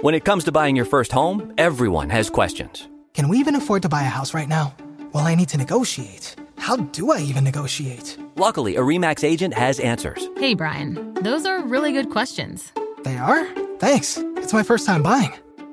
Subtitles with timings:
[0.00, 2.86] When it comes to buying your first home, everyone has questions.
[3.14, 4.72] Can we even afford to buy a house right now?
[5.12, 6.36] Well, I need to negotiate.
[6.56, 8.16] How do I even negotiate?
[8.36, 10.28] Luckily, a REMAX agent has answers.
[10.36, 12.72] Hey, Brian, those are really good questions.
[13.02, 13.44] They are?
[13.80, 14.18] Thanks.
[14.36, 15.32] It's my first time buying.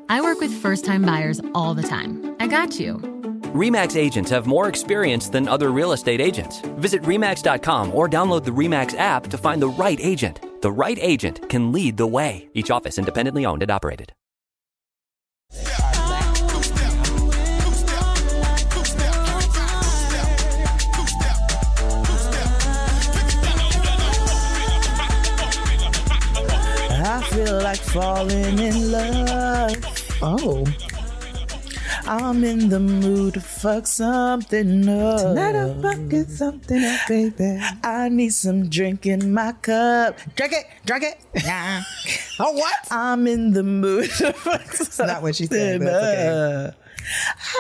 [0.10, 2.36] I work with first time buyers all the time.
[2.40, 3.15] I got you.
[3.56, 6.60] REMAX agents have more experience than other real estate agents.
[6.76, 10.42] Visit REMAX.com or download the REMAX app to find the right agent.
[10.62, 12.50] The right agent can lead the way.
[12.54, 14.12] Each office independently owned and operated.
[27.08, 29.76] I feel like falling in love.
[30.22, 30.66] Oh.
[32.08, 35.22] I'm in the mood to fuck something up.
[35.22, 37.60] Tonight I'm fucking something up, baby.
[37.84, 40.20] I need some drink in my cup.
[40.36, 41.20] Drink it, drink it.
[41.34, 41.82] Yeah.
[42.40, 42.76] oh, what?
[42.92, 44.86] I'm in the mood to fuck something.
[44.86, 46.72] That's not what she said, but okay.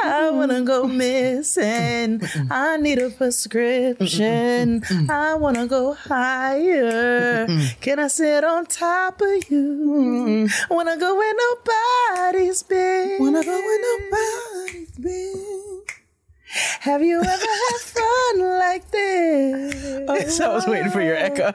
[0.03, 2.21] I wanna go missing.
[2.49, 4.83] I need a prescription.
[5.09, 7.47] I wanna go higher.
[7.81, 10.49] Can I sit on top of you?
[10.69, 13.17] Wanna go where nobody's been.
[13.19, 15.81] Wanna go where nobody's been.
[16.81, 20.39] Have you ever had fun like this?
[20.39, 21.53] I was waiting for your echo.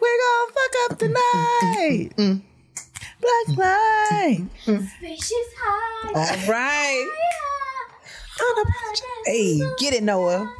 [0.00, 2.42] We're gonna fuck up tonight.
[3.20, 3.58] Black mm.
[3.58, 4.46] light.
[6.14, 7.06] All right.
[9.26, 10.50] Hey, get it, Noah.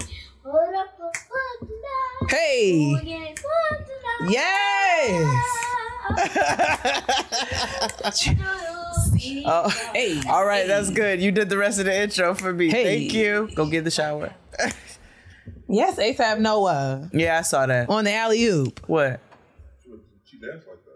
[2.29, 2.95] Hey.
[4.29, 5.57] Yes.
[9.45, 10.21] Oh, Hey.
[10.29, 11.21] all right, that's good.
[11.21, 12.71] You did the rest of the intro for me.
[12.71, 13.01] Hey.
[13.01, 13.49] Thank you.
[13.55, 14.33] Go get the shower.
[15.69, 17.89] Yes, ASAP Noah Yeah, I saw that.
[17.89, 18.81] on the alley oop.
[18.89, 19.21] What?
[20.25, 20.91] She danced like that.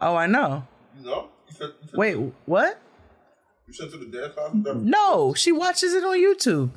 [0.00, 0.66] Oh, I know.
[0.98, 1.28] You know?
[1.48, 2.14] You sent, you sent, Wait,
[2.46, 2.80] what?
[3.66, 4.50] You sent to the dance class?
[4.76, 6.70] No, she watches it on YouTube.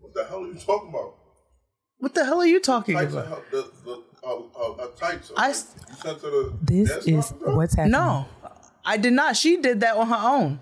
[0.00, 1.14] What the hell are you talking about?
[1.98, 3.26] What the hell are you talking Tights about?
[3.26, 5.32] and the, the, uh, uh, uh, tights.
[5.36, 7.92] I you sent to the This dance is class what's happening.
[7.92, 8.26] No,
[8.84, 9.36] I did not.
[9.36, 10.60] She did that on her own.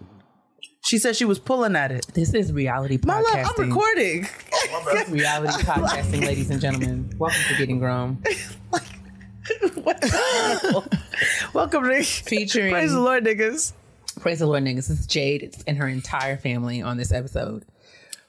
[0.87, 2.07] She said she was pulling at it.
[2.13, 3.59] This is reality My love, podcasting.
[3.59, 4.29] I'm recording.
[4.53, 5.05] Oh, my.
[5.13, 7.11] Reality podcasting, ladies and gentlemen.
[7.19, 8.23] Welcome to Getting Grown.
[11.53, 13.73] Welcome to Featuring Praise the Lord, niggas.
[14.21, 14.89] Praise the Lord, niggas.
[14.89, 17.65] This is Jade and her entire family on this episode.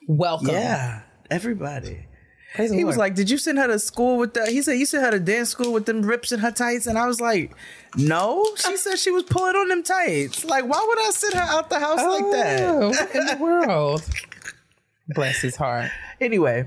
[0.08, 0.50] Welcome.
[0.50, 2.06] Yeah, everybody.
[2.53, 4.86] Praise He was like, "Did you send her to school with the?" He said, "You
[4.86, 7.53] sent her to dance school with them rips in her tights," and I was like,
[7.97, 10.46] "No." She said she was pulling on them tights.
[10.46, 12.80] Like, why would I send her out the house like Oh, that?
[12.82, 14.03] what in the world?
[15.09, 15.92] Bless his heart.
[16.22, 16.66] Anyway,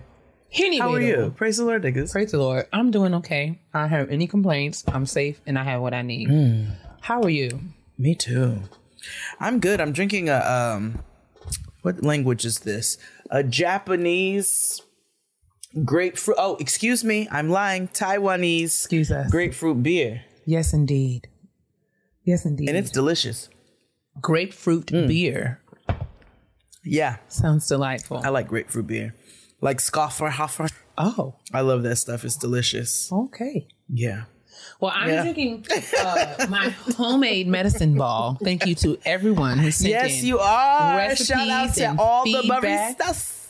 [0.55, 1.35] Anyway, how are though, you?
[1.37, 2.13] Praise the Lord, niggas.
[2.13, 2.67] Praise the Lord.
[2.73, 3.61] I'm doing okay.
[3.75, 4.83] I don't have any complaints.
[4.89, 6.29] I'm safe and I have what I need.
[6.29, 6.65] Hmm.
[7.01, 7.61] How are you?
[7.99, 8.63] Me too.
[9.41, 9.81] I'm good.
[9.81, 11.03] I'm drinking a um
[11.83, 12.97] what language is this?
[13.31, 14.81] A Japanese
[15.85, 16.37] grapefruit.
[16.41, 17.29] Oh, excuse me.
[17.31, 17.89] I'm lying.
[17.89, 19.31] Taiwanese Excuse us.
[19.31, 20.23] grapefruit beer.
[20.47, 21.29] Yes, indeed.
[22.25, 22.69] Yes, indeed.
[22.69, 23.49] And it's delicious.
[24.21, 25.07] grapefruit Hmm.
[25.07, 25.61] beer.
[26.85, 27.17] Yeah.
[27.29, 28.19] Sounds delightful.
[28.25, 29.15] I like grapefruit beer.
[29.61, 30.71] Like Schöfferhofer.
[30.97, 32.25] oh, I love that stuff.
[32.25, 33.11] It's delicious.
[33.13, 33.67] okay.
[33.93, 34.25] Yeah.
[34.81, 35.23] Well, I'm Yeah.
[35.23, 35.67] drinking
[35.99, 38.39] uh, my homemade medicine ball.
[38.43, 40.97] Thank you to everyone who sent Yes, in you are.
[40.97, 43.47] recipes Shout out to and all the baristas.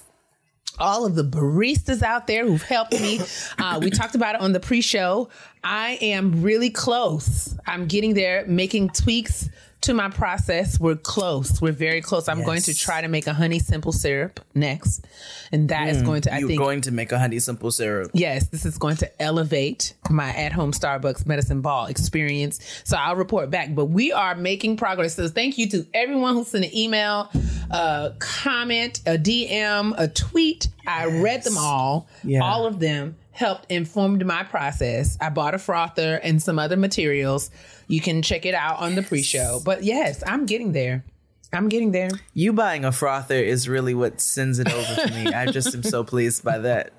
[0.79, 3.21] all of the baristas out there who've helped me.
[3.59, 5.29] Uh, we talked about it on the pre-show.
[5.65, 7.57] I am really close.
[7.67, 9.49] I'm getting there, making tweaks
[9.83, 10.79] to my process.
[10.81, 11.61] We're close.
[11.61, 12.29] We're very close.
[12.29, 15.07] I'm going to try to make a honey simple syrup next,
[15.53, 16.07] and that is mm.
[16.07, 16.35] going to.
[16.35, 16.61] I You're think.
[16.61, 18.11] going to make a honey simple syrup.
[18.15, 22.83] Yes, this is going to elevate my at home Starbucks medicine ball experience.
[22.85, 23.75] So I'll report back.
[23.75, 25.15] But we are making progress.
[25.15, 27.31] So thank you to everyone who sent an email,
[27.71, 30.69] a comment, a DM, a tweet.
[30.87, 32.09] I read them all.
[32.25, 32.41] Yeah.
[32.43, 35.17] All of them helped informed my process.
[35.21, 37.51] I bought a frother and some other materials.
[37.87, 39.61] You can check it out on the pre show.
[39.65, 41.05] But yes, I'm getting there.
[41.53, 42.11] I'm getting there.
[42.35, 45.33] You buying a frother is really what sends it over to me.
[45.33, 46.93] I just am so pleased by that.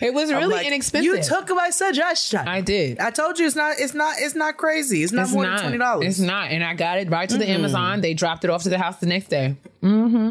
[0.00, 1.04] It was really like, inexpensive.
[1.04, 2.46] You took my suggestion.
[2.46, 3.00] I did.
[3.00, 3.80] I told you it's not.
[3.80, 4.16] It's not.
[4.18, 5.02] It's not crazy.
[5.02, 5.56] It's not It's more not.
[5.56, 6.06] than twenty dollars.
[6.06, 7.54] It's not, and I got it right to the Mm-mm.
[7.54, 8.00] Amazon.
[8.00, 9.56] They dropped it off to the house the next day.
[9.82, 10.28] Mm-hmm.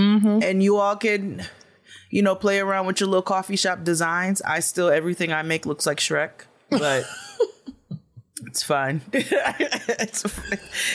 [0.00, 0.42] Mm-hmm.
[0.42, 1.42] And you all can,
[2.16, 4.40] you know, play around with your little coffee shop designs.
[4.40, 6.30] I still everything I make looks like Shrek,
[6.70, 7.04] but
[8.46, 9.02] it's fine.
[9.12, 10.24] it's,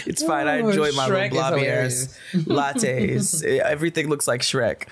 [0.07, 0.47] it's fine.
[0.47, 3.44] I Oh, enjoy my Shrek little blobby ass lattes.
[3.44, 4.88] everything looks like Shrek.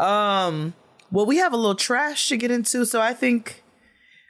[0.00, 0.72] Um,
[1.10, 3.62] well, we have a little trash to get into, so I think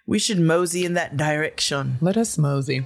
[0.09, 1.99] we should mosey in that direction.
[2.01, 2.85] Let us mosey.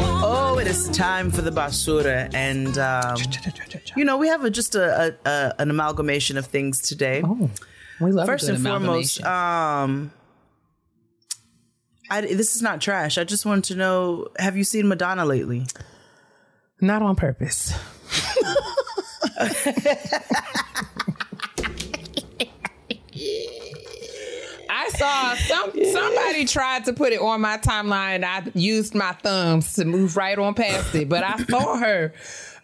[0.00, 3.16] Oh, it is time for the basura, and um,
[3.96, 7.22] you know we have a, just a, a, a an amalgamation of things today.
[7.24, 7.50] Oh,
[8.00, 10.12] we love First and foremost, um,
[12.10, 13.18] I, this is not trash.
[13.18, 15.66] I just wanted to know: Have you seen Madonna lately?
[16.80, 17.72] Not on purpose.
[24.86, 28.24] I saw some somebody tried to put it on my timeline.
[28.24, 32.12] I used my thumbs to move right on past it, but I saw her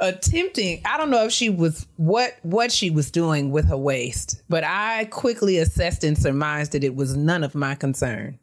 [0.01, 0.83] attempting.
[0.85, 4.65] I don't know if she was what what she was doing with her waist, but
[4.65, 8.39] I quickly assessed and surmised that it was none of my concern.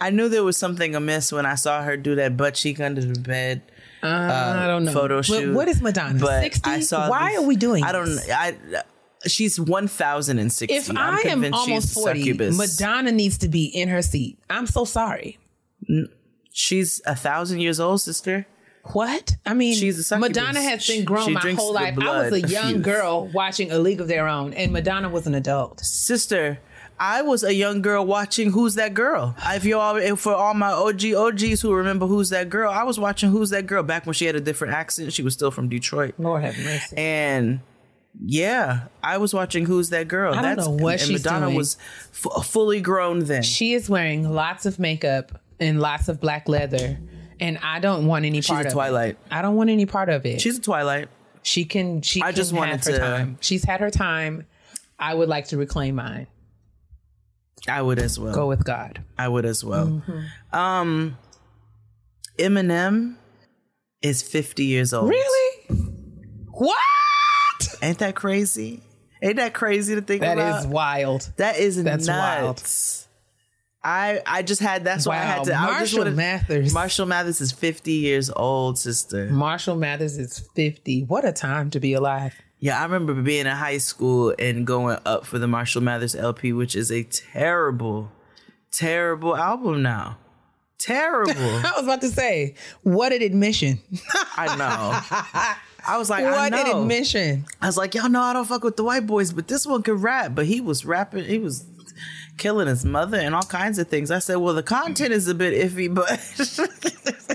[0.00, 3.00] I knew there was something amiss when I saw her do that butt cheek under
[3.00, 3.62] the bed.
[4.00, 4.92] Uh, I don't know.
[4.92, 5.54] Photo But shoot.
[5.54, 6.20] what is Madonna?
[6.20, 6.70] But 60?
[6.70, 7.10] I saw.
[7.10, 8.04] Why this- are we doing I don't.
[8.06, 8.30] this?
[8.30, 8.56] I.
[9.28, 10.76] She's one thousand and sixty.
[10.76, 12.56] If I'm I am convinced almost she's 40, succubus.
[12.58, 14.38] Madonna needs to be in her seat.
[14.50, 15.38] I'm so sorry.
[16.52, 18.46] She's a thousand years old, sister.
[18.92, 19.36] What?
[19.44, 20.36] I mean, She's a succubus.
[20.36, 21.98] Madonna has been grown She my whole life.
[21.98, 25.34] I was a young girl watching A League of Their Own, and Madonna was an
[25.34, 25.80] adult.
[25.80, 26.58] sister.
[27.00, 29.36] I was a young girl watching Who's That Girl.
[29.50, 32.82] If you all, if for all my OG OGs who remember Who's That Girl, I
[32.82, 35.12] was watching Who's That Girl back when she had a different accent.
[35.12, 36.14] She was still from Detroit.
[36.18, 36.96] Lord have mercy.
[36.96, 37.60] And
[38.20, 40.34] yeah, I was watching Who's That Girl.
[40.34, 41.56] I don't know what and she's Madonna doing.
[41.56, 41.76] was
[42.12, 43.42] f- fully grown then.
[43.42, 46.98] She is wearing lots of makeup and lots of black leather,
[47.40, 49.10] and I don't want any She's part a of Twilight.
[49.10, 49.18] it.
[49.30, 50.40] I don't want any part of it.
[50.40, 51.08] She's a Twilight.
[51.42, 52.02] she can.
[52.02, 52.20] She.
[52.22, 53.38] I can just wanted her to- time.
[53.40, 54.46] She's had her time.
[54.98, 56.26] I would like to reclaim mine.
[57.68, 58.34] I would as well.
[58.34, 59.04] Go with God.
[59.18, 59.86] I would as well.
[59.86, 60.56] Mm-hmm.
[60.58, 61.18] Um,
[62.38, 63.16] Eminem
[64.02, 65.08] is 50 years old.
[65.10, 65.66] Really?
[66.50, 66.78] What?
[67.82, 68.82] Ain't that crazy?
[69.22, 70.60] Ain't that crazy to think That about?
[70.60, 71.32] is wild.
[71.36, 73.08] That is That's nuts.
[73.82, 75.44] I I just had that's why I had Wow.
[75.44, 75.54] to.
[75.54, 76.74] I just Marshall wanted- Mathers.
[76.74, 79.26] Marshall Mathers is fifty years old, sister.
[79.30, 81.04] Marshall Mathers is 50.
[81.04, 82.34] What a time to be alive.
[82.60, 86.52] Yeah, I remember being in high school and going up for the Marshall Mathers LP,
[86.52, 88.10] which is a terrible,
[88.72, 90.18] terrible album now.
[90.78, 91.32] Terrible.
[91.36, 93.80] I was about to say, what an admission.
[94.36, 95.54] I know.
[95.88, 96.82] I was like, I what an know.
[96.82, 97.46] admission.
[97.62, 99.82] I was like, y'all know I don't fuck with the white boys, but this one
[99.82, 100.32] could rap.
[100.34, 101.64] But he was rapping, he was
[102.36, 104.10] killing his mother and all kinds of things.
[104.10, 106.20] I said, well, the content is a bit iffy, but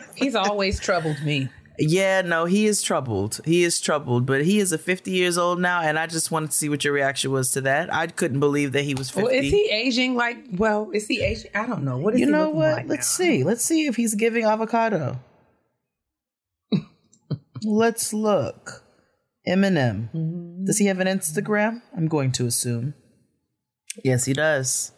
[0.15, 1.49] He's always troubled me.
[1.79, 3.41] yeah, no, he is troubled.
[3.45, 6.51] He is troubled, but he is a 50 years old now, and I just wanted
[6.51, 7.91] to see what your reaction was to that.
[7.93, 9.23] I couldn't believe that he was 50.
[9.23, 11.51] Well, is he aging like, well, is he aging?
[11.55, 11.97] I don't know.
[11.97, 12.75] What is you he know what?
[12.77, 13.25] like Let's now?
[13.25, 13.43] see.
[13.43, 15.19] Let's see if he's giving avocado.
[17.63, 18.83] Let's look.
[19.47, 20.09] Eminem.
[20.13, 20.65] Mm-hmm.
[20.65, 21.81] Does he have an Instagram?
[21.95, 22.93] I'm going to assume.
[24.03, 24.91] Yes, he does.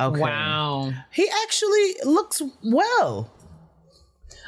[0.00, 0.20] Okay.
[0.20, 0.92] Wow.
[1.12, 3.30] He actually looks well.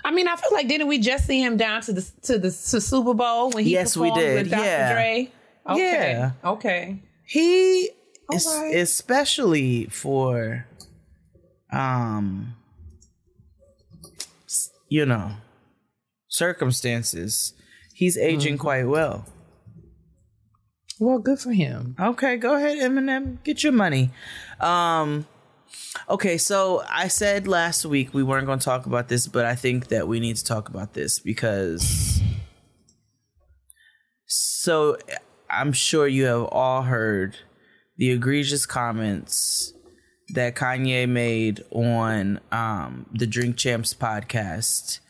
[0.04, 2.48] I mean, I feel like didn't we just see him down to the to the
[2.50, 4.42] to Super Bowl when he Yes, we performed did.
[4.44, 4.64] with Dr.
[4.64, 4.92] Yeah.
[4.92, 5.32] Dre?
[5.68, 5.80] Okay.
[6.12, 6.30] Yeah.
[6.44, 7.02] Okay.
[7.26, 7.90] He
[8.32, 8.74] is right.
[8.76, 10.66] especially for
[11.72, 12.54] um
[14.88, 15.32] you know
[16.32, 17.52] circumstances.
[17.94, 18.60] He's aging Mm-hmm.
[18.62, 19.26] quite well.
[20.98, 21.94] Well, good for him.
[22.00, 23.42] Okay, go ahead, Eminem.
[23.44, 24.10] Get your money.
[24.60, 25.26] Um,
[26.08, 29.54] okay, so I said last week we weren't going to talk about this, but I
[29.54, 32.20] think that we need to talk about this because.
[34.26, 34.96] So
[35.50, 37.36] I'm sure you have all heard
[37.96, 39.72] the egregious comments
[40.34, 45.00] that Kanye made on um, the Drink Champs podcast,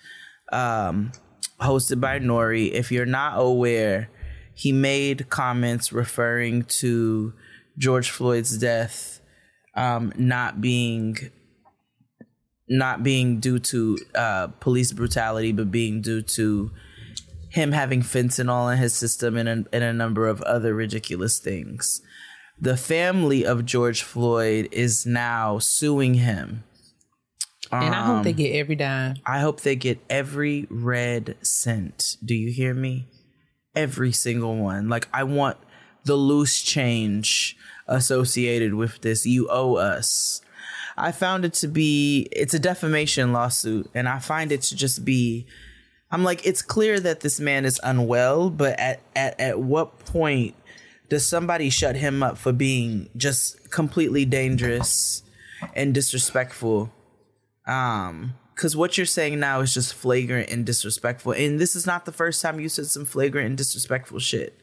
[0.53, 1.13] um,
[1.61, 2.71] hosted by Nori.
[2.71, 4.11] If you're not aware,
[4.55, 7.33] he made comments referring to
[7.79, 9.21] George Floyd's death
[9.75, 11.31] um, not being
[12.69, 16.71] not being due to uh, police brutality, but being due to
[17.51, 22.01] him having fentanyl in his system and a, and a number of other ridiculous things.
[22.59, 26.65] The family of George Floyd is now suing him
[27.73, 29.17] And I hope they um, get every dime.
[29.25, 32.17] I hope they get every red cent.
[32.25, 33.07] Do you hear me?
[33.75, 34.89] Every single one.
[34.89, 35.57] Like I want
[36.05, 39.25] the loose change associated with this.
[39.25, 40.43] You owe us.
[40.97, 45.05] I found it to be it's a defamation lawsuit and I find it to just
[45.05, 45.47] be
[46.11, 50.55] I'm like it's clear that this man is unwell, but at at at what point
[51.09, 55.23] does somebody shut him up for being just completely dangerous
[55.75, 56.93] and disrespectful?
[57.67, 61.33] Um, because what you're saying now is just flagrant and disrespectful.
[61.33, 64.59] And this is not the first time you said some flagrant and disrespectful shit.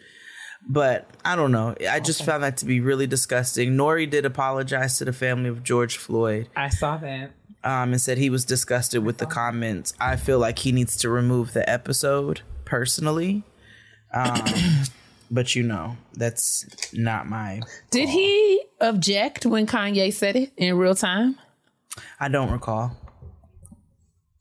[0.68, 1.76] But I don't know.
[1.90, 3.70] I just found that to be really disgusting.
[3.70, 4.06] N.O.R.E.
[4.06, 7.32] did apologize to the family of George Floyd I saw that.
[7.64, 9.94] um, and said he was disgusted with the comments.
[10.00, 13.44] I feel like he needs to remove the episode personally.
[14.14, 14.42] Um,
[15.32, 17.62] but you know, that's not my.
[17.90, 21.38] Did he object when Kanye said it in real time?
[22.20, 22.96] I don't recall.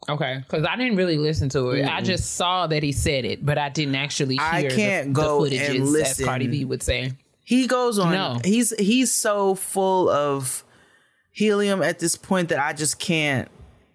[0.08, 1.84] Okay, because I didn't really listen to it.
[1.86, 5.12] I just saw that he said it, but I didn't actually hear I can't the,
[5.20, 6.24] go the footages, and as listen.
[6.24, 7.12] Cardi B would say.
[7.44, 8.12] He goes on.
[8.12, 8.40] No.
[8.44, 10.64] He's he's so full of
[11.32, 13.48] helium at this point that I just can't.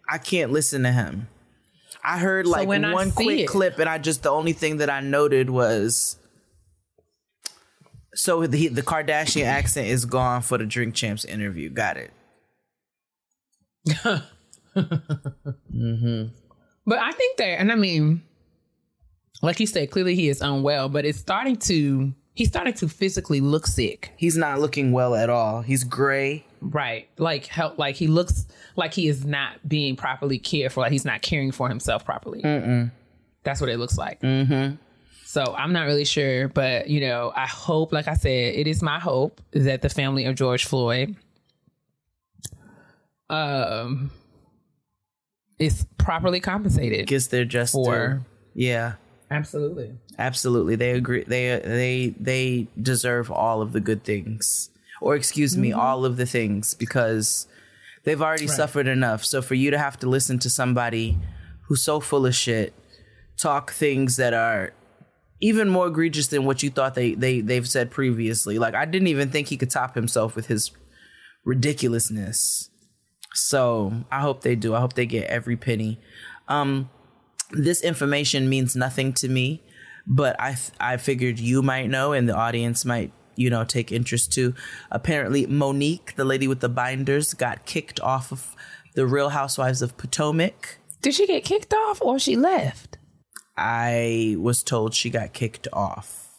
[0.07, 1.27] I can't listen to him.
[2.03, 4.77] I heard So like when one quick it- clip, and I just the only thing
[4.77, 6.17] that I noted was.
[8.15, 11.69] So the the Kardashian accent is gone for the Drink Champs interview.
[11.69, 12.11] Got it.
[16.85, 18.21] But I think that, and I mean,
[19.41, 23.39] like you said, clearly he is unwell, but it's starting to, he's starting to physically
[23.39, 24.11] look sick.
[24.17, 25.61] He's not looking well at all.
[25.61, 26.45] He's gray.
[26.59, 27.07] Right.
[27.17, 31.05] Like, help, like he looks like he is not being properly cared for, like he's
[31.05, 32.41] not caring for himself properly.
[33.43, 34.19] That's what it looks like.
[34.21, 34.75] Mm-hmm.
[35.25, 38.81] So I'm not really sure, but you know, I hope, like I said, it is
[38.81, 41.15] my hope that the family of George Floyd
[43.33, 44.11] um
[45.59, 47.07] is properly compensated.
[47.07, 48.25] Gets their just For- due.
[48.53, 48.93] Yeah.
[49.31, 49.91] Absolutely.
[50.19, 50.75] Absolutely.
[50.75, 54.69] They agree they they they deserve all of the good things.
[55.01, 57.47] Or excuse me, all of the things because
[58.03, 59.25] they've already suffered enough.
[59.25, 61.17] So for you to have to listen to somebody
[61.67, 62.73] who's so full of shit
[63.37, 64.71] talk things that are
[65.41, 68.59] even more egregious than what you thought they they they've said previously.
[68.59, 70.71] Like I didn't even think he could top himself with his
[71.43, 72.69] ridiculousness.
[73.33, 74.75] So I hope they do.
[74.75, 75.99] I hope they get every penny.
[76.47, 76.89] Um,
[77.51, 79.61] this information means nothing to me,
[80.07, 84.31] but I I figured you might know and the audience might you know take interest
[84.33, 84.53] too.
[84.91, 88.55] Apparently, Monique, the lady with the binders, got kicked off of
[88.95, 90.77] the Real Housewives of Potomac.
[91.01, 92.97] Did she get kicked off or she left?
[93.57, 96.29] I was told she got kicked off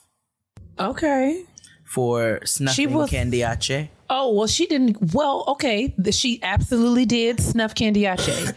[0.78, 1.44] Okay.
[1.84, 3.88] for snuffing was- Candiace.
[4.16, 5.12] Oh well, she didn't.
[5.12, 8.54] Well, okay, she absolutely did snuff Candiace,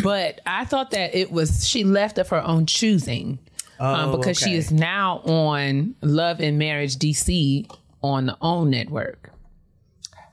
[0.04, 3.40] but I thought that it was she left of her own choosing,
[3.80, 7.68] um, Oh, because she is now on Love and Marriage DC
[8.02, 9.32] on the OWN network.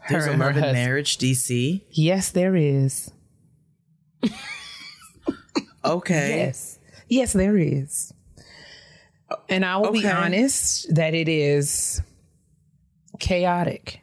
[0.09, 1.81] There's a her love and marriage DC.
[1.89, 3.11] Yes, there is.
[5.85, 6.39] Okay.
[6.39, 8.13] Yes, yes, there is.
[9.47, 12.01] And I will be honest that it is
[13.19, 14.01] chaotic.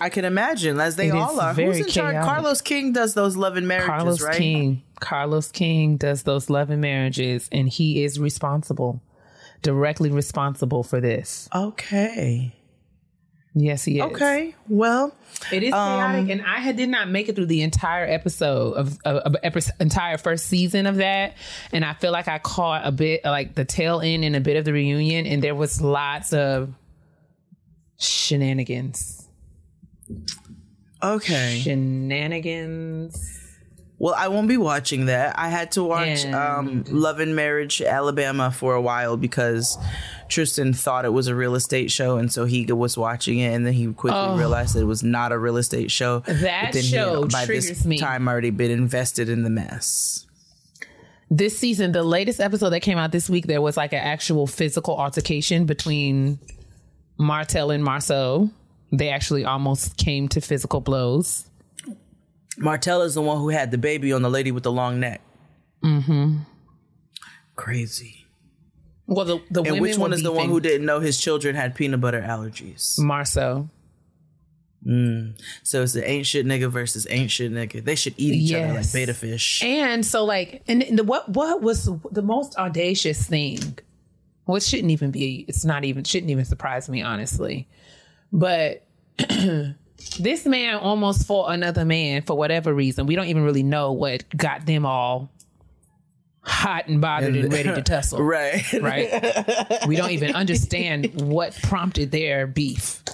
[0.00, 1.52] I can imagine, as they It is all are.
[1.54, 2.12] very Who's in charge?
[2.14, 2.28] chaotic.
[2.30, 4.36] Carlos King does those love and marriages, Carlos right?
[4.38, 4.82] King.
[4.98, 9.02] Carlos King does those love and marriages, and he is responsible,
[9.62, 11.48] directly responsible for this.
[11.54, 12.54] Okay.
[13.52, 14.04] Yes, he is.
[14.04, 14.54] Okay.
[14.68, 15.12] Well,
[15.52, 18.74] It is chaotic, um, and I had, did not make it through the entire episode
[18.74, 21.34] of, of, of epi- entire first season of that,
[21.72, 24.56] and I feel like I caught a bit like the tail end and a bit
[24.56, 26.72] of the reunion, and there was lots of
[28.00, 29.28] shenanigans,
[31.02, 31.60] okay.
[31.62, 33.36] shenanigans.
[33.98, 35.38] Well, I won't be watching that.
[35.38, 39.76] I had to watch And- um, Love and Marriage Alabama for a while because
[40.28, 43.66] Tristan thought it was a real estate show, and so he was watching it, and
[43.66, 46.22] then he quickly realized that it was not a real estate show.
[46.26, 46.32] Oh.
[46.32, 47.98] That he show had, by this me.
[47.98, 50.26] time already been invested in the mess.
[51.30, 54.46] this season, the latest episode that came out this week, there was like an actual
[54.46, 56.38] physical altercation between
[57.20, 58.50] Martell and Marsau.
[58.92, 61.44] They actually almost came to physical blows.
[62.58, 65.20] Martell is the one who had the baby on the lady with the long neck.
[65.84, 66.38] Mm-hmm.
[67.56, 68.26] Crazy.
[69.06, 71.74] Well, the the And which one is the one who didn't know his children had
[71.74, 72.98] peanut butter allergies?
[72.98, 73.68] Marsau.
[75.62, 77.84] So it's the ain't shit nigga versus ain't shit nigga.
[77.84, 78.92] They should eat each other like Yes.
[78.92, 79.62] beta fish.
[79.62, 83.78] And so, like, and the, what what was the most audacious thing?
[84.50, 85.44] Well, it shouldn't even be.
[85.46, 87.68] It's not even shouldn't even surprise me, honestly.
[88.32, 88.84] But
[90.18, 93.06] this man almost fought another man for whatever reason.
[93.06, 95.30] We don't even really know what got them all
[96.40, 98.20] hot and bothered and, ready to tussle.
[98.24, 98.60] Right.
[98.72, 99.86] Right.
[99.86, 103.04] we don't even understand what prompted their beef.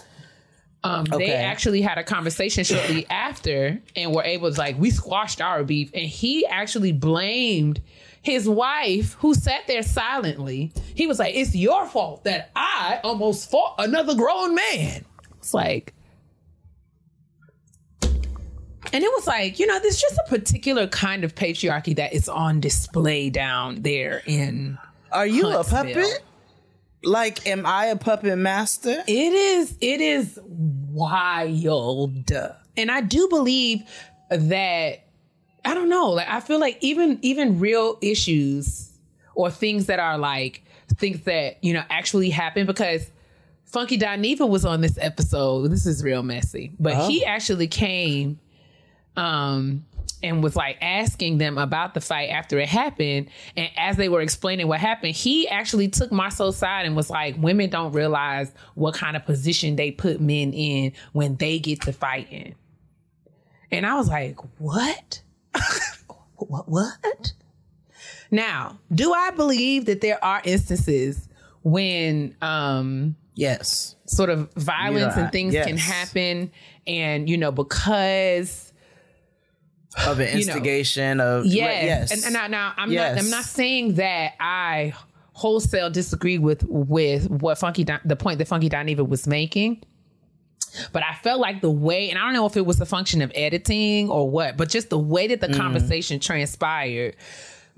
[0.86, 5.40] Um, They actually had a conversation shortly after and were able to like we squashed
[5.40, 7.80] our beef, and he actually blamed
[8.22, 10.72] his wife who sat there silently.
[10.94, 15.04] He was like, "It's your fault that I almost fought another grown man."
[15.38, 15.92] It's like.
[18.92, 22.28] And it was like, you know, there's just a particular kind of patriarchy that is
[22.28, 24.78] on display down there in
[25.10, 26.22] Are you a puppet?
[27.06, 29.02] Like, am I a puppet master?
[29.06, 32.32] It is it is wild.
[32.76, 33.82] And I do believe
[34.28, 35.04] that
[35.64, 38.90] I don't know, like I feel like even even real issues
[39.34, 40.62] or things that are like
[40.96, 43.10] things that, you know, actually happen because
[43.66, 45.70] Funky Dineva was on this episode.
[45.70, 46.72] This is real messy.
[46.78, 48.40] But he actually came
[49.16, 49.84] um
[50.26, 53.28] and was like asking them about the fight after it happened.
[53.56, 57.36] And as they were explaining what happened, he actually took Marsau's side and was like,
[57.38, 61.92] women don't realize what kind of position they put men in when they get to
[61.92, 62.54] fighting.
[63.70, 65.22] And I was like, what?
[66.36, 66.68] what?
[66.68, 67.32] What?
[68.30, 71.28] Now, do I believe that there are instances
[71.62, 73.96] when um Yes.
[74.06, 76.50] sort of violence Yeah, and things can happen
[76.86, 78.65] and you know because
[80.06, 80.52] Of an You know.
[80.54, 82.12] instigation of yes, yes.
[82.12, 83.14] and, and now, now I'm Yes.
[83.16, 84.92] not I'm not saying that I
[85.32, 89.82] wholesale disagree with with what Funky Di- the point that Funky Dineva was making.
[90.92, 93.22] But I felt like the way, and I don't know if it was a function
[93.22, 95.56] of editing or what, but just the way that the Mm.
[95.56, 97.16] conversation transpired,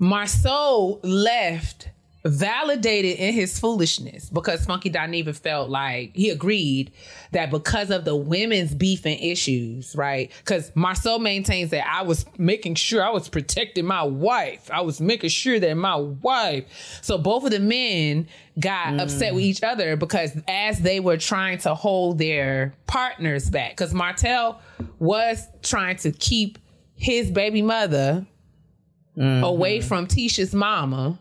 [0.01, 1.89] Marsau left
[2.25, 6.91] validated in his foolishness because Funky Dineva felt like he agreed
[7.31, 10.31] that because of the women's beef and issues, right?
[10.39, 14.69] Because Marsau maintains that I was making sure I was protecting my wife.
[14.71, 16.99] I was making sure that my wife.
[17.01, 18.27] So both of the men
[18.59, 19.01] got mm.
[19.01, 23.93] upset with each other because as they were trying to hold their partners back, because
[23.93, 24.59] Martell
[24.99, 26.59] was trying to keep
[26.95, 28.27] his baby mother
[29.17, 29.43] mm-hmm.
[29.43, 31.17] away from Tisha's mama.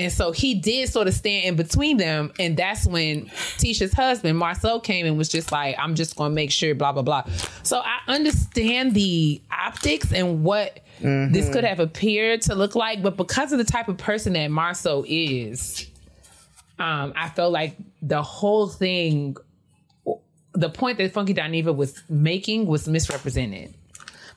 [0.00, 2.32] And so he did sort of stand in between them.
[2.38, 3.26] And that's when
[3.58, 6.92] Tisha's husband, Marsau, came and was just like, I'm just going to make sure, blah,
[6.92, 7.24] blah, blah.
[7.62, 13.02] So I understand the optics and what this could have appeared to look like.
[13.02, 15.86] But because of the type of person that Marsau is,
[16.78, 19.36] um, I felt like the whole thing,
[20.54, 23.74] the point that Funky Dineva was making was misrepresented.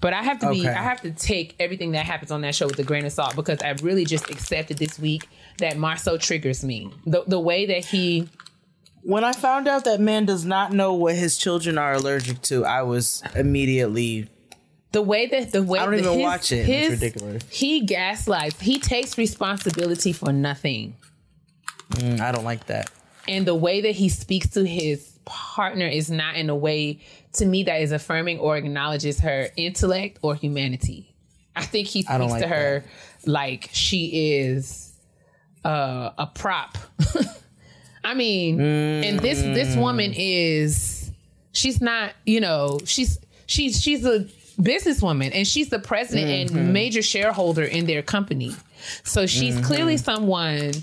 [0.01, 0.69] But I have to be, Okay.
[0.69, 3.37] I have to take everything that happens on that show with a grain of salt
[3.37, 6.91] because I really just accepted this week that Marsau triggers me.
[7.05, 8.29] The the way that he
[9.03, 12.63] when I found out that man does not know what his children are allergic to,
[12.65, 14.29] I was immediately
[14.93, 16.69] the way that the way I don't that even his- watch it.
[16.69, 17.43] It's ridiculous.
[17.49, 18.59] He gaslights.
[18.61, 20.95] He takes responsibility for nothing.
[21.91, 22.89] mm, I don't like that.
[23.27, 26.99] and the way that he speaks to his partner is not in a way
[27.33, 31.13] to me that is affirming or acknowledges her intellect or humanity.
[31.55, 32.83] I think he I don't speaks to like her
[33.25, 34.92] like she is
[35.63, 36.77] uh, a prop.
[38.03, 39.81] I mean, and this this mm.
[39.81, 41.11] woman is
[41.53, 44.27] she's not, you know, she's she's she's a
[44.61, 46.73] businesswoman and she's the president and mm-hmm.
[46.73, 48.53] major shareholder in their company.
[49.03, 49.63] So she's mm-hmm.
[49.63, 50.73] clearly someone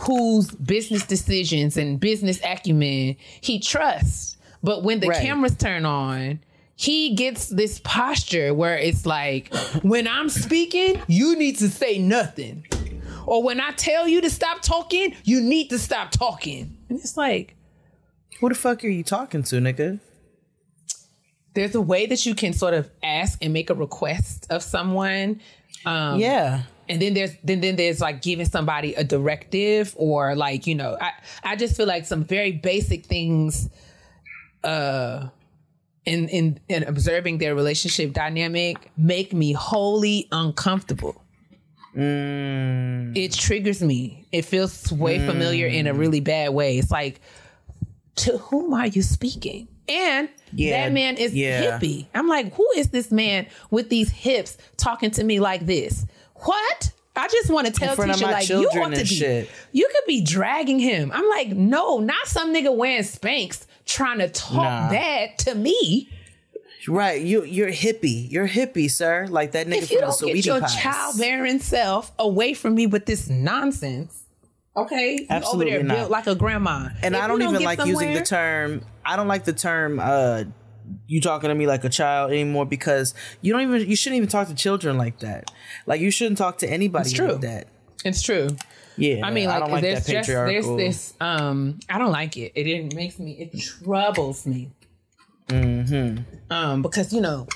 [0.00, 4.36] whose business decisions and business acumen he trusts.
[4.62, 5.22] But when the Right.
[5.22, 6.40] cameras turn on,
[6.76, 12.66] he gets this posture where it's like, when I'm speaking, you need to say nothing.
[13.26, 16.76] Or when I tell you to stop talking, you need to stop talking.
[16.88, 17.56] And it's like,
[18.40, 20.00] Who the fuck are you talking to, nigga?
[21.54, 25.40] there's a way that you can sort of ask and make a request of someone.
[25.86, 26.62] Um, yeah.
[26.88, 30.96] and then there's then then there's like giving somebody a directive or like you know
[31.00, 31.12] I
[31.44, 33.68] I just feel like some very basic things
[34.64, 35.28] uh
[36.06, 41.23] in in in observing their relationship dynamic make me wholly uncomfortable.
[41.96, 43.16] Mm.
[43.16, 44.26] It triggers me.
[44.32, 45.98] It feels way familiar in a mm.
[45.98, 46.78] really bad way.
[46.78, 47.20] It's like
[48.16, 49.68] to whom are you speaking?
[49.88, 51.78] And Yeah, that man is yeah.
[51.78, 52.06] hippie.
[52.14, 56.06] I'm like, who is this man with these hips talking to me like this?
[56.36, 56.90] What?
[57.16, 59.06] I just want to tell front of Tisha my like you want to be.
[59.06, 59.50] shit.
[59.72, 61.12] You could be dragging him.
[61.14, 64.88] I'm like, no, not some nigga wearing Spanx trying to talk Nah.
[64.90, 66.08] that to me.
[66.88, 67.22] Right.
[67.22, 68.30] You you're hippie.
[68.30, 69.26] You're hippie, sir.
[69.30, 70.76] Like that nigga If you from the don't get Sweetie your Pies.
[70.76, 74.24] childbearing self away from me with this nonsense,
[74.76, 75.12] okay?
[75.20, 75.96] You Absolutely over there not.
[75.96, 76.88] built like a grandma.
[77.02, 79.52] And If I you don't even get like using the term I don't like the
[79.52, 80.44] term uh
[81.06, 84.28] you talking to me like a child anymore because you don't even you shouldn't even
[84.28, 85.50] talk to children like that.
[85.86, 87.28] Like you shouldn't talk to anybody It's true.
[87.32, 87.68] like that.
[88.04, 88.48] It's true.
[88.96, 91.14] Yeah, I mean, like, I don't like there's that just there's this.
[91.20, 92.52] Um, I don't like it.
[92.54, 93.32] It it makes me.
[93.32, 94.70] It troubles me.
[95.48, 96.52] Mm-hmm.
[96.52, 97.46] Um, because you know,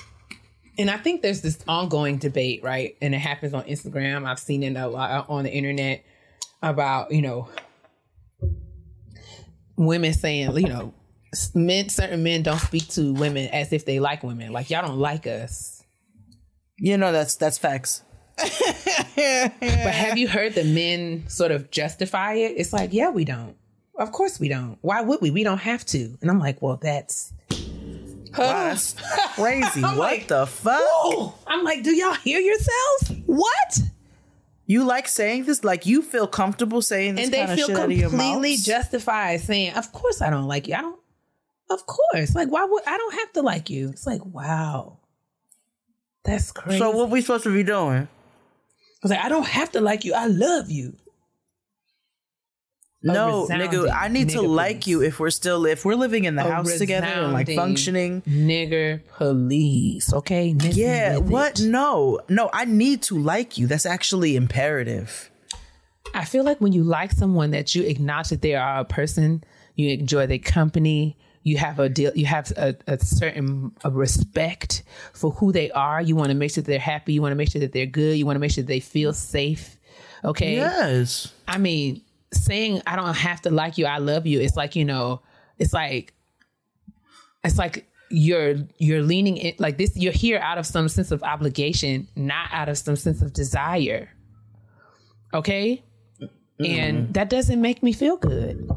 [0.77, 2.95] and I think there's this ongoing debate, right?
[3.01, 4.25] And it happens on Instagram.
[4.25, 6.03] I've seen it a lot on the internet
[6.61, 7.47] about you know
[9.77, 10.93] women saying you know
[11.55, 14.51] men certain men don't speak to women as if they like women.
[14.51, 15.83] Like y'all don't like us.
[16.77, 18.03] You know that's that's facts.
[19.19, 22.53] But have you heard the men sort of justify it?
[22.55, 23.57] It's like, yeah, we don't.
[23.97, 24.77] Of course we don't.
[24.81, 25.29] Why would we?
[25.29, 26.17] We don't have to.
[26.21, 27.33] And I'm like, well, that's
[28.35, 28.95] That's
[29.35, 29.81] crazy.
[29.81, 30.81] What like, the fuck?
[30.81, 31.33] Whoa!
[31.47, 33.21] I'm like, do y'all hear yourselves?
[33.25, 33.79] What?
[34.65, 35.63] You like saying this?
[35.63, 38.09] Like you feel comfortable saying this And they kind of feel shit out of your
[38.09, 40.75] completely justified saying, "Of course I don't like you.
[40.75, 40.99] I don't.
[41.71, 43.89] Of course, like why would I don't have to like you?
[43.89, 44.99] It's like wow,
[46.23, 46.77] that's crazy.
[46.77, 48.07] So what we supposed to be doing?
[48.07, 48.07] I
[49.01, 50.13] was like, I don't have to like you.
[50.13, 50.97] I love you.
[53.01, 56.35] No, nigga, I need to nigga like you if we're still if we're living in
[56.35, 58.21] the A house together and like functioning.
[58.23, 60.53] Nigger police, okay?
[60.53, 61.59] Miss Yeah, what?
[61.59, 61.67] it.
[61.67, 63.67] No, no, I need to like you.
[63.67, 65.31] That's actually imperative.
[66.13, 69.43] I feel like when you like someone that you acknowledge that they are a person,
[69.75, 74.83] you enjoy their company, you have a deal, you have a, a certain a respect
[75.13, 76.01] for who they are.
[76.01, 77.13] You want to make sure that they're happy.
[77.13, 78.17] You want to make sure that they're good.
[78.17, 79.77] You want to make sure that they feel safe.
[80.25, 80.55] Okay.
[80.55, 81.31] Yes.
[81.47, 82.01] I mean,
[82.33, 84.39] saying I don't have to like you, I love you.
[84.39, 85.21] It's like you know,
[85.57, 86.13] it's like,
[87.43, 89.95] it's like you're you're leaning in like this.
[89.95, 94.09] You're here out of some sense of obligation, not out of some sense of desire.
[95.33, 95.83] Okay,
[96.59, 97.11] and mm-hmm.
[97.13, 98.69] that doesn't make me feel good.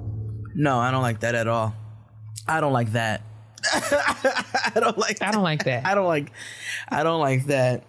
[0.55, 1.75] No, I don't like that at all.
[2.47, 3.23] I don't like that.
[3.73, 5.23] I don't like.
[5.23, 5.87] I don't like that.
[5.87, 6.31] I don't like.
[6.89, 7.85] I don't like that.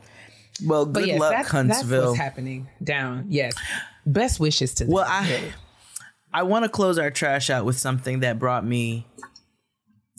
[0.66, 2.08] Well, good yes, luck, that's, that's Huntsville.
[2.10, 3.26] what's happening down.
[3.30, 3.54] Yes,
[4.06, 4.94] best wishes to them.
[4.94, 5.52] Well, I
[6.34, 9.06] I want to close our trash out with something that brought me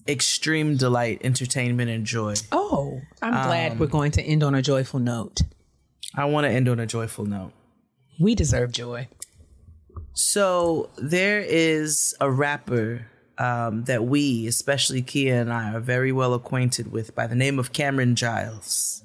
[0.07, 2.35] extreme delight, entertainment, and joy.
[2.53, 5.40] oh, I'm Um, glad we're going to end on a joyful note.
[6.14, 7.53] I want to end on a joyful note.
[8.20, 9.09] We deserve joy.
[10.12, 13.07] So there is a rapper
[13.38, 17.59] um, that we, especially Keia and I, are very well acquainted with by the name
[17.59, 19.03] of Cameron Giles.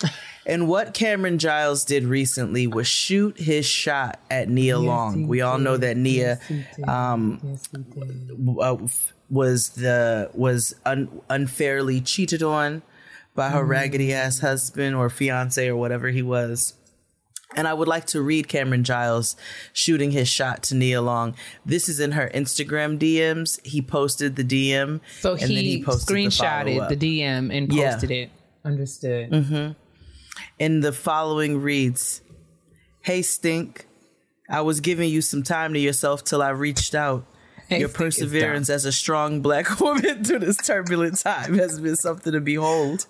[0.46, 5.26] And what Cameron Giles did recently was shoot his shot at Nia Long.
[5.26, 6.38] We all know that Nia
[6.86, 7.40] um,
[8.44, 8.86] w- uh,
[9.30, 12.82] was the was un- unfairly cheated on
[13.34, 16.74] by her raggedy ass husband or fiance or whatever he was.
[17.56, 19.36] And I would like to read Cameron Giles
[19.72, 21.34] shooting his shot to Nia Long.
[21.64, 23.64] This is in her Instagram DMs.
[23.64, 25.00] He posted the DM.
[25.20, 26.88] So and then he, posted the screenshotted follow-up.
[26.90, 27.92] the, DM and Yeah.
[27.92, 28.30] posted it.
[28.64, 29.76] Understood.
[30.58, 32.22] And the following reads
[33.02, 33.86] Hey, Stink.
[34.48, 37.26] I was giving you some time to yourself till I reached out.
[37.68, 42.32] Hey, Your perseverance as a strong black woman through this turbulent time has been something
[42.32, 43.06] to behold.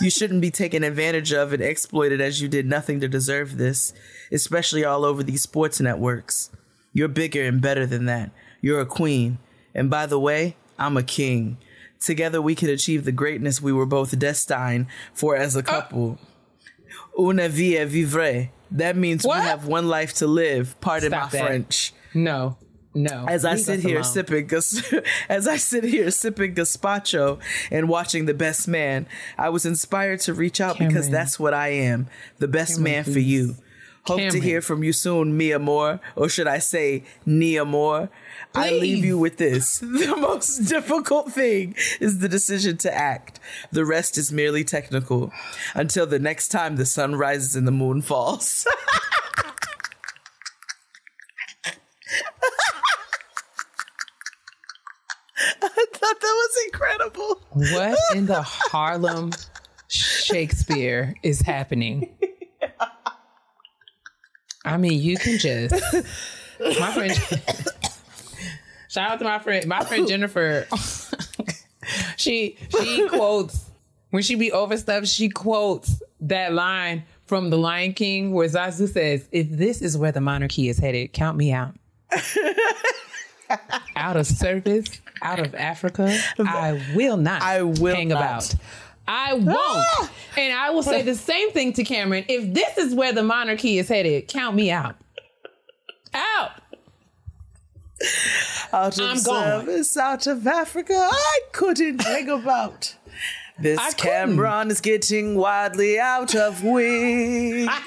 [0.00, 3.92] You shouldn't be taken advantage of and exploited as you did nothing to deserve this,
[4.32, 6.50] especially all over these sports networks.
[6.92, 8.30] You're bigger and better than that.
[8.60, 9.38] You're a queen.
[9.74, 11.58] And by the way, I'm a king.
[12.00, 16.18] Together we could achieve the greatness we were both destined for as a couple.
[17.18, 18.50] Una vie vivre.
[18.70, 19.40] That means What?
[19.40, 20.74] we have one life to live.
[20.80, 21.46] Pardon Stop my that.
[21.46, 21.92] French.
[22.12, 22.56] No,
[22.94, 23.26] no.
[23.28, 24.04] As I sit here alone.
[24.04, 24.50] sipping,
[25.28, 27.38] as I sit here sipping gazpacho
[27.70, 29.06] and watching The Best Man,
[29.38, 33.04] I was inspired to reach out because that's what I am, the best Cameron, man
[33.04, 33.56] for you.
[34.06, 38.10] Hope to hear from you soon, Mia Moore, or should I say Nia Moore?
[38.54, 39.82] I leave you with this.
[40.04, 43.40] The most difficult thing is the decision to act.
[43.72, 45.32] The rest is merely technical.
[45.74, 48.66] Until the next time the sun rises and the moon falls.
[55.62, 57.40] I thought that was incredible.
[57.50, 59.32] What in the Harlem
[59.88, 62.14] Shakespeare is happening?
[64.64, 65.74] I mean, you can just
[66.60, 67.12] my friend.
[68.88, 70.66] Shout out to my friend, my friend Jennifer.
[72.16, 73.70] she she quotes
[74.10, 75.06] when she be over stuff.
[75.06, 80.12] She quotes that line from The Lion King where Zazu says, "If this is where
[80.12, 81.74] the monarchy is headed, count me out."
[83.96, 84.86] out of service,
[85.22, 87.42] out of Africa, I will not.
[87.42, 88.16] I will hang not.
[88.16, 88.54] about.
[89.06, 89.58] I won't.
[89.58, 90.10] Ah!
[90.36, 92.24] And I will say the same thing to Cameron.
[92.28, 94.96] If this is where the monarchy is headed, count me out.
[96.14, 96.52] Out.
[98.72, 99.64] Out of I'm gone.
[99.64, 102.94] service, out of Africa, I couldn't hang about.
[103.58, 104.36] This I couldn't.
[104.36, 107.68] Cameron is getting wildly out of wig.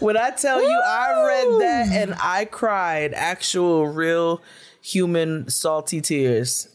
[0.00, 4.42] when I tell you, I read that and I cried actual, real,
[4.82, 6.68] human, salty tears.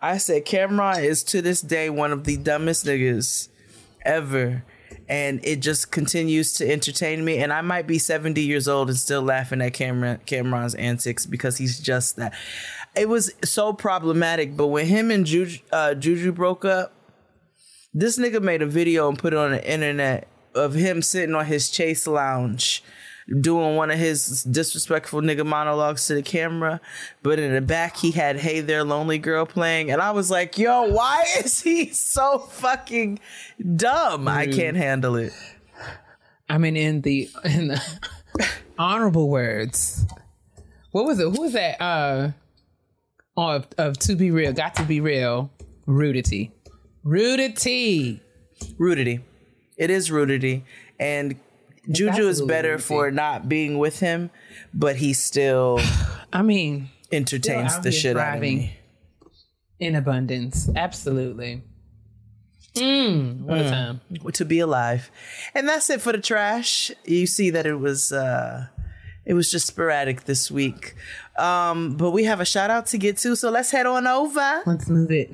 [0.00, 3.48] I said, Cameron is to this day one of the dumbest niggas
[4.02, 4.64] ever.
[5.08, 7.38] And it just continues to entertain me.
[7.38, 11.56] And I might be 70 years old and still laughing at Cameron Cameron's antics because
[11.56, 12.34] he's just that.
[12.94, 14.56] It was so problematic.
[14.56, 16.92] But when him and Juju, uh, Juju broke up,
[17.94, 21.46] this nigga made a video and put it on the internet of him sitting on
[21.46, 22.82] his chase lounge
[23.40, 26.80] doing one of his disrespectful nigga monologues to the camera,
[27.22, 30.56] but in the back he had "Hey There, Lonely Girl" playing, and I was like,
[30.58, 33.20] "Yo, why is he so fucking
[33.76, 34.28] dumb?
[34.28, 35.32] I can't handle it."
[36.48, 37.82] I mean, in the in the
[38.78, 40.06] honorable words,
[40.92, 41.24] what was it?
[41.24, 41.80] Who was that?
[41.80, 42.30] Uh,
[43.36, 45.50] of of to be real, got to be real,
[45.86, 46.52] rudity,
[47.04, 48.22] rudity.
[48.76, 49.20] Rudity,
[49.76, 50.64] it is rudity,
[50.98, 51.36] and
[51.90, 52.84] Juju is better rudity.
[52.86, 54.30] for not being with him,
[54.74, 55.80] but he still
[56.32, 58.76] I mean, entertains the shit out of me.
[59.78, 60.68] in abundance.
[60.74, 61.62] Absolutely.
[62.74, 64.00] Mm, what a time.
[64.34, 65.10] to be alive.
[65.54, 66.92] And that's it for the trash.
[67.04, 68.66] You see that it was uh
[69.24, 70.94] it was just sporadic this week.
[71.36, 74.62] Um but we have a shout out to get to, so let's head on over.
[74.66, 75.32] Let's move it.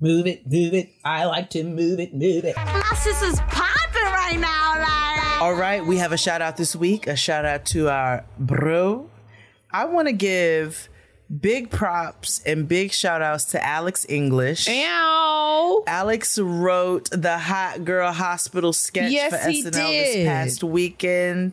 [0.00, 0.90] Move it, move it.
[1.04, 2.54] I like to move it, move it.
[2.56, 5.07] My sister's popping right now, like.
[5.40, 7.06] All right, we have a shout out this week.
[7.06, 9.08] A shout out to our bro.
[9.70, 10.88] I want to give
[11.40, 14.68] big props and big shout outs to Alex English.
[14.68, 15.84] Ow.
[15.86, 21.52] Alex wrote the Hot Girl Hospital sketch Yes, for SNL this past weekend,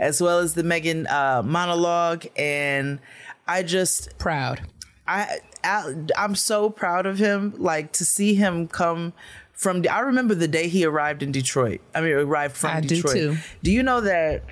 [0.00, 2.24] as well as the Megan uh, monologue.
[2.36, 3.00] And
[3.46, 4.62] I just, Proud.
[5.06, 7.52] I, Al- I'm so proud of him.
[7.58, 9.12] Like to see him come
[9.56, 9.84] from.
[9.90, 11.80] I remember the day he arrived in Detroit.
[11.94, 13.14] I mean, arrived from I do Detroit.
[13.14, 13.36] too.
[13.62, 14.44] Do you know that?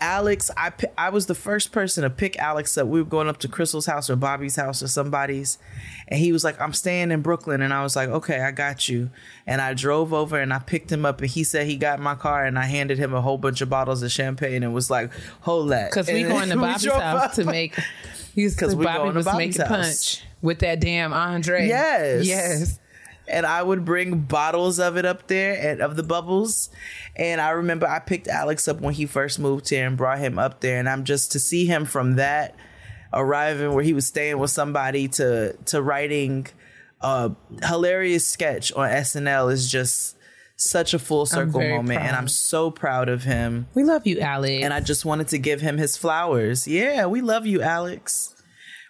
[0.00, 2.86] Alex, I I was the first person to pick Alex up.
[2.88, 5.56] We were going up to Crystal's house or Bobby's house or somebody's,
[6.08, 8.86] and he was like, "I'm staying in Brooklyn," and I was like, "Okay, I got
[8.88, 9.08] you."
[9.46, 12.04] And I drove over and I picked him up, and he said he got in
[12.04, 14.90] my car, and I handed him a whole bunch of bottles of champagne and was
[14.90, 15.10] like,
[15.42, 17.32] "Hold that," Because we going to Bobby's house up.
[17.34, 17.78] to make.
[18.34, 21.66] Because Bobby going to was making punch with that damn Andre.
[21.66, 22.26] Yes.
[22.26, 22.78] Yes.
[23.26, 26.70] And I would bring bottles of it up there and of the bubbles.
[27.16, 30.38] And I remember I picked Alex up when he first moved here and brought him
[30.38, 30.78] up there.
[30.78, 32.54] And I'm just to see him from that
[33.12, 36.46] arriving where he was staying with somebody to to writing
[37.00, 37.32] a
[37.62, 40.16] hilarious sketch on SNL is just
[40.56, 42.00] such a full circle moment.
[42.00, 42.16] And.
[42.16, 43.66] I'm so proud of him.
[43.74, 44.62] We love you, Alex.
[44.62, 46.66] And I just wanted to give him his flowers.
[46.66, 48.33] Yeah, we love you, Alex.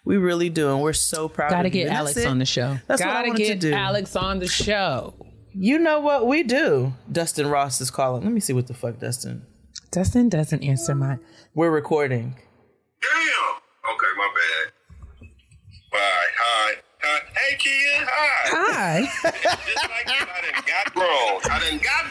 [0.05, 1.47] We really do, and we're so proud.
[1.47, 1.57] Of you.
[1.57, 2.27] Gotta of get And Alex it.
[2.27, 2.77] on the show.
[2.87, 3.73] That's what I Gotta wanted to get do.
[3.73, 5.15] Alex on the show.
[5.53, 6.93] You know what we do?
[7.11, 8.23] Dustin Ross is calling.
[8.23, 9.45] Let me see what the fuck, Dustin.
[9.91, 11.17] Dustin doesn't answer my.
[11.55, 12.35] We're recording.
[13.01, 13.91] Damn.
[13.93, 15.29] Okay, my bad.
[15.91, 15.99] Bye.
[16.37, 16.73] Hi.
[17.01, 17.19] Hi.
[17.35, 18.05] Hey, kid.
[18.05, 18.49] Hi.
[18.51, 19.01] Hi.
[19.31, 21.41] Just like you, I done got grown.
[21.51, 22.05] I done got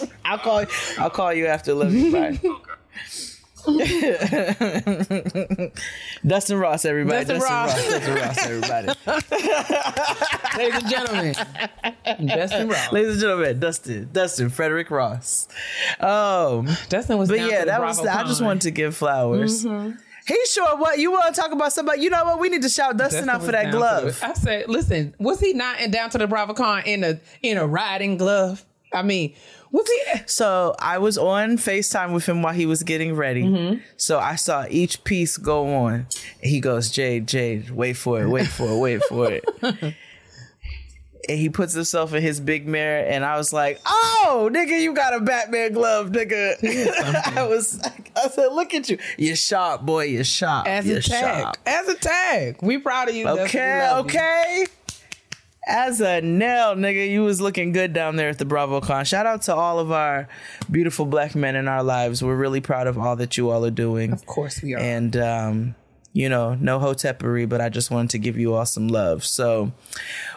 [0.00, 0.08] grown.
[0.24, 0.64] I'll call.
[0.98, 1.74] I'll call you after.
[1.74, 2.10] Love you.
[2.12, 2.38] Bye.
[6.26, 7.26] Dustin Ross, everybody.
[7.26, 7.74] Dustin Ross.
[7.74, 8.88] Dustin Ross, everybody.
[10.56, 11.34] Ladies and gentlemen,
[12.26, 12.92] Dustin Ross.
[12.92, 15.48] Ladies and gentlemen, Dustin, Dustin, Frederick Ross.
[16.00, 18.00] Um, Dustin was but yeah, that was.
[18.00, 18.16] BravoCon.
[18.16, 19.66] I just wanted to give flowers.
[19.66, 19.98] Mm-hmm.
[20.26, 22.02] He sure what you want to talk about somebody.
[22.02, 22.38] You know what?
[22.38, 24.18] We need to shout Dustin, Dustin out for that glove.
[24.22, 27.66] I said, listen, was he not in down to the BravoCon in a in a
[27.66, 28.64] riding glove?
[28.92, 29.34] I mean,
[29.72, 30.22] was he?
[30.26, 33.44] So I was on FaceTime with him while he was getting ready.
[33.44, 33.80] Mm-hmm.
[33.96, 36.06] So I saw each piece go on.
[36.42, 39.44] He goes, Jade, Jade, wait for it, wait for it, wait for it.
[41.28, 44.94] and he puts himself in his big mirror, and I was like, "Oh, nigga, you
[44.94, 46.56] got a Batman glove, nigga."
[47.36, 47.78] I was,
[48.16, 51.56] I said, "Look at you, you're sharp, boy, you're sharp, As you're a tag, sharp."
[51.66, 52.58] as a tag.
[52.62, 53.28] We proud of you.
[53.28, 54.66] Okay, Okay, you.
[55.70, 59.06] As a nail, nigga, you was looking good down there at the BravoCon.
[59.06, 60.26] Shout out to all of our
[60.70, 62.22] beautiful black men in our lives.
[62.22, 64.12] We're really proud of all that you all are doing.
[64.12, 64.78] Of course we are.
[64.78, 65.74] And um,
[66.14, 69.24] you know, no hotepery, but I just wanted to give you all some love.
[69.24, 69.72] So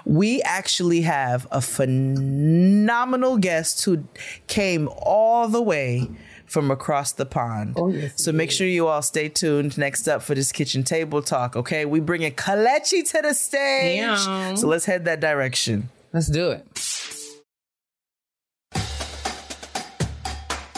[0.05, 4.03] we actually have a phenomenal guest who
[4.47, 6.09] came all the way
[6.51, 7.75] from across the pond.
[7.77, 11.21] Oh, yes, so make sure you all stay tuned next up for this kitchen table
[11.21, 11.85] talk, okay?
[11.85, 13.99] We bringing Kelechi to the stage.
[13.99, 14.55] Yeah.
[14.55, 15.89] So let's head that direction.
[16.11, 16.67] Let's do it.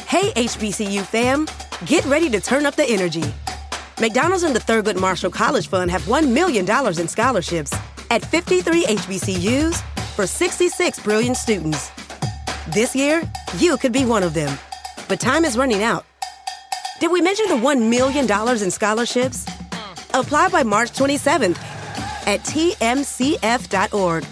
[0.07, 1.47] Hey, HBCU fam,
[1.85, 3.23] get ready to turn up the energy.
[3.99, 7.73] McDonald's and the Thurgood Marshall College Fund have $1 million in scholarships
[8.11, 9.81] at 53 HBCUs
[10.15, 11.89] for 66 brilliant students.
[12.69, 13.23] This year,
[13.57, 14.55] you could be one of them.
[15.07, 16.05] But time is running out.
[16.99, 19.45] Did we mention the $1 million in scholarships?
[20.13, 21.57] Apply by March 27th
[22.27, 24.25] at tmcf.org.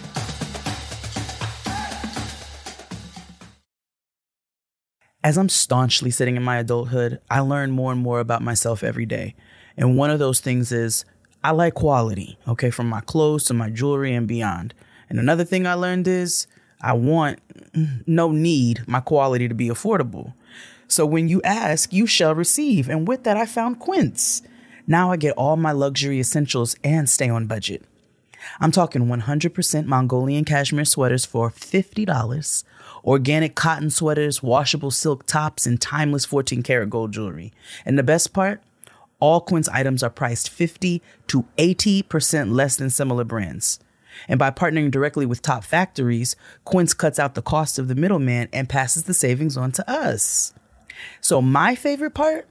[5.24, 9.06] As I'm staunchly sitting in my adulthood, I learn more and more about myself every
[9.06, 9.36] day.
[9.76, 11.04] And one of those things is
[11.44, 14.74] I like quality, okay, from my clothes to my jewelry and beyond.
[15.08, 16.46] And another thing I learned is
[16.80, 17.38] I want,
[17.72, 20.34] mm, no need, my quality to be affordable.
[20.92, 22.90] So when you ask, you shall receive.
[22.90, 24.42] And with that, I found Quince.
[24.86, 27.82] Now I get all my luxury essentials and stay on budget.
[28.60, 32.64] I'm talking 100% Mongolian cashmere sweaters for $50,
[33.06, 37.54] organic cotton sweaters, washable silk tops, and timeless 14 karat gold jewelry.
[37.86, 38.62] And the best part?
[39.18, 43.80] All Quince items are priced 50 to 80% less than similar brands.
[44.28, 48.50] And by partnering directly with top factories, Quince cuts out the cost of the middleman
[48.52, 50.52] and passes the savings on to us.
[51.20, 52.46] So, my favorite part?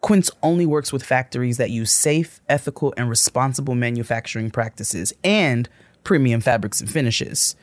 [0.00, 5.68] Quince only works with factories that use safe, ethical, and responsible manufacturing practices and
[6.04, 7.56] premium fabrics and finishes.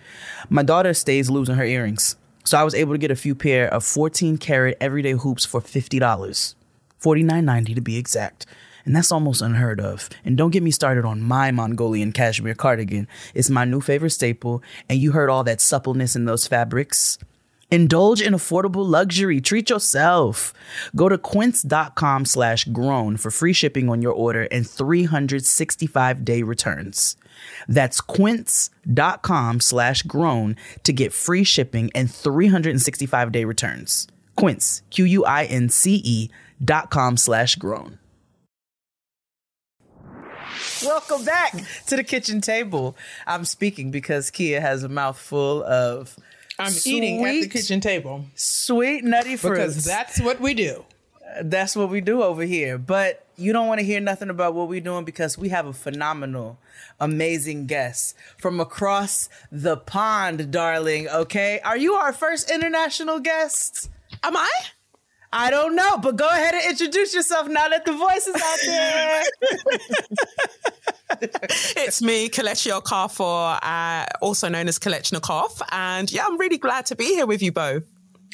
[0.50, 3.74] My daughter stays losing her earrings, so I was able to get a few pair
[3.74, 6.00] of 14 karat everyday hoops for $50.
[7.02, 8.46] $49.90 to be exact.
[8.86, 10.10] And that's almost unheard of.
[10.26, 13.08] And don't get me started on my Mongolian cashmere cardigan.
[13.34, 17.18] It's my new favorite staple, and you heard all that suppleness in those fabrics.
[17.74, 19.42] Indulge in affordable luxury.
[19.42, 20.54] Treat yourself.
[20.96, 27.18] Go to quince.com slash grown for free shipping on your order and 365 day returns.
[27.68, 34.08] That's quince.com slash grown to get free shipping and 365 day returns.
[34.38, 36.30] Quince, Q U I N C E
[36.64, 37.98] dot com slash grown.
[40.84, 41.54] Welcome back
[41.88, 42.96] to the kitchen table.
[43.26, 46.16] I'm speaking because Keia has a mouthful of
[46.60, 49.76] I'm eating at the kitchen table sweet nutty fruits.
[49.76, 50.86] because that's what we do.
[51.42, 52.78] That's what we do over here.
[52.78, 55.74] But you don't want to hear nothing about what we're doing because we have a
[55.74, 56.60] phenomenal,
[57.00, 61.08] amazing guest from across the pond, darling.
[61.10, 61.60] Okay.
[61.62, 63.89] Are you our first international guest?
[64.22, 64.50] Am I?
[65.36, 68.60] I don't know, but go ahead and introduce yourself now that the voice is out
[68.65, 69.24] there.
[71.76, 75.62] It's me, Kelechi Okafor, uh, also known as Kelechnikov.
[75.72, 77.84] And yeah, I'm really glad to be here with you both.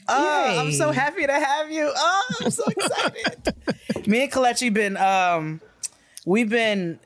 [0.08, 1.92] Oh, I'm so happy to have you.
[1.94, 4.08] Oh, I'm so excited.
[4.08, 5.62] Me and Kelechi been um
[6.26, 7.00] we've been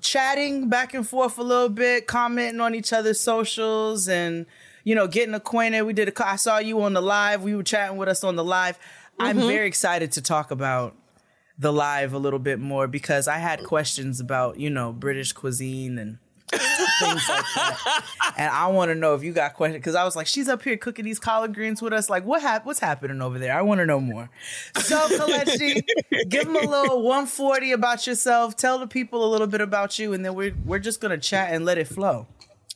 [0.00, 4.44] chatting back and forth a little bit, commenting on each other's socials and
[4.84, 5.82] you know, getting acquainted.
[5.82, 7.42] We did a I saw you on the live.
[7.42, 8.78] We were chatting with us on the live.
[9.18, 9.46] I'm Mhm.
[9.48, 10.94] very excited to talk about
[11.58, 15.98] the live a little bit more because I had questions about, you know, British cuisine
[15.98, 16.18] and
[16.50, 18.04] things like that.
[18.36, 20.62] And I want to know if you got questions because I was like, she's up
[20.64, 22.10] here cooking these collard greens with us.
[22.10, 23.56] Like, what hap- What's happening over there?
[23.56, 24.28] I want to know more.
[24.80, 25.82] So, Kelechi,
[26.28, 28.56] give them a little 140 about yourself.
[28.56, 31.52] Tell the people a little bit about you, and then we're we're just gonna chat
[31.52, 32.26] and let it flow.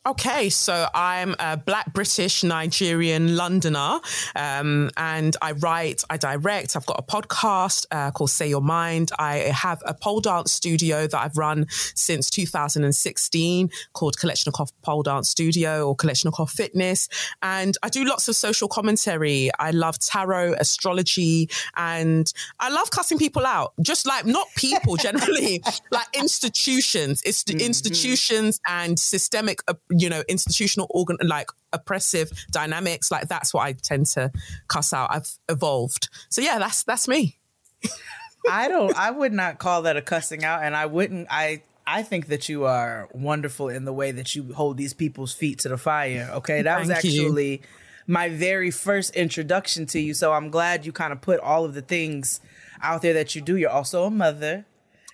[0.08, 4.00] Okay, so I'm a Black British Nigerian Londoner,
[4.34, 6.76] um, and I write, I direct.
[6.76, 9.10] I've got a podcast uh, called Say Your Mind.
[9.18, 15.28] I have a pole dance studio that I've run since 2016 called Kelechnikov Pole Dance
[15.28, 17.10] Studio or Kelechnikov Fitness,
[17.42, 19.50] and I do lots of social commentary.
[19.58, 23.74] I love tarot, astrology, and I love cussing people out.
[23.82, 27.20] Just like not people generally, like institutions.
[27.26, 33.10] It's the institutions and systemic, uh, you know, institutional organ like oppressive dynamics.
[33.10, 34.32] Like that's what I tend to
[34.68, 35.08] cuss out.
[35.10, 36.08] I've evolved.
[36.28, 37.38] So yeah, that's that's me.
[38.50, 38.96] I don't.
[38.96, 41.28] I would not call that a cussing out, and I wouldn't.
[41.30, 45.32] I I think that you are wonderful in the way that you hold these people's
[45.32, 46.30] feet to the fire.
[46.34, 47.22] Okay, that was Thank you.
[47.22, 47.62] actually
[48.06, 50.14] my very first introduction to you.
[50.14, 52.40] So I'm glad you kind of put all of the things
[52.82, 53.56] out there that you do.
[53.56, 54.64] You're also a mother.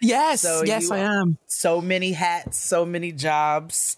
[0.01, 1.39] Yes, yes, I am.
[1.47, 3.97] So many hats, so many jobs,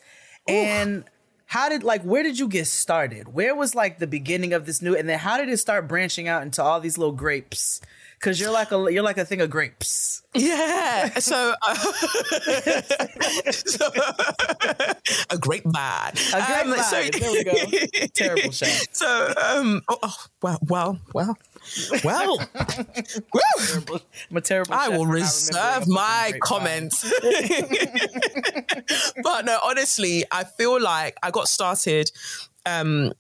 [0.49, 1.05] and.
[1.49, 3.33] How did like where did you get started?
[3.33, 6.27] Where was like the beginning of this new and then how did it start branching
[6.27, 7.81] out into all these little grapes?
[8.19, 10.23] Cuz you're like a you're like a thing of grapes.
[10.35, 11.19] Yeah.
[11.21, 11.75] So, uh,
[13.53, 13.87] so
[15.31, 16.19] a great vibe.
[16.35, 17.21] A great vibe.
[17.21, 18.07] There we go.
[18.15, 18.69] Terrible shot.
[18.93, 21.39] So, um, oh, oh, well, well, well,
[22.05, 22.39] well.
[24.31, 27.03] I'm a terrible I will reserve my comments.
[29.23, 32.11] but no, honestly, I feel like I got started.
[32.65, 33.13] Um,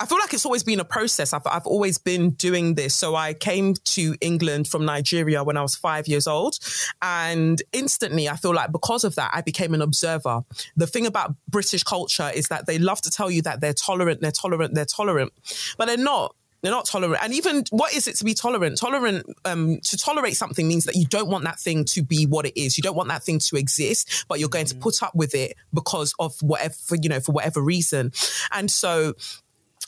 [0.00, 1.34] I feel like it's always been a process.
[1.34, 2.94] I've, I've always been doing this.
[2.94, 6.58] So I came to England from Nigeria when I was five years old.
[7.02, 10.40] And instantly, I feel like because of that, I became an observer.
[10.74, 14.22] The thing about British culture is that they love to tell you that they're tolerant,
[14.22, 15.32] they're tolerant, they're tolerant,
[15.76, 16.34] but they're not.
[16.62, 17.22] They're not tolerant.
[17.22, 18.78] And even what is it to be tolerant?
[18.78, 22.46] Tolerant, um, to tolerate something means that you don't want that thing to be what
[22.46, 22.76] it is.
[22.76, 25.56] You don't want that thing to exist, but you're going to put up with it
[25.72, 28.12] because of whatever, you know, for whatever reason.
[28.52, 29.14] And so,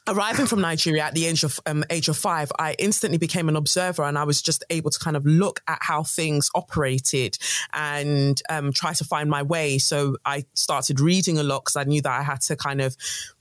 [0.09, 3.57] arriving from Nigeria at the age of um, age of five, I instantly became an
[3.57, 7.39] observer, and I was just able to kind of look at how things operated
[7.73, 9.79] and um, try to find my way.
[9.79, 12.97] So I started reading a lot because I knew that I had to kind of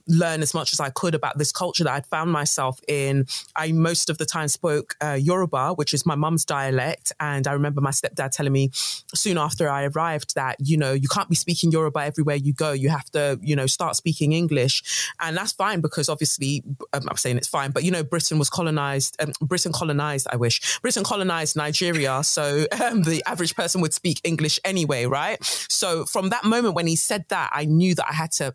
[0.08, 3.26] learn as much as I could about this culture that I'd found myself in.
[3.56, 7.12] I most of the time spoke uh, Yoruba, which is my mum's dialect.
[7.20, 8.70] And I remember my stepdad telling me
[9.14, 12.72] soon after I arrived that, you know, you can't be speaking Yoruba everywhere you go.
[12.72, 15.12] You have to, you know, start speaking English.
[15.20, 18.50] And that's fine because obviously, um, I'm saying it's fine, but, you know, Britain was
[18.50, 22.22] colonized, um, Britain colonized, I wish, Britain colonized Nigeria.
[22.22, 25.42] So um, the average person would speak English anyway, right?
[25.44, 28.54] So from that moment when he said that, I knew that I had to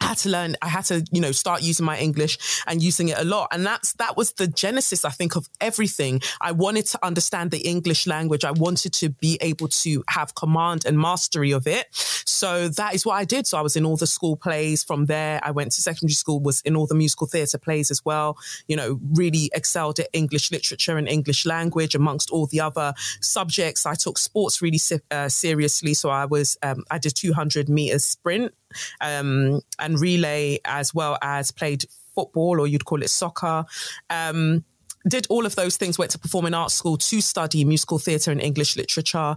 [0.00, 3.18] Had to learn, I had to, you know, start using my English and using it
[3.18, 3.48] a lot.
[3.50, 6.20] And that's, that was the genesis, I think, of everything.
[6.40, 8.44] I wanted to understand the English language.
[8.44, 11.86] I wanted to be able to have command and mastery of it.
[12.26, 13.46] So that is what I did.
[13.46, 14.84] So I was in all the school plays.
[14.84, 18.04] From there, I went to secondary school, was in all the musical theatre plays as
[18.04, 18.36] well.
[18.68, 23.86] You know, really excelled at English literature and English language amongst all the other subjects.
[23.86, 24.80] I took sports really
[25.10, 25.94] uh, seriously.
[25.94, 28.52] So I was, um, I did 200 meters sprint
[29.00, 33.64] um, and relay as well as played football or you'd call it soccer.
[34.10, 34.64] Um,
[35.08, 38.40] did all of those things, went to performing arts school to study musical theatre and
[38.40, 39.36] English literature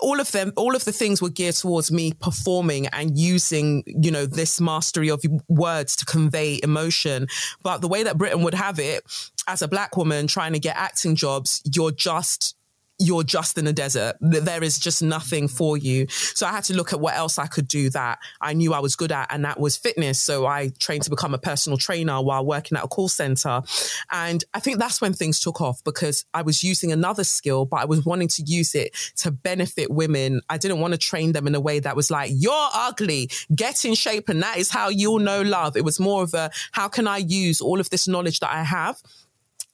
[0.00, 4.10] all of them all of the things were geared towards me performing and using you
[4.10, 7.26] know this mastery of words to convey emotion
[7.62, 9.02] but the way that britain would have it
[9.46, 12.55] as a black woman trying to get acting jobs you're just
[12.98, 14.16] you're just in a desert.
[14.20, 16.06] There is just nothing for you.
[16.08, 18.80] So I had to look at what else I could do that I knew I
[18.80, 20.20] was good at, and that was fitness.
[20.20, 23.62] So I trained to become a personal trainer while working at a call center.
[24.10, 27.80] And I think that's when things took off because I was using another skill, but
[27.80, 30.40] I was wanting to use it to benefit women.
[30.48, 33.84] I didn't want to train them in a way that was like, you're ugly, get
[33.84, 35.76] in shape, and that is how you'll know love.
[35.76, 38.62] It was more of a, how can I use all of this knowledge that I
[38.62, 39.02] have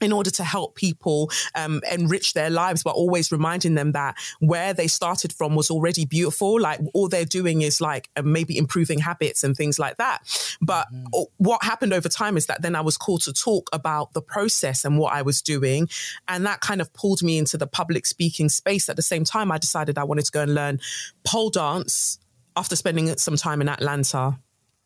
[0.02, 4.74] in order to help people um, enrich their lives, but always reminding them that where
[4.74, 6.60] they started from was already beautiful.
[6.60, 10.20] Like all they're doing is like uh, maybe improving habits and things like that.
[10.60, 11.26] But mm.
[11.38, 14.84] what happened over time is that then I was called to talk about the process
[14.84, 15.88] and what I was doing.
[16.28, 18.88] And that kind of pulled me into the public speaking space.
[18.88, 20.80] At the same time, I decided I wanted to go and learn
[21.24, 22.18] pole dance
[22.56, 24.38] after spending some time in Atlanta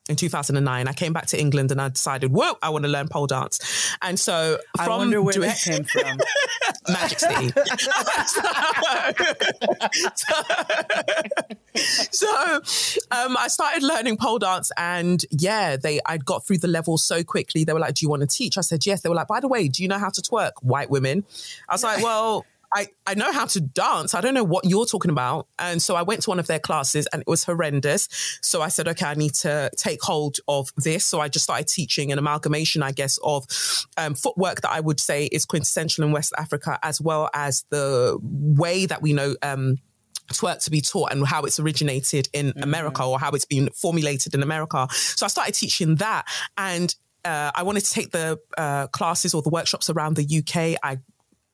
[0.09, 0.89] in 2009.
[0.89, 3.97] I came back to England and I decided, whoa, I want to learn pole dance.
[4.03, 6.19] And so from I wonder where doing, that came from.
[6.89, 7.53] Magic City.
[12.15, 16.69] so, so um, I started learning pole dance and yeah, they I got through the
[16.69, 17.65] levels so quickly.
[17.65, 18.59] They were like, do you want to teach?
[18.59, 19.01] I said, yes.
[19.01, 20.53] They were like, by the way, do you know how to twerk?
[20.63, 21.25] White women.
[21.69, 22.47] I was like, well,
[22.77, 24.13] I, I know how to dance.
[24.13, 25.49] I don't know what you're talking about.
[25.59, 28.07] And so I went to one of their classes and it was horrendous.
[28.43, 31.07] So I said, okay, I need to take hold of this.
[31.07, 33.47] So I just started teaching an amalgamation, I guess, of
[33.97, 38.19] um, footwork that I would say is quintessential in West Africa, as well as the
[38.21, 39.79] way that we know um,
[40.29, 42.63] twerk to be taught and how it's originated in mm-hmm.
[42.63, 44.87] America or how it's been formulated in America.
[44.91, 46.27] So I started teaching that
[46.59, 50.79] and uh, I wanted to take the uh, classes or the workshops around the UK.
[50.83, 50.99] I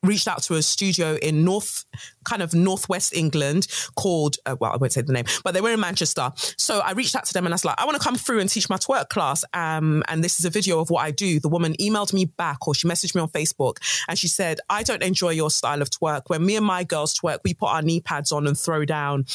[0.03, 1.85] reached out to a studio in North,
[2.25, 5.71] kind of Northwest England called, uh, well, I won't say the name, but they were
[5.71, 6.31] in Manchester.
[6.35, 8.39] So I reached out to them and I was like, I want to come through
[8.39, 9.43] and teach my twerk class.
[9.53, 11.39] Um, and this is a video of what I do.
[11.39, 13.77] The woman emailed me back or she messaged me on Facebook
[14.07, 16.23] and she said, I don't enjoy your style of twerk.
[16.27, 19.25] When me and my girls twerk, we put our knee pads on and throw down.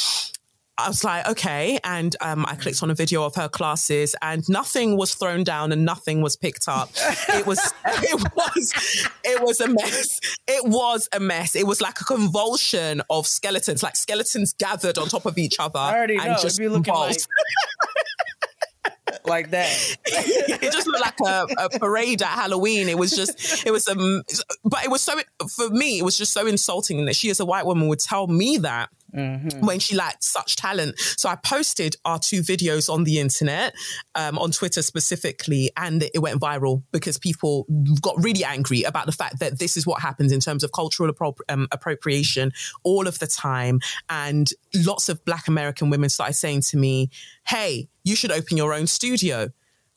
[0.79, 1.81] I was like, okay.
[1.83, 5.73] And um, I clicked on a video of her classes and nothing was thrown down
[5.73, 6.91] and nothing was picked up.
[6.95, 10.21] it was, it was, it was a mess.
[10.47, 11.57] It was a mess.
[11.57, 15.81] It was like a convulsion of skeletons, like skeletons gathered on top of each other.
[15.81, 16.37] I already know.
[16.41, 17.17] Just be looking like,
[19.27, 19.97] like that.
[20.07, 22.89] it just looked like a, a, parade at Halloween.
[22.89, 24.23] It was just, it was, um,
[24.65, 25.19] but it was so,
[25.57, 28.29] for me, it was just so insulting that she as a white woman would tell
[28.29, 29.65] me that Mm-hmm.
[29.65, 30.99] when she lacked such talent.
[30.99, 33.75] So I posted our two videos on the internet,
[34.15, 37.67] um, on Twitter specifically, and it went viral because people
[38.03, 41.11] got really angry about the fact that this is what happens in terms of cultural
[41.49, 42.53] um, appropriation
[42.85, 43.81] all of the time.
[44.11, 47.09] And lots of Black American women started saying to me,
[47.47, 49.45] Hey, you should open your own studio.
[49.45, 49.49] I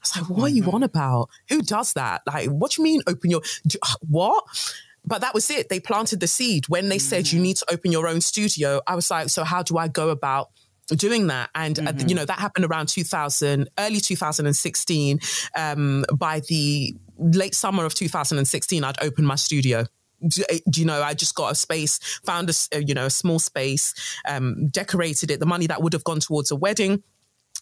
[0.02, 1.30] was like, what are you on about?
[1.50, 2.22] Who does that?
[2.26, 4.44] Like, what do you mean open your, do, what?
[5.06, 5.70] But that was it.
[5.70, 6.70] They planted the seed.
[6.70, 9.64] When they said you need to open your own studio, I was like, so how
[9.64, 10.50] do I go about
[10.88, 11.50] doing that?
[11.56, 15.20] And uh, you know that happened around 2000 early 2016
[15.58, 19.86] um by the late summer of 2016 i'd opened my studio.
[20.28, 23.08] Do, uh, do you know i just got a space found a uh, you know
[23.08, 23.94] a small space
[24.28, 27.02] um decorated it the money that would have gone towards a wedding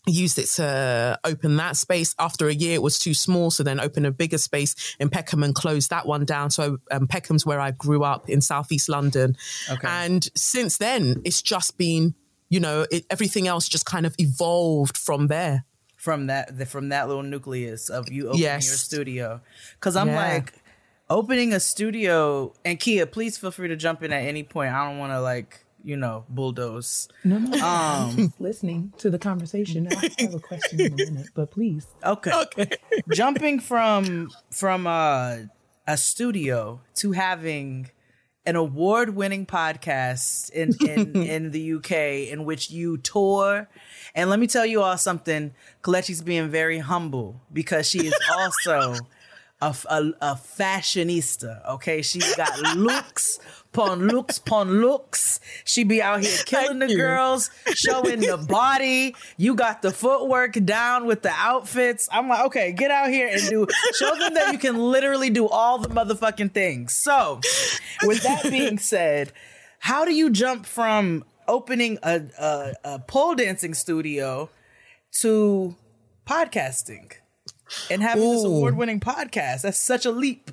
[0.09, 2.15] used it to open that space.
[2.19, 5.43] After a year, it was too small, so then opened a bigger space in Peckham
[5.43, 6.49] and closed that one down.
[6.51, 9.35] So um, Peckham's where I grew up in southeast London,
[9.69, 9.87] Okay.
[9.87, 12.15] and since then it's just been,
[12.49, 15.65] you know, it, everything else just kind of evolved from there.
[15.95, 18.67] from that the, from that little nucleus of you opening Yes.
[18.67, 19.41] your studio
[19.75, 20.31] because i'm Yeah.
[20.33, 20.53] like
[21.09, 24.85] opening a studio and keia please feel free to jump in at any point i
[24.87, 27.57] don't want to like you know bulldoze No, no.
[27.65, 29.87] um listening to the conversation.
[29.91, 31.87] I have a question in a minute, but please.
[32.03, 32.69] okay Okay.
[33.13, 35.37] jumping from from uh,
[35.87, 37.89] a studio to having
[38.45, 41.91] an award-winning podcast in in, in the UK
[42.31, 43.67] in which you tour.
[44.15, 45.53] And let me tell you all something.
[45.83, 48.95] Kelechi's being very humble because she is also
[49.61, 51.67] a, a, a fashionista.
[51.75, 53.39] Okay, she's got looks
[53.71, 55.39] pon looks pon looks.
[55.63, 56.97] She be out here killing the you.
[56.97, 59.15] girls, showing the body.
[59.37, 62.09] You got the footwork down with the outfits.
[62.11, 65.47] I'm like, okay, get out here and do show them that you can literally do
[65.47, 66.93] all the motherfucking things.
[66.93, 67.41] So,
[68.03, 69.31] with that being said,
[69.79, 74.49] how do you jump from opening a, a, a pole dancing studio
[75.21, 75.75] to
[76.27, 77.13] podcasting
[77.89, 79.61] and having this award winning podcast?
[79.61, 80.51] That's such a leap.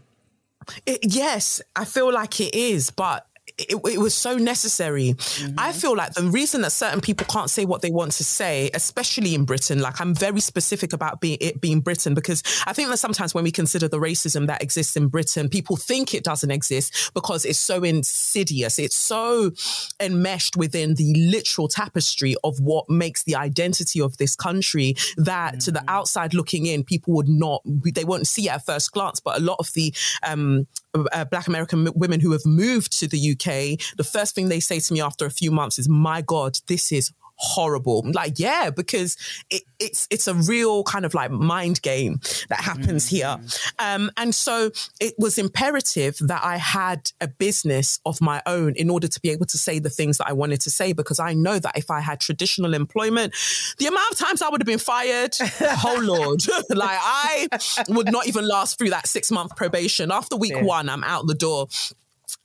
[0.85, 3.27] It, yes, I feel like it is, but
[3.59, 5.15] it, it was so necessary.
[5.57, 8.71] I feel like the reason that certain people can't say what they want to say,
[8.75, 12.91] especially in Britain, like I'm very specific about being it being Britain because I think
[12.91, 16.51] that sometimes when we consider the racism that exists in Britain, people think it doesn't
[16.51, 18.79] exist because it's so insidious.
[18.79, 19.53] It's so
[20.01, 25.71] enmeshed within the literal tapestry of what makes the identity of this country that to
[25.73, 29.21] the outside looking in, people would not, they won't see it at first glance.
[29.21, 30.67] But a lot of the um,
[31.13, 34.81] uh, Black American women who have moved to the UK, the first thing they say
[34.81, 38.05] to me after a few months is, "My God, this is." Horrible.
[38.13, 39.17] Like yeah because
[39.51, 43.37] it, it's it's a real kind of like mind game that happens here.
[43.79, 44.71] Um and so
[45.01, 49.31] it was imperative that i had a business of my own in order to be
[49.31, 51.91] able to say the things that i wanted to say because i know that if
[51.91, 53.35] i had traditional employment
[53.79, 55.37] the amount of times i would have been fired.
[55.85, 56.41] Oh lord.
[56.71, 57.49] Like i
[57.89, 60.11] would not even last through that six month probation.
[60.11, 60.63] After week Yeah.
[60.63, 61.69] one i'm out the door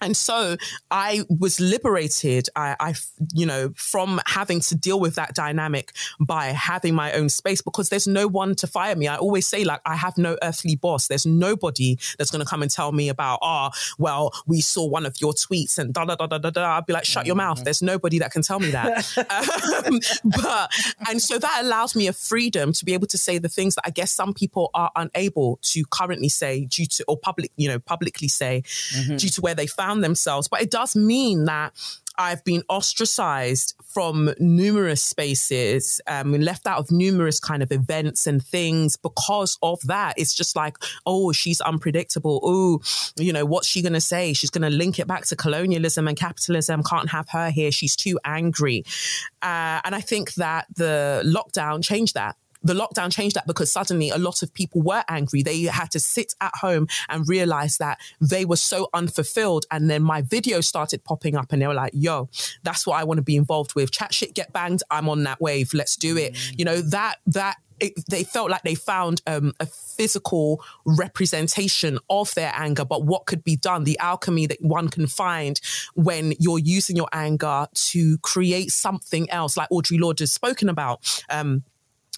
[0.01, 0.57] and so
[0.89, 2.93] I was liberated, I, I,
[3.33, 7.89] you know, from having to deal with that dynamic by having my own space because
[7.89, 9.07] there's no one to fire me.
[9.07, 11.07] I always say, like, I have no earthly boss.
[11.07, 15.05] There's nobody that's going to come and tell me about, ah, well, we saw one
[15.05, 16.77] of your tweets and da da da da da da.
[16.77, 17.63] I'd be like, shut your mouth.
[17.63, 19.17] There's nobody that can tell me that.
[19.85, 19.99] um,
[20.41, 20.71] but,
[21.09, 23.83] and so that allows me a freedom to be able to say the things that
[23.85, 27.79] I guess some people are unable to currently say due to, or public, you know,
[27.79, 30.47] publicly say due to where they found themselves.
[30.47, 31.73] But it does mean that
[32.17, 38.43] I've been ostracized from numerous spaces, um, left out of numerous kind of events and
[38.43, 40.13] things because of that.
[40.17, 42.39] It's just like, oh, she's unpredictable.
[42.43, 42.81] Oh,
[43.17, 44.33] you know, what's she going to say?
[44.33, 46.83] She's going to link it back to colonialism and capitalism.
[46.83, 47.71] Can't have her here.
[47.71, 48.83] She's too angry.
[49.41, 54.09] Uh, and I think that the lockdown changed that the lockdown changed that because suddenly
[54.09, 55.43] a lot of people were angry.
[55.43, 59.65] They had to sit at home and realize that they were so unfulfilled.
[59.71, 62.29] And then my videos started popping up and they were like, yo,
[62.63, 63.91] that's what I want to be involved with.
[63.91, 64.83] Chat shit, get banged.
[64.91, 65.73] I'm on that wave.
[65.73, 66.37] Let's do it.
[66.57, 72.33] You know, that, that, it, they felt like they found um, a physical representation of
[72.35, 75.59] their anger, but what could be done, the alchemy that one can find
[75.95, 81.23] when you're using your anger to create something else, like Audre Lorde has spoken about.
[81.29, 81.63] Um,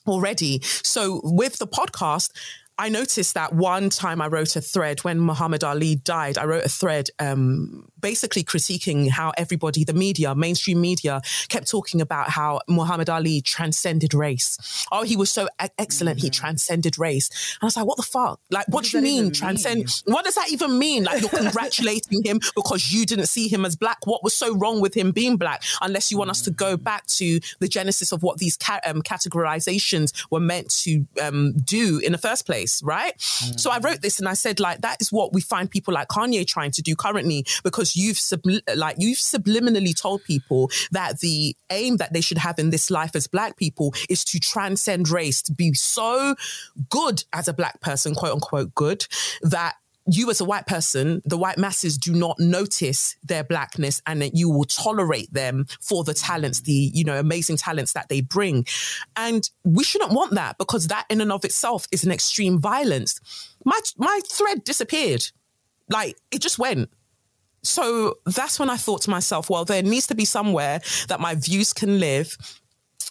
[0.07, 0.61] already.
[0.63, 2.31] So with the podcast,
[2.77, 6.39] I noticed that one time I wrote a thread when Muhammad Ali died.
[6.39, 12.01] I wrote a thread um, basically critiquing how everybody, the media, mainstream media, kept talking
[12.01, 14.85] about how Muhammad Ali transcended race.
[14.91, 15.47] Oh, he was so
[15.77, 16.19] excellent.
[16.19, 17.29] He transcended race.
[17.61, 18.39] And I was like, what the fuck?
[18.49, 19.77] Like, what, does do you mean transcend?
[19.77, 19.87] mean?
[20.05, 21.03] What does that even mean?
[21.03, 24.07] Like, you're congratulating him because you didn't see him as black.
[24.07, 25.61] What was so wrong with him being black?
[25.81, 29.03] Unless you want us to go back to the genesis of what these ca- um,
[29.03, 32.62] categorizations were meant to um, do in the first place.
[32.83, 33.13] Right?
[33.21, 34.01] So I wrote mm.
[34.01, 36.81] this and I said, like, that is what we find people like Kanye trying to
[36.81, 42.21] do currently because you've subli- like you've subliminally told people that the aim that they
[42.21, 46.35] should have in this life as black people is to transcend race, to be so
[46.89, 49.05] good as a black person, quote unquote good,
[49.41, 49.75] that
[50.05, 54.35] you as a white person, the white masses do not notice their blackness and that
[54.35, 58.65] you will tolerate them for the talents, the, you know, amazing talents that they bring.
[59.15, 63.19] And we shouldn't want that because that in and of itself is an extreme violence.
[63.63, 65.25] My, my thread disappeared.
[65.89, 66.89] Like it just went.
[67.63, 71.35] So that's when I thought to myself, well, there needs to be somewhere that my
[71.35, 72.37] views can live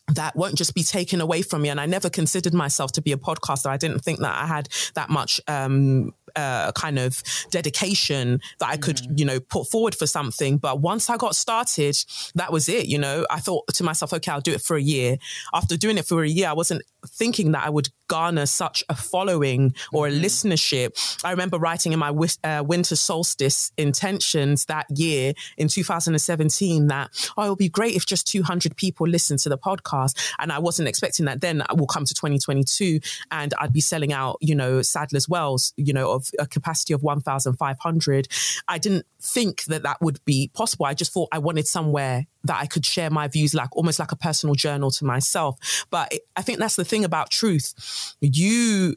[0.09, 1.69] that won't just be taken away from me.
[1.69, 3.67] And I never considered myself to be a podcaster.
[3.67, 8.77] I didn't think that I had that much um, uh, kind of dedication that I
[8.77, 10.59] could, you know, put forward for something.
[10.59, 11.97] But once I got started,
[12.35, 12.87] that was it.
[12.87, 15.17] You know, I thought to myself, okay, I'll do it for a year.
[15.53, 18.95] After doing it for a year, I wasn't thinking that I would garner such a
[18.95, 20.99] following or a listenership.
[21.25, 22.11] I remember writing in my
[22.45, 28.27] uh, winter solstice intentions that year in 2017 that, oh, it'll be great if just
[28.27, 30.19] 200 people listen to the podcast.
[30.39, 33.01] And I wasn't expecting that then I will come to 2022
[33.31, 37.03] and I'd be selling out, you know, Sadler's Wells, you know, of a capacity of
[37.03, 38.29] 1,500.
[38.69, 40.87] I didn't think that that would be possible.
[40.87, 44.13] I just thought I wanted somewhere that I could share my views, like almost like
[44.13, 45.87] a personal journal to myself.
[45.91, 48.15] But it, I think that's the thing about truth.
[48.21, 48.97] You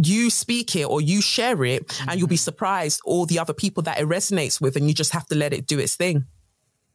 [0.00, 2.50] you speak it or you share it and you'll be mm-hmm.
[2.50, 5.52] surprised all the other people that it resonates with and you just have to let
[5.52, 6.24] it do its thing.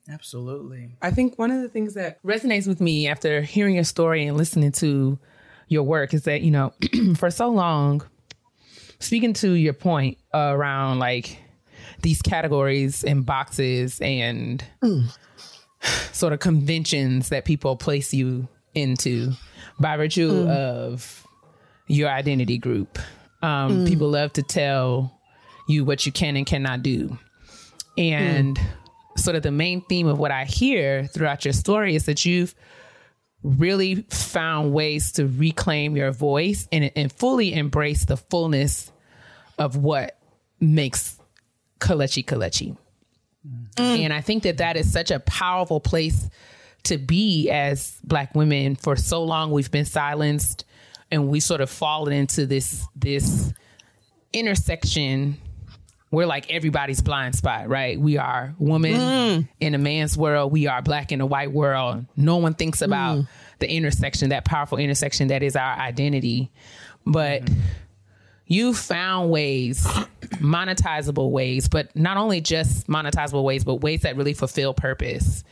[0.10, 0.96] Absolutely.
[1.02, 4.38] I think one of the things that resonates with me after hearing your story and
[4.38, 5.20] listening to
[5.68, 6.74] your work is that, you know,
[7.18, 8.04] for so long,
[9.00, 11.38] speaking to your point around like
[12.02, 15.18] these categories and boxes and mm.
[16.14, 19.34] sort of conventions that people place you into
[19.80, 20.50] by virtue Mm.
[20.50, 21.28] of
[21.88, 23.00] your identity group.
[23.42, 23.88] Um, Mm.
[23.88, 25.20] People love to tell
[25.68, 27.18] you what you can and cannot do.
[27.98, 28.60] And
[29.18, 32.56] sort of the main theme of what I hear throughout your story is that you've
[33.44, 38.92] really found ways to reclaim your voice and, and fully embrace the fullness
[39.60, 40.18] of what
[40.60, 41.18] makes
[41.80, 42.78] Kelechi Kelechi.
[43.78, 46.30] And I think that that is such a powerful place
[46.84, 48.76] to be as Black women.
[48.76, 50.66] For so long, we've been silenced,
[51.12, 53.54] and we sort of fallen into this this
[54.32, 55.38] intersection.
[56.12, 58.00] We're like everybody's blind spot, right?
[58.00, 59.48] We are women mm.
[59.60, 60.52] in a man's world.
[60.52, 62.06] We are black in a white world.
[62.16, 62.86] No one thinks mm.
[62.86, 63.26] about
[63.58, 66.52] the intersection, that powerful intersection that is our identity.
[67.04, 67.60] But mm-hmm.
[68.46, 69.86] you found ways,
[70.34, 75.44] monetizable ways, but not only just monetizable ways, but ways that really fulfill purpose.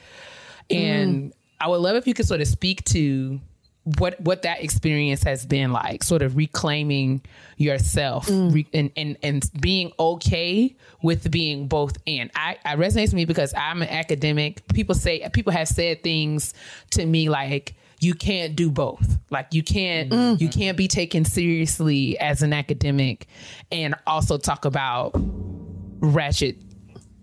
[0.72, 0.76] Mm.
[0.76, 3.40] And I would love if you could sort of speak to
[3.84, 7.22] what what that experience has been like, sort of reclaiming
[7.58, 8.54] yourself mm.
[8.54, 12.30] re- and, and and being okay with being both and.
[12.36, 14.68] I, I resonates with me because I'm an academic.
[14.70, 16.54] People say people have said things
[16.92, 19.20] to me like you can't do both.
[19.30, 20.42] Like you can't mm.
[20.42, 23.28] you can't be taken seriously as an academic
[23.72, 26.58] and also talk about ratchet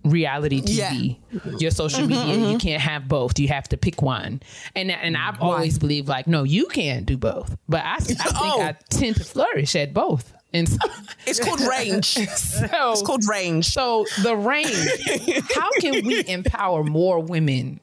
[0.05, 1.18] reality TV,
[1.61, 2.51] your social Mhm, media.
[2.51, 3.38] You can't have both.
[3.38, 4.40] You have to pick one.
[4.74, 7.57] And and I've always believed like, no, you can't do both.
[7.68, 10.32] But I, I think I tend to flourish at both.
[10.53, 10.78] And so,
[11.26, 12.07] It's called range.
[12.36, 13.66] so, it's called range.
[13.66, 15.42] So the range.
[15.55, 17.80] How can we empower more women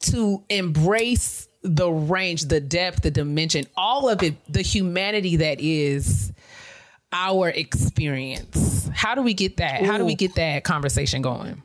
[0.00, 6.32] to embrace the range, the depth, the dimension, all of it, the humanity that is
[7.12, 8.88] our experience?
[8.94, 9.84] How do we get that?
[9.84, 11.62] How do we get that conversation going?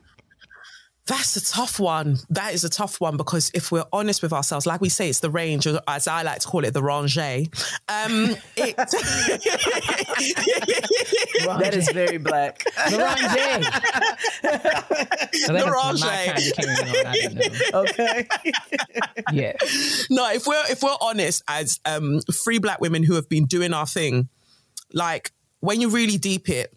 [1.08, 2.18] That's a tough one.
[2.28, 5.20] That is a tough one because if we're honest with ourselves, like we say, it's
[5.20, 7.44] the range, or as I like to call it, the ranger.
[7.88, 8.76] Um, it,
[11.46, 12.62] That is very black.
[12.90, 13.66] The range.
[15.48, 15.64] The
[17.74, 18.28] okay.
[19.32, 19.54] Yeah.
[20.10, 23.72] No, if we're if we're honest as um free black women who have been doing
[23.72, 24.28] our thing,
[24.92, 26.74] like when you really deep it,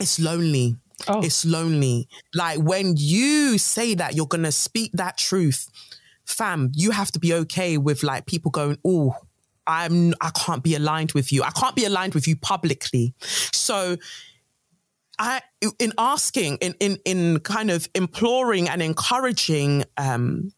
[0.00, 0.76] it's lonely.
[1.22, 2.08] It's lonely.
[2.34, 5.68] Like when you say that you're gonna speak that truth,
[6.24, 9.14] fam, you have to be okay with like people going, oh,
[9.66, 11.42] I'm I can't be aligned with you.
[11.42, 13.14] I can't be aligned with you publicly.
[13.20, 13.96] So
[15.18, 15.42] I
[15.78, 20.52] in asking, in in in kind of imploring and encouraging um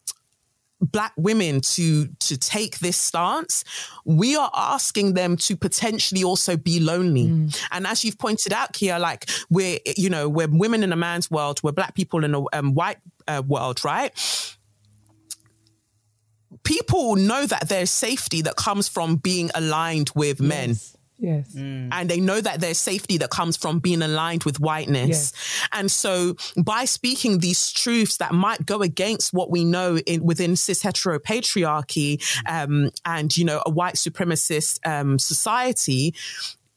[0.81, 3.64] black women to to take this stance
[4.05, 7.26] we are asking them to potentially also be lonely.
[7.70, 11.31] And as you've pointed out keia like we're you know we're women in a man's
[11.31, 14.12] world we're black people in a um, white uh, world right?
[16.64, 20.76] People know that there's safety that comes from being aligned with men.
[21.21, 21.55] Yes.
[21.93, 25.33] And they know that there's safety that comes from being aligned with whiteness.
[25.73, 30.57] And so by speaking these truths that might go against what we know in within
[30.57, 36.14] cis heteropatriarchy um, and, you know, a white supremacist um, society,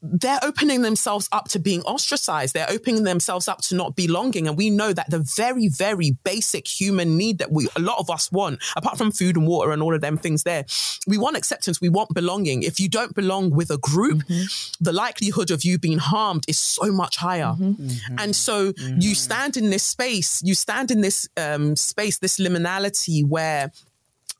[0.03, 2.53] they're opening themselves up to being ostracized.
[2.53, 4.47] They're opening themselves up to not belonging.
[4.47, 8.09] And we know that the very, very basic human need that we, a lot of
[8.09, 10.65] us want, apart from food and water and all of them things there,
[11.07, 11.79] we want acceptance.
[11.79, 12.63] We want belonging.
[12.63, 14.83] If you don't belong with a group, mm-hmm.
[14.83, 17.55] the likelihood of you being harmed is so much higher.
[17.57, 17.87] Mm-hmm.
[17.87, 18.15] Mm-hmm.
[18.19, 23.25] And so you stand in this space, you stand in this um, space, this liminality
[23.25, 23.71] where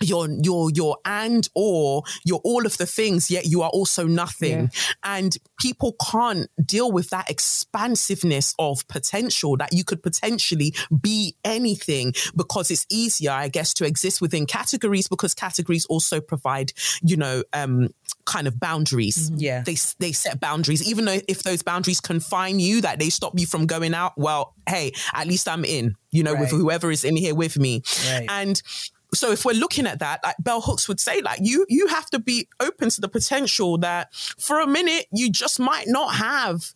[0.04, 4.72] you're you're you're and or you're all of the things yet you are also nothing.
[5.04, 12.14] And people can't deal with that expansiveness of potential that you could potentially be anything
[12.36, 17.43] because it's easier i guess to exist within categories because categories also provide you know
[17.54, 17.89] um
[18.26, 19.32] kind of boundaries.
[19.36, 19.64] Yeah.
[19.64, 20.88] they they set boundaries.
[20.88, 24.56] Even though if those boundaries confine you that they stop you from going out well
[24.68, 27.82] hey at least i'm in you know with whoever is in here with me.
[28.08, 28.26] Right.
[28.30, 28.62] and
[29.14, 32.09] so if we're looking at that, like Bell Hooks would say, like you you have
[32.11, 36.74] to be open to the potential that for a minute you just might not have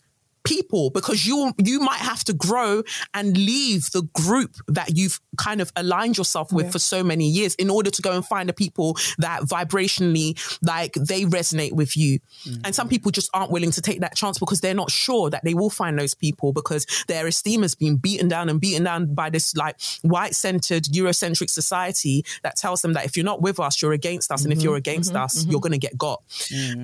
[0.47, 2.81] people because you you might have to grow
[3.13, 7.53] and leave the group that you've kind of aligned yourself with for so many years
[7.55, 12.19] in order to go and find the people that vibrationally like they resonate with you.
[12.45, 12.61] Mm.
[12.65, 15.43] And some people just aren't willing to take that chance because they're not sure that
[15.43, 19.13] they will find those people because their esteem has been beaten down and beaten down
[19.13, 23.59] by this like white centered eurocentric society that tells them that if you're not with
[23.59, 24.43] us you're against us.
[24.43, 24.65] And if mm-hmm.
[24.65, 25.23] you're against mm-hmm.
[25.23, 25.51] us mm-hmm.
[25.51, 26.23] you're going to get got.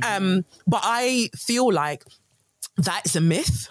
[0.06, 2.04] Um but i feel like
[2.78, 3.68] that is a myth.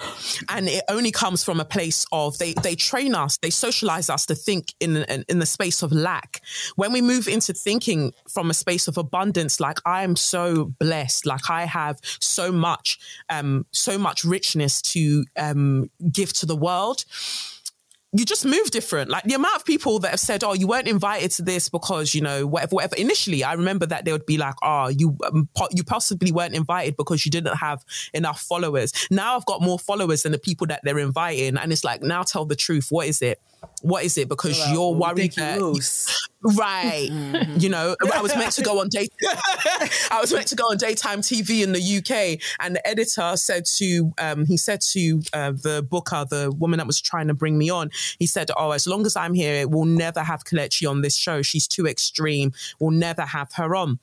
[0.49, 4.27] And it only comes from a place of they they train us they socialize us
[4.27, 6.41] to think in in, in the space of lack.
[6.77, 11.27] When we move into thinking from a space of abundance like i am so blessed
[11.27, 12.99] like i have so much
[13.29, 17.05] um so much richness to um give to the world
[18.15, 19.11] you just move different.
[19.11, 22.15] Like the amount of people that have said, "Oh, you weren't invited to this because
[22.15, 25.49] you know whatever, whatever." Initially, I remember that they would be like, "Oh, you um,
[25.57, 27.83] po- you possibly weren't invited because you didn't have
[28.13, 31.85] enough followers." Now I've got more followers than the people that they're inviting, and it's
[31.85, 32.89] like, now tell the truth.
[32.91, 33.41] What is it?
[33.83, 34.29] What is it?
[34.29, 36.29] Because Well, you're worried you that loose.
[36.43, 37.09] right.
[37.59, 39.13] You know, I was meant to go on date.
[40.11, 43.65] I was meant to go on daytime TV in the UK, and the editor said
[43.79, 47.59] to um, he said to uh, the booker, the woman that was trying to bring
[47.59, 51.03] me on, he said, "Oh, as long as I'm here, we'll never have Kelechi on
[51.03, 51.43] this show.
[51.43, 52.53] She's too extreme.
[52.79, 53.99] We'll never have her on."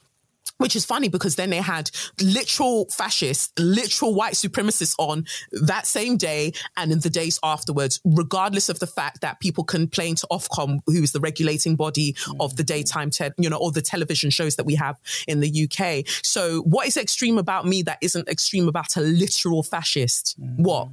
[0.58, 1.90] Which is funny because then they had
[2.22, 8.70] literal fascists, literal white supremacists on that same day and in the days afterwards, regardless
[8.70, 12.64] of the fact that people complain to Ofcom, who is the regulating body of the
[12.64, 12.68] mm.
[12.68, 16.08] daytime, te- you know, all the television shows that we have in the UK.
[16.24, 20.40] So, what is extreme about me that isn't extreme about a literal fascist?
[20.42, 20.64] Mm-hmm.
[20.64, 20.90] What?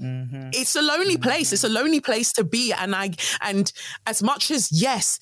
[0.00, 0.50] Mm-hmm.
[0.52, 1.48] It's a lonely place.
[1.48, 1.54] Mm-hmm.
[1.54, 2.72] It's a lonely place to be.
[2.72, 3.72] And I, and
[4.06, 5.20] as much as yes,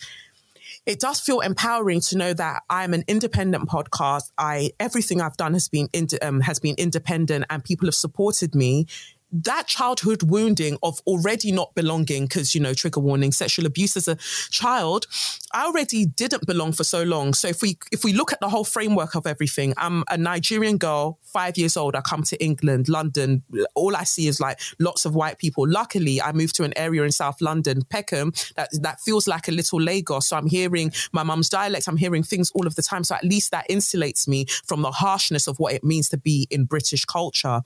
[0.84, 4.30] it does feel empowering to know that I'm an independent podcast.
[4.36, 8.54] I everything I've done has been ind- um, has been independent, and people have supported
[8.54, 8.86] me.
[9.32, 14.08] That childhood wounding of already not belonging, because you know, trigger warning, sexual abuse as
[14.08, 14.16] a
[14.50, 15.06] child,
[15.52, 17.34] I already didn't belong for so long.
[17.34, 20.76] So if we if we look at the whole framework of everything, I'm a Nigerian
[20.76, 21.96] girl, five years old.
[21.96, 23.42] I come to England, London.
[23.74, 25.66] All I see is like lots of white people.
[25.66, 29.52] Luckily, I moved to an area in South London, Peckham, that that feels like a
[29.52, 30.26] little Lagos.
[30.28, 31.88] So I'm hearing my mum's dialect.
[31.88, 33.04] I'm hearing things all of the time.
[33.04, 36.46] So at least that insulates me from the harshness of what it means to be
[36.50, 37.62] in British culture.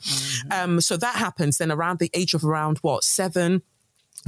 [0.51, 1.56] Um, so that happens.
[1.59, 3.63] Then around the age of around what seven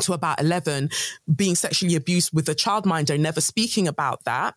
[0.03, 0.91] to about 11
[1.35, 4.55] being sexually abused with a childminder never speaking about that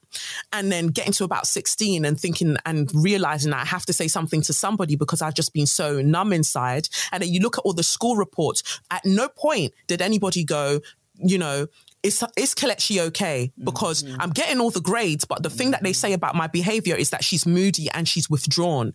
[0.54, 4.08] and then getting to about 16 and thinking and realizing that i have to say
[4.08, 7.62] something to somebody because i've just been so numb inside and then you look at
[7.62, 10.80] all the school reports at no point did anybody go
[11.16, 11.66] you know
[12.04, 13.52] is, is Kelechi okay?
[13.54, 13.66] Mm-hmm.
[13.66, 16.96] Because I'm getting all the grades, but the thing that they say about my behavior
[16.96, 18.94] is that she's moody and she's withdrawn.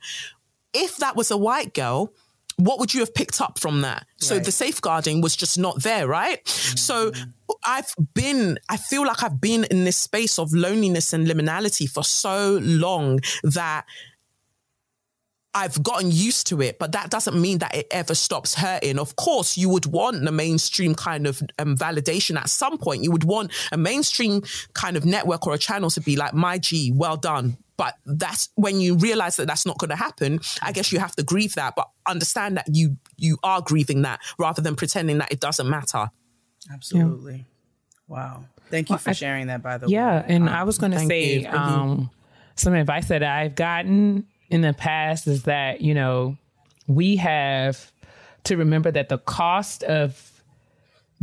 [0.75, 2.13] If that was a white girl,
[2.57, 4.07] what would you have picked up from that?
[4.19, 6.47] So the safeguarding was just not there, right?
[6.49, 7.13] So
[7.65, 12.03] I've been, I feel like I've been in this space of loneliness and liminality for
[12.03, 13.85] so long that
[15.57, 18.99] I've gotten used to it, but that doesn't mean that it ever stops hurting.
[18.99, 23.03] Of course, you would want the mainstream kind of um, validation at some point.
[23.03, 24.43] You would want a mainstream
[24.75, 27.57] kind of network or a channel to be like, my G, well done.
[27.77, 30.41] But that's when you realize that that's not going to happen.
[30.63, 34.21] I guess you have to grieve that, but understand that you you are grieving that
[34.39, 36.11] rather than pretending that it doesn't matter.
[36.73, 37.45] Absolutely.
[38.09, 38.45] Wow.
[38.71, 40.27] Thank you for sharing that, by the Yeah, way.
[40.29, 40.35] Yeah.
[40.35, 41.43] And Um, I was going to say you.
[41.43, 41.59] Thank you.
[41.61, 42.11] um,
[42.57, 46.37] some advice that I've gotten in the past is that you know
[46.87, 47.93] we have
[48.45, 50.43] to remember that the cost of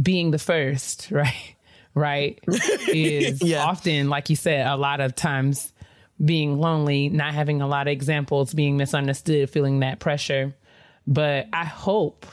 [0.01, 1.55] being the first, right,
[1.95, 2.39] right,
[2.87, 5.71] is often, like you said, a lot of times
[6.23, 10.55] being lonely, not having a lot of examples, being misunderstood, feeling that pressure.
[11.07, 12.25] But I hope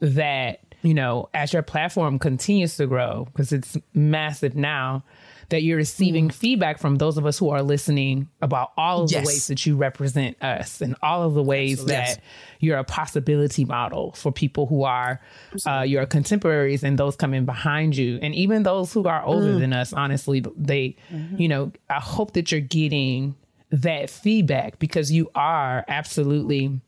[0.00, 5.04] that, you know, as your platform continues to grow, because it's massive now,
[5.50, 9.20] that you're receiving feedback from those of us who are listening about all of Yes.
[9.22, 11.94] the ways that you represent us and all of the ways Absolutely.
[11.94, 12.18] that Yes.
[12.60, 15.20] you're a possibility model for people who are
[15.66, 18.18] uh, your contemporaries and those coming behind you.
[18.22, 19.60] And even those who are older Mm.
[19.60, 20.96] than us, honestly, they,
[21.36, 23.34] you know, I hope that you're getting
[23.70, 26.80] that feedback because you are absolutely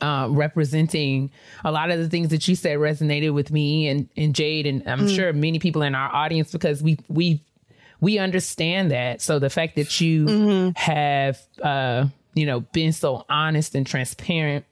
[0.00, 1.30] uh, representing
[1.64, 4.82] a lot of the things that you said resonated with me and, and Jade and
[4.88, 5.14] I'm Mm.
[5.14, 7.42] sure many people in our audience because we we
[8.02, 9.22] we understand that.
[9.22, 10.70] So the fact that you Mm-hmm.
[10.76, 14.66] have uh, you know been so honest and transparent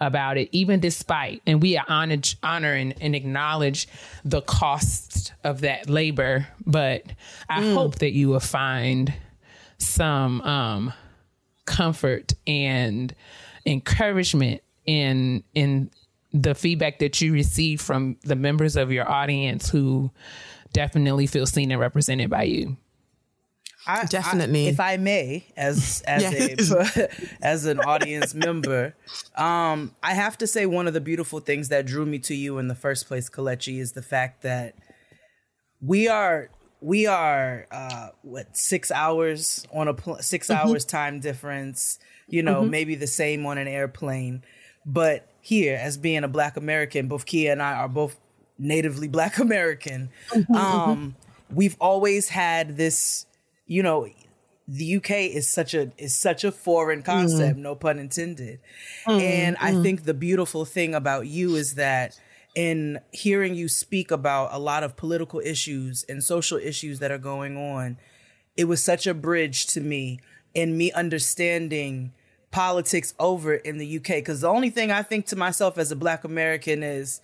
[0.00, 3.86] about it, even despite and we are honored honor and, and acknowledge
[4.24, 6.46] the cost of that labor.
[6.64, 7.02] But
[7.50, 7.74] I Mm.
[7.74, 9.12] hope that you will find
[9.78, 10.92] some um
[11.66, 13.14] comfort and
[13.66, 15.90] encouragement in in
[16.32, 20.10] the feedback that you receive from the members of your audience who
[20.76, 22.76] definitely feel seen and represented by you.
[23.88, 24.66] I, Definitely.
[24.66, 26.70] I- if I may, as as Yes.
[26.72, 27.08] a
[27.40, 28.94] as an audience member,
[29.36, 32.58] um, I have to say one of the beautiful things that drew me to you
[32.58, 34.74] in the first place, Kelechi, is the fact that
[35.80, 36.50] we are
[36.80, 40.54] we are uh, what six hours on a pl- 6 Mhm.
[40.56, 41.98] hours time difference.
[42.28, 42.70] You know, Mhm.
[42.70, 44.42] maybe the same on an airplane,
[44.84, 48.16] but here, as being a Black American, both Keia and I are both
[48.58, 50.10] natively Black American.
[50.54, 51.16] Um,
[51.50, 53.26] we've always had this,
[53.66, 54.08] you know,
[54.68, 58.58] the UK is such a is such a foreign concept, no pun intended.
[59.18, 59.82] And I Mm.
[59.82, 62.18] think the beautiful thing about you is that
[62.54, 67.18] in hearing you speak about a lot of political issues and social issues that are
[67.18, 67.98] going on,
[68.56, 70.18] it was such a bridge to me
[70.54, 72.12] in me understanding
[72.50, 74.08] politics over in the UK.
[74.16, 77.20] Because the only thing I think to myself as a Black American is,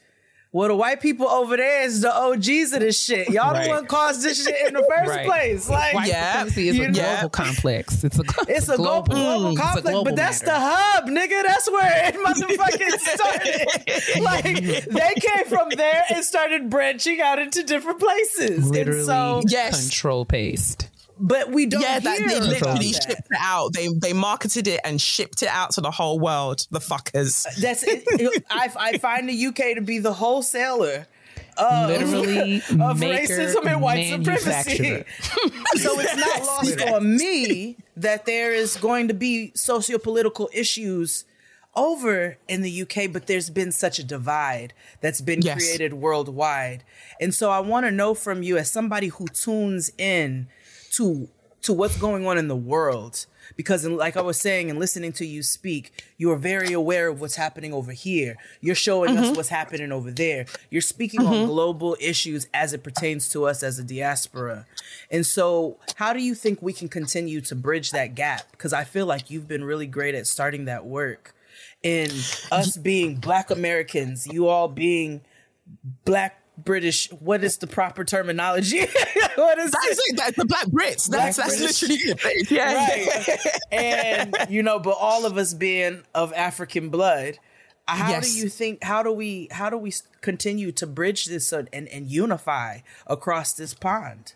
[0.52, 3.30] well, the white people over there is the OGs of this shit.
[3.30, 3.64] Y'all Right.
[3.64, 5.26] the one caused this shit in the first Right.
[5.26, 5.68] place.
[5.68, 6.92] Like, White supremacy is you a know?
[7.02, 8.04] global complex.
[8.04, 10.52] It's a It's a global, global it's a conflict, global but that's matter.
[10.52, 11.42] the hub, nigga.
[11.46, 14.22] That's where it motherfucking started.
[14.22, 18.68] like they came from there and started branching out into different places.
[18.68, 20.88] Literally and so, control paste.
[21.22, 23.04] But we don't yeah, that they literally that.
[23.06, 23.72] shipped it out.
[23.72, 26.66] They they marketed it and shipped it out to the whole world.
[26.70, 27.46] The fuckers.
[27.46, 31.06] Uh, that's it, it- I, I find the UK to be the wholesaler.
[31.58, 35.04] Of, Literally of maker, racism and white supremacy.
[35.74, 41.26] so it's not lost on me that there is going to be socio-political issues
[41.74, 45.58] over in the UK, but there's been such a divide that's been Yes.
[45.58, 46.84] created worldwide.
[47.20, 50.48] And so I want to know from you as somebody who tunes in
[50.96, 51.28] to
[51.62, 53.26] to what's going on in the world
[53.56, 57.20] because like I was saying and listening to you speak, you are very aware of
[57.20, 58.36] what's happening over here.
[58.60, 59.36] You're showing us mm-hmm.
[59.36, 60.46] what's happening over there.
[60.70, 61.46] You're speaking on mm-hmm.
[61.46, 64.66] global issues as it pertains to us as a diaspora.
[65.10, 68.50] And so, how do you think we can continue to bridge that gap?
[68.52, 71.34] Because I feel like you've been really great at starting that work.
[71.82, 72.10] In
[72.52, 75.20] us being Black Americans, you all being
[76.04, 77.10] Black British.
[77.12, 78.80] What is the proper terminology?
[79.36, 80.16] what is That's it.
[80.16, 81.08] That's the Black Brits.
[81.08, 81.82] That's Black that's British.
[81.82, 82.50] literally it.
[82.50, 82.74] Yeah.
[83.28, 83.38] right.
[83.72, 87.38] and you know, but all of us being of African blood,
[87.86, 88.32] how Yes.
[88.32, 88.84] do you think?
[88.84, 89.48] How do we?
[89.50, 94.34] How do we continue to bridge this and and unify across this pond?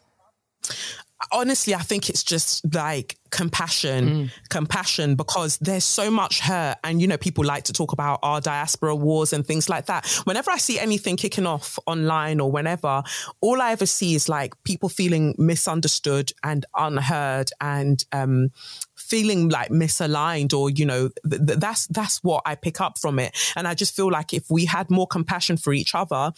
[1.32, 6.76] Honestly, I think it's just like compassion, compassion, because there's so much hurt.
[6.84, 10.06] And, you know, people like to talk about our diaspora wars and things like that.
[10.24, 13.02] Whenever I see anything kicking off online or whenever,
[13.40, 18.50] all I ever see is like people feeling misunderstood and unheard and, um,
[18.96, 23.18] feeling like misaligned or you know th- th- that's that's what i pick up from
[23.18, 26.32] it and i just feel like if we had more compassion for each other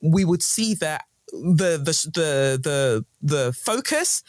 [0.00, 4.22] we would see that the the the the, focus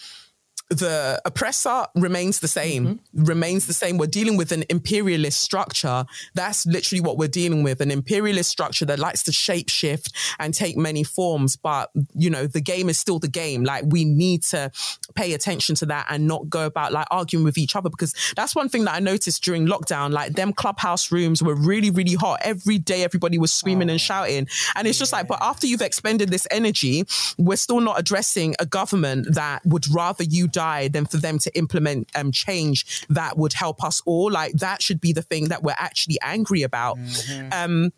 [0.69, 3.23] the oppressor remains the same, mm-hmm.
[3.23, 3.97] remains the same.
[3.97, 6.05] We're dealing with an imperialist structure.
[6.35, 10.53] That's literally what we're dealing with an imperialist structure that likes to shape shift and
[10.53, 11.55] take many forms.
[11.55, 13.63] But, you know, the game is still the game.
[13.63, 14.71] Like, we need to
[15.15, 18.55] pay attention to that and not go about like arguing with each other because that's
[18.55, 20.11] one thing that I noticed during lockdown.
[20.11, 22.41] Like, them clubhouse rooms were really, really hot.
[22.43, 23.97] Every day, everybody was screaming and oh.
[23.97, 24.47] shouting.
[24.75, 27.05] And it's just like, but after you've expended this energy,
[27.39, 30.58] we're still not addressing a government that would rather you die
[30.89, 34.31] than for them to implement um, change that would help us all.
[34.31, 36.97] Like that should be the thing that we're actually angry about.
[37.51, 37.91] Um,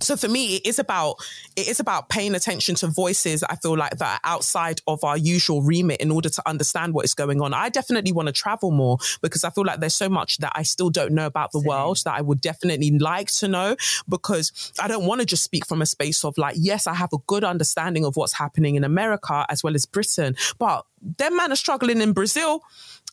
[0.00, 1.16] so for me, it is about
[1.56, 3.42] it is about paying attention to voices.
[3.42, 7.04] I feel like that are outside of our usual remit in order to understand what
[7.04, 7.54] is going on.
[7.54, 10.62] I definitely want to travel more because I feel like there's so much that I
[10.62, 13.76] still don't know about the world that I would definitely like to know.
[14.08, 17.12] Because I don't want to just speak from a space of like, yes, I have
[17.12, 20.86] a good understanding of what's happening in America as well as Britain, but
[21.18, 22.62] them man are struggling in Brazil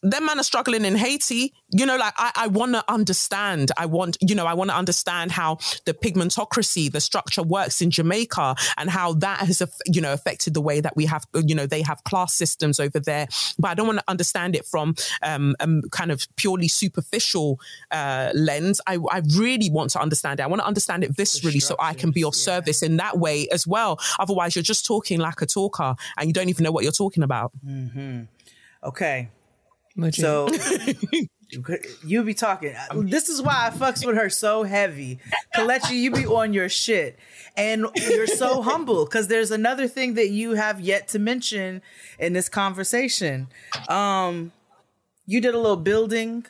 [0.04, 1.54] them man are struggling in Haiti.
[1.70, 3.72] You know, like I, I want to understand.
[3.78, 7.92] I want, you know, I want to understand how the pigmentocracy, the structure works in
[7.92, 11.66] Jamaica and how that has, you know, affected the way that we have, you know,
[11.66, 13.28] they have class systems over there.
[13.58, 17.60] But I don't want to understand it from um, um kind of purely superficial
[17.92, 18.82] uh, lens.
[18.88, 20.44] I, I really want to understand it.
[20.44, 23.48] I want to understand it viscerally so I can be of service in that way
[23.50, 24.00] as well.
[24.20, 27.24] Otherwise, you're just talking like a talker and you don't even know what you're talking
[27.24, 27.52] about.
[27.66, 28.24] Mm-hmm.
[28.84, 29.30] Okay.
[30.12, 30.50] So
[32.06, 32.74] you be talking.
[32.94, 35.20] This is why I fucks with her so heavy.
[35.56, 37.20] Kelechi, you be on your shit.
[37.58, 41.82] And you're so humble because there's another thing that you have yet to mention
[42.20, 43.48] in this conversation.
[43.90, 44.54] Um,
[45.26, 46.46] you did a little building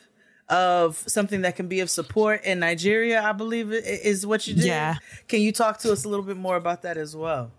[0.48, 4.64] of something that can be of support in Nigeria, I believe is what you did.
[4.64, 4.96] Yeah.
[5.26, 7.50] Can you talk to us a little bit more about that as well?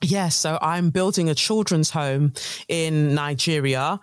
[0.00, 2.32] Yeah, so I'm building a children's home
[2.68, 3.98] in Nigeria,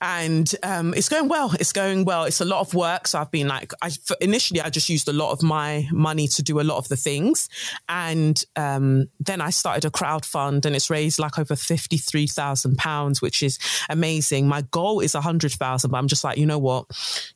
[0.00, 1.52] and um, it's going well.
[1.58, 2.24] It's going well.
[2.24, 3.06] It's a lot of work.
[3.08, 3.90] So I've been like, I
[4.20, 6.96] initially I just used a lot of my money to do a lot of the
[6.96, 7.48] things,
[7.88, 12.26] and um, then I started a crowd fund, and it's raised like over fifty three
[12.26, 14.48] thousand pounds, which is amazing.
[14.48, 16.86] My goal is a hundred thousand, but I'm just like, you know what?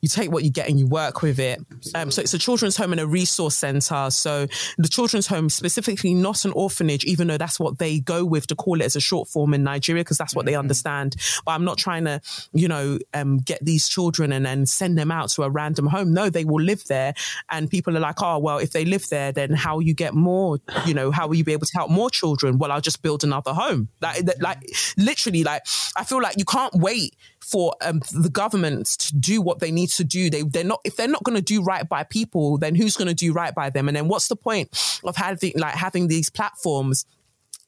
[0.01, 1.61] You take what you get and you work with it.
[1.95, 4.11] Um, so it's a children's home and a resource center.
[4.11, 4.47] So
[4.79, 8.55] the children's home specifically not an orphanage, even though that's what they go with to
[8.55, 11.17] call it as a short form in Nigeria because that's what they understand.
[11.45, 12.21] But I'm not trying to,
[12.53, 16.13] you know, um, get these children and then send them out to a random home.
[16.13, 17.15] No, they will live there,
[17.51, 20.59] and people are like, oh well, if they live there, then how you get more?
[20.87, 22.59] You know, how will you be able to help more children?
[22.59, 23.89] Well, I'll just build another home.
[24.01, 24.59] Like, like
[24.97, 25.63] literally, like
[25.97, 29.91] I feel like you can't wait for um, the government to do what they need
[29.91, 30.31] to do.
[30.31, 33.09] They they're not if they're not going to do right by people, then who's going
[33.09, 33.89] to do right by them?
[33.89, 34.71] And then what's the point
[35.05, 37.07] of having like having these platforms?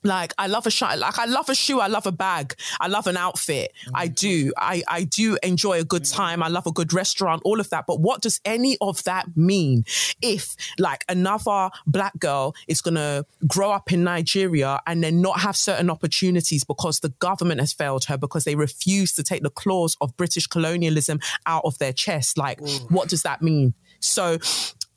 [0.04, 2.88] Like I love a shoe, like I love a shoe, I love a bag, I
[2.88, 3.72] love an outfit.
[3.94, 4.14] I mm.
[4.14, 4.52] do.
[4.56, 6.14] I I do enjoy a good mm.
[6.14, 6.42] time.
[6.42, 7.84] I love a good restaurant, all of that.
[7.86, 9.84] But what does any of that mean
[10.20, 15.40] if like another black girl is going to grow up in Nigeria and then not
[15.40, 19.50] have certain opportunities because the government has failed her because they refuse to take the
[19.50, 22.38] claws of British colonialism out of their chest?
[22.38, 23.74] Like what does that mean?
[24.00, 24.38] So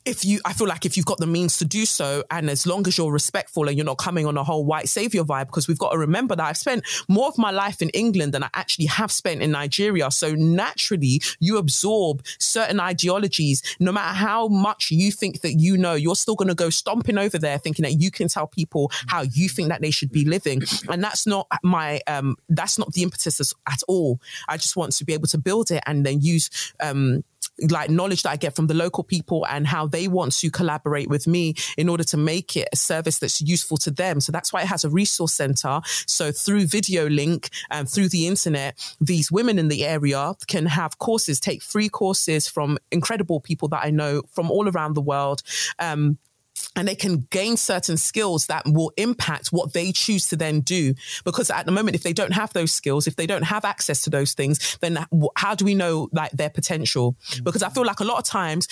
[0.06, 2.64] if you, I feel like if you've got the means to do so, and as
[2.64, 5.66] long as you're respectful and you're not coming on a whole white savior vibe, because
[5.66, 8.48] we've got to remember that I've spent more of my life in England than I
[8.54, 10.10] actually have spent in Nigeria.
[10.12, 13.76] So naturally, you absorb certain ideologies.
[13.80, 17.18] No matter how much you think that you know, you're still going to go stomping
[17.18, 20.24] over there thinking that you can tell people how you think that they should be
[20.24, 20.62] living.
[20.88, 24.20] And that's not my, um, that's not the impetus at all.
[24.48, 27.24] I just want to be able to build it and then use, um,
[27.70, 31.08] like knowledge that I get from the local people and how they want to collaborate
[31.08, 34.20] with me in order to make it a service that's useful to them.
[34.20, 35.80] So that's why it has a resource center.
[36.06, 40.98] So through video link and through the internet, these women in the area can have
[40.98, 45.42] courses, take free courses from incredible people that I know from all around the world.
[45.78, 46.18] Um,
[46.76, 50.94] and they can gain certain skills that will impact what they choose to then do.
[51.24, 54.02] Because at the moment, if they don't have those skills, if they don't have access
[54.02, 55.04] to those things, then
[55.36, 57.16] how do we know like their potential?
[57.30, 57.44] Mm.
[57.44, 58.68] Because I feel like a lot of times,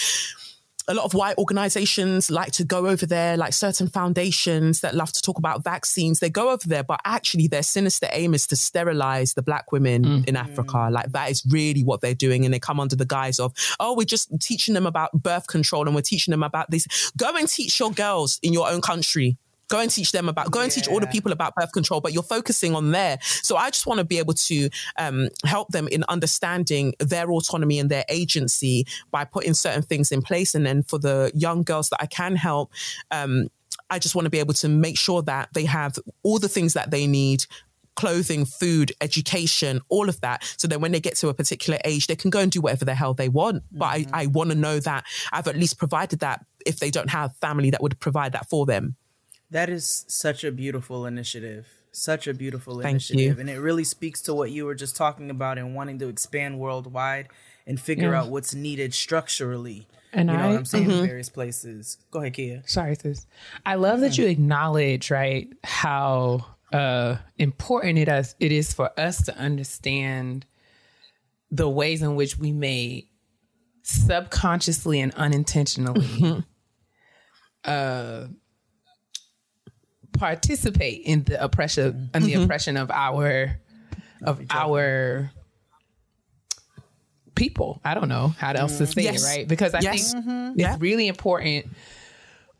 [0.88, 5.12] a lot of white organizations like to go over there, like certain foundations that love
[5.12, 6.20] to talk about vaccines.
[6.20, 10.04] They go over there, but actually their sinister aim is to sterilize the black women
[10.04, 10.28] mm.
[10.28, 10.88] in Africa.
[10.90, 12.44] Like that is really what they're doing.
[12.44, 15.86] And they come under the guise of, oh, we're just teaching them about birth control
[15.86, 16.86] and we're teaching them about this.
[17.16, 19.38] Go and teach your girls in your own country.
[19.68, 22.12] Go and teach them about, go and teach all the people about birth control, but
[22.12, 23.18] you're focusing on there.
[23.20, 27.78] So I just want to be able to um, help them in understanding their autonomy
[27.78, 30.54] and their agency by putting certain things in place.
[30.54, 32.72] And then for the young girls that I can help,
[33.10, 33.48] um,
[33.90, 36.74] I just want to be able to make sure that they have all the things
[36.74, 37.44] that they need
[37.96, 40.42] clothing, food, education, all of that.
[40.56, 42.84] So then when they get to a particular age, they can go and do whatever
[42.84, 43.62] the hell they want.
[43.70, 47.10] But I, I want to know that I've at least provided that if they don't
[47.10, 48.96] have family that would provide that for them.
[49.54, 51.68] That is such a beautiful initiative.
[51.92, 53.20] Such a beautiful Thank initiative.
[53.36, 53.40] you.
[53.40, 56.58] And it really speaks to what you were just talking about and wanting to expand
[56.58, 57.28] worldwide
[57.64, 58.22] and figure Yeah.
[58.22, 59.86] out what's needed structurally.
[60.12, 60.86] And you know I- what I'm saying?
[60.88, 61.00] Mhm.
[61.02, 61.98] In various places.
[62.10, 62.68] Go ahead, Keia.
[62.68, 63.26] Sorry, sis.
[63.64, 69.22] I love that you acknowledge, right, how uh, important it is, it is for us
[69.26, 70.44] to understand
[71.52, 73.06] the ways in which we may
[73.84, 76.42] subconsciously and unintentionally
[77.64, 78.26] uh,
[80.14, 82.44] participate in the oppression in the Mhm.
[82.44, 83.58] oppression of our
[84.22, 85.30] of our
[87.34, 87.80] people.
[87.84, 89.22] I don't know how else to say Yes.
[89.22, 89.48] it, right?
[89.48, 90.12] Because I Yes.
[90.12, 90.54] think Mhm.
[90.56, 91.66] it's really important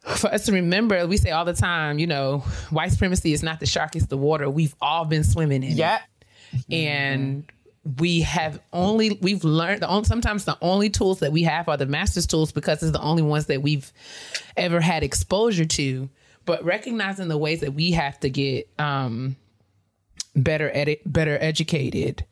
[0.03, 1.07] for us to remember.
[1.07, 2.41] We say all the time, you know,
[2.71, 4.51] white supremacy is not the shark, it's the water.
[4.51, 6.01] We've all been swimming in Yeah.
[6.53, 6.75] it.
[6.75, 7.45] And
[7.99, 11.77] we have only we've learned the only sometimes the only tools that we have are
[11.77, 13.93] the master's tools because it's the only ones that we've
[14.57, 16.09] ever had exposure to.
[16.45, 19.37] But recognizing the ways that we have to get um
[20.37, 22.25] better better educated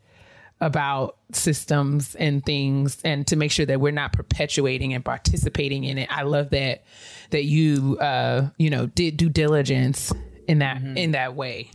[0.61, 5.97] about systems and things and to make sure that we're not perpetuating and participating in
[5.97, 6.07] it.
[6.09, 6.83] I love that
[7.31, 10.13] that you uh you know did due diligence
[10.47, 11.71] in that in that way.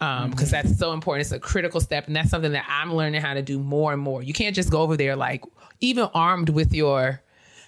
[0.00, 1.22] Um because that's so important.
[1.22, 4.00] It's a critical step and that's something that I'm learning how to do more and
[4.00, 4.22] more.
[4.22, 5.42] You can't just go over there like
[5.80, 7.20] even armed with your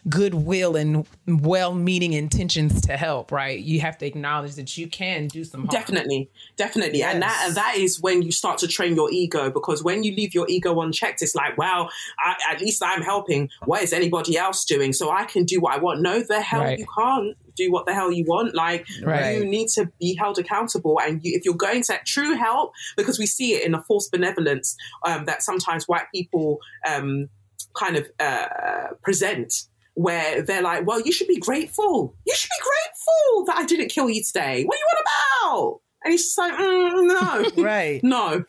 [0.08, 3.58] goodwill and well-meaning intentions to help, right?
[3.58, 5.68] You have to acknowledge that you can do some harm.
[5.70, 9.82] Definitely, definitely, and that and that is when you start to train your ego because
[9.82, 13.50] when you leave your ego unchecked, it's like, well, I, at least I'm helping.
[13.64, 14.92] What is anybody else doing?
[14.92, 16.00] So I can do what I want.
[16.02, 16.78] No, the hell Right.
[16.78, 18.54] you can't do what the hell you want.
[18.54, 19.36] Like Right.
[19.38, 23.18] you need to be held accountable, and you, if you're going to true help, because
[23.18, 27.28] we see it in a false benevolence um, that sometimes white people um,
[27.74, 29.52] kind of uh, present
[29.96, 32.14] where they're like, well, you should be grateful.
[32.26, 34.62] You should be grateful that I didn't kill you today.
[34.64, 35.80] What are you on about?
[36.04, 37.62] And he's just like, mm, no.
[37.62, 38.04] right.
[38.04, 38.44] No.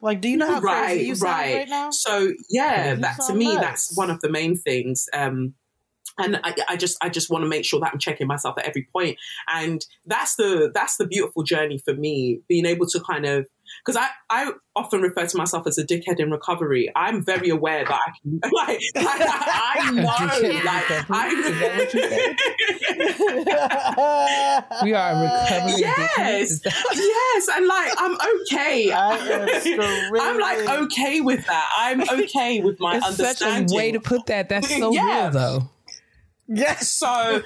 [0.00, 1.54] Like, do you know how right, crazy you sound right.
[1.56, 1.90] right now?
[1.90, 3.60] So yeah, that to me, nuts.
[3.60, 5.08] that's one of the main things.
[5.12, 5.54] Um,
[6.16, 8.64] and I, I just I just want to make sure that I'm checking myself at
[8.64, 9.18] every point,
[9.52, 13.46] and that's the that's the beautiful journey for me, being able to kind of
[13.84, 16.90] because I, I often refer to myself as a dickhead in recovery.
[16.94, 20.02] I'm very aware that I can like I, I know
[20.64, 21.28] like I
[24.84, 25.78] we are recovering.
[25.78, 26.60] yes
[26.94, 33.16] yes and like I'm okay I'm like okay with that I'm okay with my It's
[33.16, 34.48] such understanding a way to put that.
[34.48, 35.22] That's so Yeah.
[35.24, 35.68] real, though.
[36.48, 36.88] Yes.
[36.88, 37.42] So,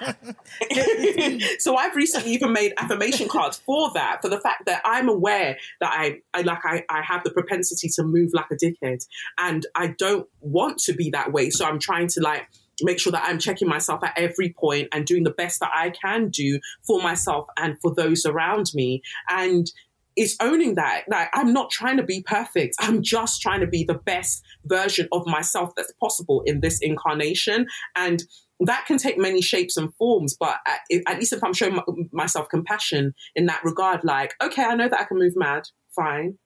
[1.59, 5.59] so I've recently even made affirmation cards for that, for the fact that I'm aware
[5.81, 9.05] that I, I like, I, I have the propensity to move like a dickhead,
[9.39, 11.51] and I don't want to be that way.
[11.51, 12.47] So I'm trying to like
[12.81, 15.91] make sure that I'm checking myself at every point and doing the best that I
[15.91, 19.67] can do for myself and for those around me, and.
[20.15, 21.05] It's owning that.
[21.09, 22.75] Like, I'm not trying to be perfect.
[22.81, 27.65] I'm just trying to be the best version of myself that's possible in this incarnation.
[27.97, 28.23] And
[28.67, 31.83] that can take many shapes and forms, but at, at least if I'm showing my,
[32.13, 36.39] myself compassion in that regard, like, okay, I know that I can move mad, fine.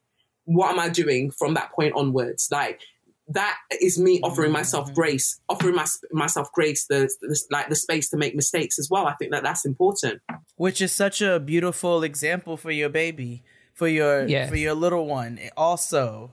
[0.44, 2.48] What am I doing from that point onwards?
[2.50, 2.80] Like,
[3.28, 4.58] that is me offering mm-hmm.
[4.58, 8.88] myself grace, offering my, myself grace, the, the like the space to make mistakes as
[8.90, 9.06] well.
[9.06, 10.22] I think that that's important.
[10.56, 13.42] Which is such a beautiful example for your baby,
[13.74, 14.48] for your Yes.
[14.48, 15.40] for your little one.
[15.56, 16.30] Also,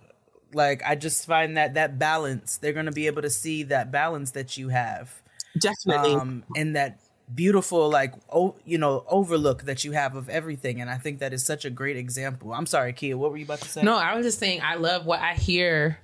[0.54, 3.92] like I just find that that balance, they're going to be able to see that
[3.92, 5.23] balance that you have.
[5.60, 6.16] Definitely.
[6.16, 7.00] Um, and that
[7.34, 11.34] beautiful like oh you know overlook that you have of everything and i think that
[11.34, 13.96] is such a great example i'm sorry keia what were you about to say No,
[13.98, 15.98] I was just saying, I love what I hear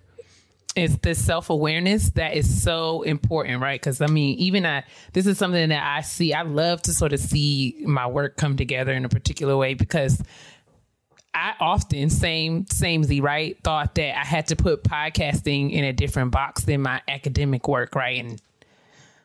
[0.75, 3.79] is this self awareness that is so important, right?
[3.79, 4.83] Because I mean, even I,
[5.13, 6.33] this is something that I see.
[6.33, 10.21] I love to sort of see my work come together in a particular way because
[11.33, 13.57] I often, same, same Z, right?
[13.63, 17.95] Thought that I had to put podcasting in a different box than my academic work,
[17.95, 18.23] right?
[18.23, 18.41] And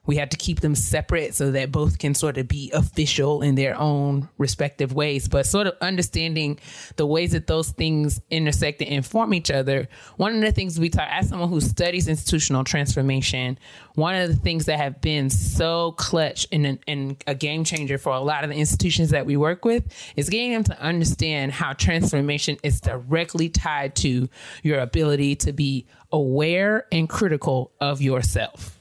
[0.07, 3.55] we had to keep them separate so that both can sort of be official in
[3.55, 5.29] their own respective ways.
[5.29, 6.59] But sort of understanding
[6.97, 10.89] the ways that those things intersect and inform each other one of the things we
[10.89, 13.59] talk as someone who studies institutional transformation
[13.95, 18.13] one of the things that have been so clutch and, and a game changer for
[18.13, 19.85] a lot of the institutions that we work with
[20.17, 24.29] is getting them to understand how transformation is directly tied to
[24.63, 28.79] your ability to be aware and critical of yourself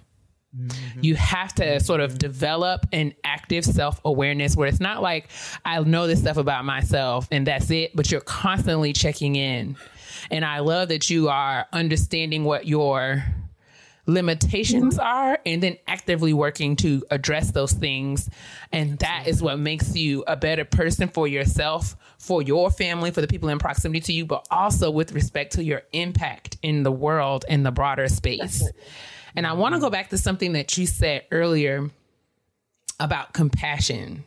[1.01, 5.29] You have to sort of develop an active self awareness where it's not like
[5.65, 9.75] I know this stuff about myself and that's it, but you're constantly checking in.
[10.29, 13.23] And I love that you are understanding what your
[14.05, 15.07] limitations mm-hmm.
[15.07, 18.29] are and then actively working to address those things.
[18.71, 23.21] And that is what makes you a better person for yourself, for your family, for
[23.21, 26.91] the people in proximity to you, but also with respect to your impact in the
[26.91, 28.63] world and the broader space.
[29.35, 31.89] And I want to go back to something that you said earlier
[32.99, 34.23] about compassion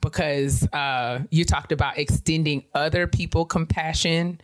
[0.00, 4.40] because uh, you talked about extending other people compassion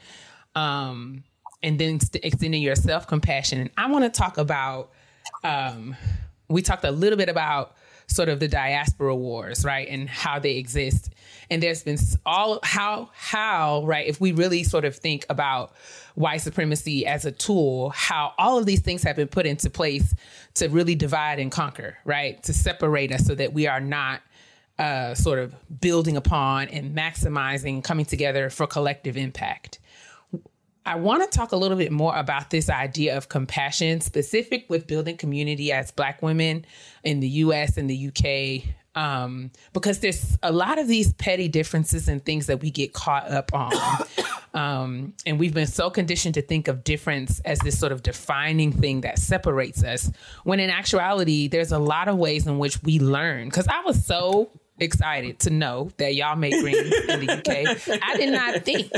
[0.55, 1.23] um,
[1.63, 3.61] and then st- extending yourself compassion.
[3.61, 4.91] And I want to talk about,
[5.45, 5.97] um,
[6.49, 7.77] we talked a little bit about
[8.07, 11.11] sort of the diaspora wars, right, and how they exist.
[11.51, 15.73] And there's been all how how right if we really sort of think about
[16.15, 20.15] white supremacy as a tool, how all of these things have been put into place
[20.55, 24.21] to really divide and conquer, right, to separate us so that we are not
[24.79, 29.79] uh, sort of building upon and maximizing coming together for collective impact.
[30.87, 34.87] I want to talk a little bit more about this idea of compassion, specific with
[34.87, 36.67] building community as Black women
[37.03, 42.09] in the US and the UK, um, because there's a lot of these petty differences
[42.09, 43.73] and things that we get caught up on.
[44.55, 48.71] Um, and we've been so conditioned to think of difference as this sort of defining
[48.71, 50.13] thing that separates us,
[50.45, 53.47] when in actuality, there's a lot of ways in which we learn.
[53.49, 58.01] Because I was so excited to know that y'all make greens in the UK.
[58.01, 58.93] I did not think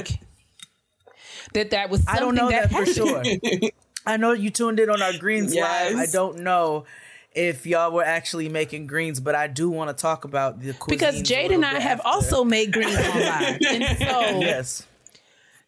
[1.55, 3.23] that that was something I don't know that, for sure.
[4.05, 5.97] I know you tuned in on our greens live.
[5.97, 6.85] I don't know
[7.37, 10.89] if y'all were actually making greens, but I do want to talk about the cuisines
[10.89, 12.09] because Jade and I bit have after.
[12.09, 13.59] also made greens on live.
[13.67, 14.87] And so yes.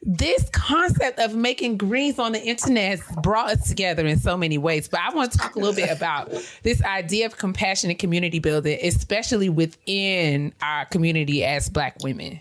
[0.00, 4.56] this concept of making greens on the internet has brought us together in so many
[4.56, 4.88] ways.
[4.88, 6.32] But I want to talk a little bit about
[6.62, 12.40] this idea of compassion and community building, especially within our community as Black women.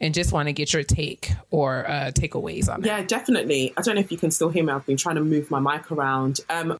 [0.00, 2.86] And just want to get your take or uh, takeaways on that.
[2.86, 3.72] Yeah, definitely.
[3.76, 4.72] I don't know if you can still hear me.
[4.72, 6.40] I've been trying to move my mic around.
[6.50, 6.78] Um,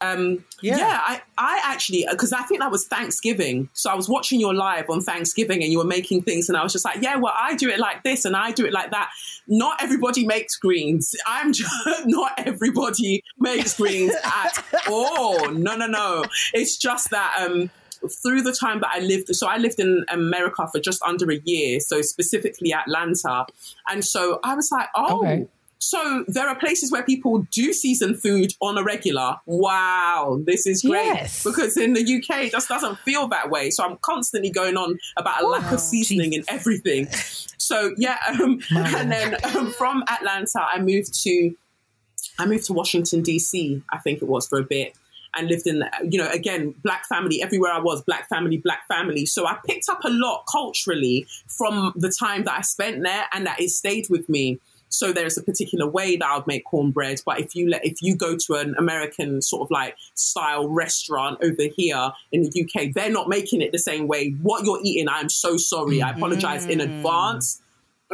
[0.00, 1.00] um, yeah.
[1.02, 3.68] I, I actually, because I think that was Thanksgiving.
[3.72, 6.62] So I was watching your live on Thanksgiving and you were making things, and I
[6.62, 8.90] was just like, yeah, well, I do it like this and I do it like
[8.92, 9.10] that.
[9.48, 11.14] Not everybody makes greens.
[11.26, 11.72] I'm just,
[12.06, 15.50] not everybody makes greens at all.
[15.50, 16.24] No, no, no.
[16.52, 17.70] It's just that, um,
[18.22, 21.40] through the time that I lived, so I lived in America for just under a
[21.44, 23.46] year, so specifically Atlanta.
[23.88, 25.48] And so I was like, oh, Okay.
[25.78, 29.36] So there are places where people do season food on a regular.
[29.46, 31.04] Wow, this is great.
[31.06, 31.44] Yes.
[31.44, 33.70] Because in the UK, it just doesn't feel that way.
[33.70, 37.06] So I'm constantly going on about a lack of seasoning in everything.
[37.58, 41.54] So yeah, um, and then um, from Atlanta, I moved to
[42.38, 43.82] I moved to Washington DC.
[43.90, 44.94] I think it was for a bit.
[45.34, 49.26] And lived in, you know, again, black family everywhere I was, black family, black family.
[49.26, 53.46] So I picked up a lot culturally from the time that I spent there, and
[53.46, 54.58] that it stayed with me.
[54.88, 58.02] So there's a particular way that I would make cornbread, but if you let, if
[58.02, 62.92] you go to an American sort of like style restaurant over here in the UK,
[62.94, 64.30] they're not making it the same way.
[64.42, 66.02] What you're eating, I'm so sorry.
[66.02, 66.96] I apologize in mm-hmm.
[66.96, 67.60] advance.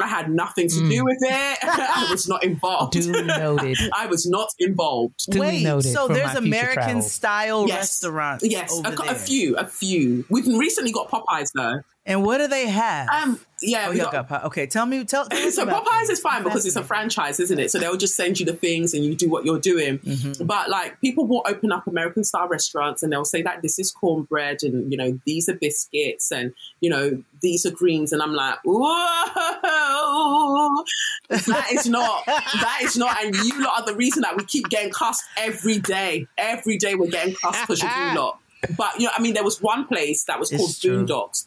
[0.03, 1.05] I had nothing to do mm.
[1.05, 1.59] with it.
[1.63, 2.95] I was not involved.
[2.95, 3.79] Duly noted.
[3.95, 5.27] I was not involved.
[5.31, 7.13] Duly Wait, noted so there's American travels.
[7.13, 7.77] style Yes.
[8.03, 8.45] restaurants.
[8.45, 10.25] Yes, over a, a few, a few.
[10.29, 11.81] We've recently got Popeyes though.
[12.07, 13.09] And what do they have?
[13.09, 14.67] Um, yeah, oh, y'all got- got, okay.
[14.67, 15.27] Tell me, tell.
[15.27, 17.71] tell so Popeyes is fine because it's a franchise, isn't it?
[17.71, 20.01] So they'll just send you the things and you do what you're doing.
[20.01, 20.45] Mm-hmm.
[20.45, 23.91] But like people will open up American style restaurants and they'll say that this is
[23.91, 28.35] cornbread and you know these are biscuits and you know these are greens and I'm
[28.35, 28.85] like, whoa,
[31.31, 33.17] that is not that is not.
[33.25, 36.27] And you lot are the reason that we keep getting cussed every day.
[36.37, 38.41] Every day we're getting cussed because you lot.
[38.77, 41.07] But you know, I mean, there was one place that was It's called true.
[41.07, 41.47] Boondocks.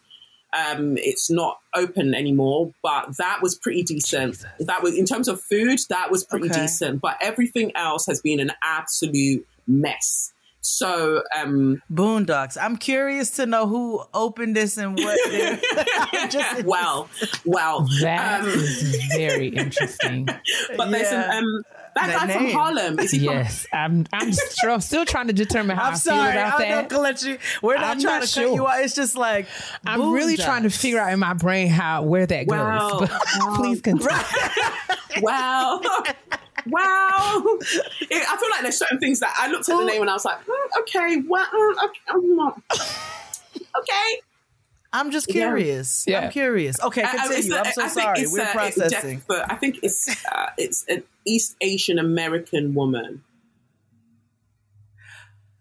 [0.53, 4.43] Um, it's not open anymore, but that was pretty decent.
[4.59, 6.61] That was in terms of food, that was pretty Okay.
[6.61, 7.01] decent.
[7.01, 10.31] But everything else has been an absolute mess.
[10.61, 12.57] So um, Boondocks.
[12.59, 15.17] I'm curious to know who opened this and what.
[15.29, 15.59] they're-
[16.13, 17.09] I'm just well,
[17.45, 20.25] well, That um, is very interesting.
[20.77, 21.37] but there's Yeah.
[21.37, 21.63] an, um,
[21.97, 22.51] that, That guy from.
[22.51, 22.99] Harlem.
[22.99, 24.05] Is he from Yes, I'm.
[24.13, 26.31] I'm still, still trying to determine how I'm I sorry.
[26.33, 26.89] feel about I that.
[26.89, 27.37] don't let you.
[27.61, 28.69] We're not I'm trying not to cut you sure.
[28.69, 28.81] out.
[28.83, 29.47] It's just like
[29.85, 32.99] I'm really trying to figure out in my brain how where that Wow.
[32.99, 33.09] goes.
[33.09, 33.21] But
[33.55, 34.07] please continue.
[35.21, 35.81] wow.
[36.69, 37.43] Wow.
[38.01, 40.13] It- I feel like there's certain things that I looked at the name and I
[40.13, 42.49] was like, hmm, okay, well, mm, okay, I'm
[43.79, 44.21] okay.
[44.97, 46.05] I'm just curious.
[46.07, 46.21] Yeah.
[46.25, 46.81] I'm curious.
[46.81, 47.55] Okay, I- I- continue.
[47.55, 48.27] I'm so I sorry.
[48.27, 49.17] We're uh, processing.
[49.19, 53.23] Jeff- but I think it's uh, it's an East Asian American woman.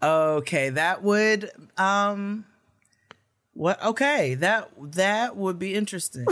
[0.03, 2.45] Okay, that would um
[3.55, 6.27] what okay, that that would be interesting.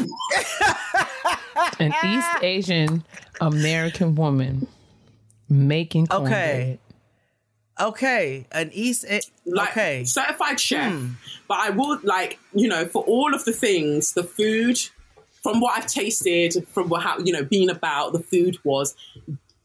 [1.79, 3.05] An East Asian
[3.41, 4.67] American woman
[5.49, 6.33] making cornbread.
[6.33, 6.79] Okay.
[7.81, 10.05] Okay, an East A- like okay.
[10.05, 10.93] certified chef.
[10.93, 11.09] Hmm.
[11.49, 14.79] But I would like, you know, for all of the things, the food,
[15.43, 18.95] from what I've tasted, from what how you know, being about, the food was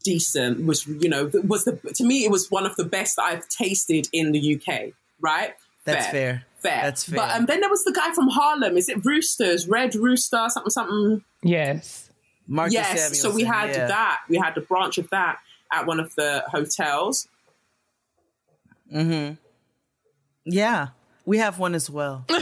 [0.02, 0.66] decent.
[0.66, 3.48] Was you know, was the to me it was one of the best that I've
[3.48, 4.92] tasted in the UK.
[5.20, 5.54] Right?
[5.84, 6.44] That's fair.
[6.58, 6.82] Fair.
[6.82, 7.16] That's fair.
[7.16, 8.76] But um, then there was the guy from Harlem.
[8.76, 9.68] Is it Roosters?
[9.68, 10.46] Red Rooster?
[10.48, 11.24] Something something.
[11.42, 12.10] Yes.
[12.46, 13.20] Marcus yes.
[13.20, 13.86] So we had yeah.
[13.86, 14.20] that.
[14.28, 15.38] We had a branch of that
[15.72, 17.28] at one of the hotels.
[18.92, 19.34] Mm-hmm.
[20.44, 20.88] Yeah.
[21.26, 22.24] We have one as well.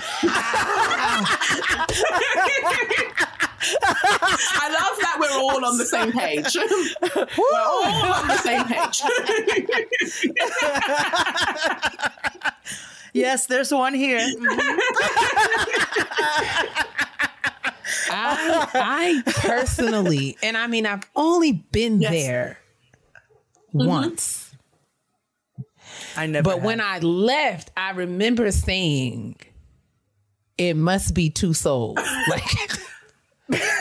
[3.71, 6.55] I love that we're all on the same page.
[7.17, 7.85] we're all
[8.15, 9.03] on the same page.
[13.13, 14.27] yes, there's one here.
[18.11, 22.59] I, I personally, and I mean, I've only been there
[23.73, 24.48] once.
[26.19, 26.43] I never.
[26.45, 29.37] But when I left, I remember saying,
[30.57, 32.43] "It must be two souls." Like.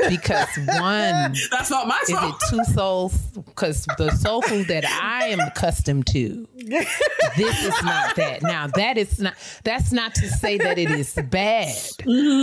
[0.07, 0.47] because
[0.79, 2.41] one that's not my is fault.
[2.41, 6.47] it two souls because the soul food that i am accustomed to
[7.35, 9.33] this is not that now that is not
[9.65, 11.75] that's not to say that it is bad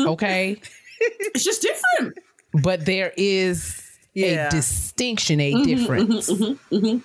[0.07, 0.61] okay
[1.01, 2.19] it's just different
[2.63, 4.49] but there is Yeah.
[4.49, 7.03] a distinction a Mhm, difference mhm, mhm,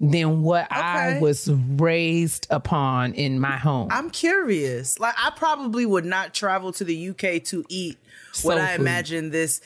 [0.00, 4.98] than what i was raised upon in my home I'm curious.
[4.98, 7.98] Like, I probably would not travel to the UK to eat
[8.42, 8.80] what Soul I food.
[8.80, 9.60] imagine this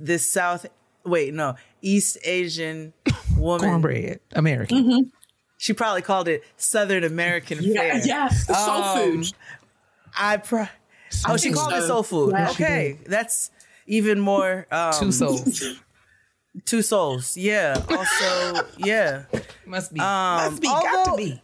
[0.00, 0.66] this South.
[1.04, 2.92] Wait, no, East Asian
[3.36, 5.08] woman cornbread american Mm-hmm.
[5.58, 8.06] She probably called it Southern American Yeah, fare.
[8.06, 9.32] yeah, the soul food.
[10.18, 10.66] I pro-
[11.28, 11.86] oh, she think called it so.
[11.88, 12.32] soul food.
[12.32, 13.50] Yeah, okay, that's
[13.86, 15.62] even more um, two souls
[16.64, 17.36] Two souls.
[17.36, 17.82] Yeah.
[17.88, 19.24] Also, yeah.
[19.66, 20.06] must be Um,
[20.50, 21.42] must be got to be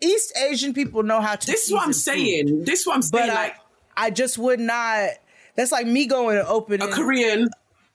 [0.00, 1.46] East Asian people know how to.
[1.46, 2.20] This is what I'm season food.
[2.48, 2.64] saying.
[2.64, 3.26] This is what I'm saying.
[3.28, 3.56] But like
[3.96, 5.10] I, I just would not.
[5.56, 7.48] That's like me going to open a Korean.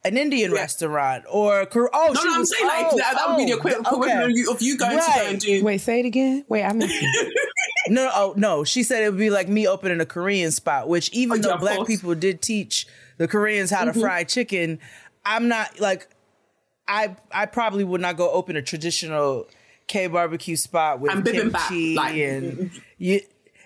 [0.04, 3.16] an Indian restaurant or a oh, No, she no, I'm was- saying like oh, that,
[3.16, 3.80] that would be the oh, equi- okay.
[3.80, 5.64] equivalent of you- of you going to go and do.
[5.64, 7.34] wait say it again wait i missed it
[7.90, 8.64] No, no, oh, no.
[8.64, 11.54] She said it would be like me opening a Korean spot, which even Oh, though
[11.56, 11.88] of black course.
[11.88, 12.86] people did teach
[13.18, 14.02] the Koreans how to Mhm.
[14.02, 14.78] fry chicken,
[15.26, 16.08] I'm not like
[16.88, 19.48] I I probably would not go open a traditional
[19.88, 23.22] K barbecue spot with bibimbap, kimchi like- and you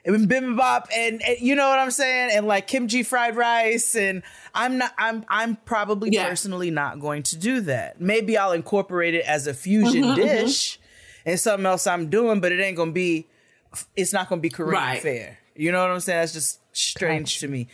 [0.06, 4.24] and bibimbap and, and you know what I'm saying and like kimchi fried rice and
[4.56, 6.28] I'm not I'm I'm probably Yeah.
[6.30, 8.00] personally not going to do that.
[8.00, 10.16] Maybe I'll incorporate it as a fusion Mhm, mhm.
[10.16, 10.80] dish
[11.26, 13.28] and something else I'm doing, but it ain't gonna be
[13.96, 15.02] it's not going to be Korean Right.
[15.02, 15.38] fare.
[15.56, 16.22] You know what I'm saying?
[16.22, 17.68] That's just strange to me.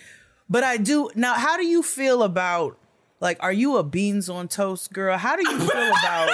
[0.50, 1.36] But I do now.
[1.36, 2.78] How do you feel about
[3.20, 3.38] like?
[3.42, 5.18] Are you a beans on toast girl?
[5.18, 6.30] How do you feel about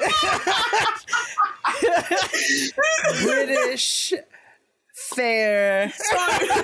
[3.22, 4.12] British
[4.94, 5.90] fare?
[5.92, 6.16] So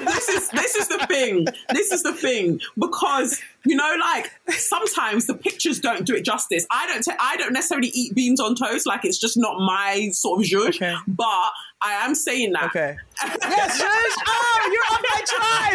[0.05, 1.47] this is this is the thing.
[1.73, 6.67] This is the thing because you know, like sometimes the pictures don't do it justice.
[6.71, 7.03] I don't.
[7.03, 8.87] ta- I don't necessarily eat beans on toast.
[8.87, 10.79] Like it's just not my sort of zhuzh.
[11.07, 11.51] But
[11.81, 12.65] I am saying that.
[12.67, 12.97] Okay.
[13.23, 14.23] yes, Zhuzh.
[14.27, 15.23] Ah, oh, you're on my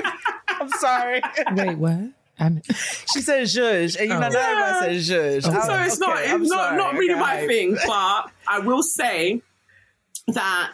[0.03, 0.13] tribe.
[0.61, 1.21] I'm sorry.
[1.55, 2.61] wait what I'm,
[3.13, 4.19] She said zhuzh, and you oh.
[4.19, 4.29] know Oh.
[4.29, 5.65] not everybody says zhuzh.
[5.65, 6.77] so it's not Okay, I'm it's not, sorry.
[6.77, 9.41] not really got my thing but i will say
[10.27, 10.71] that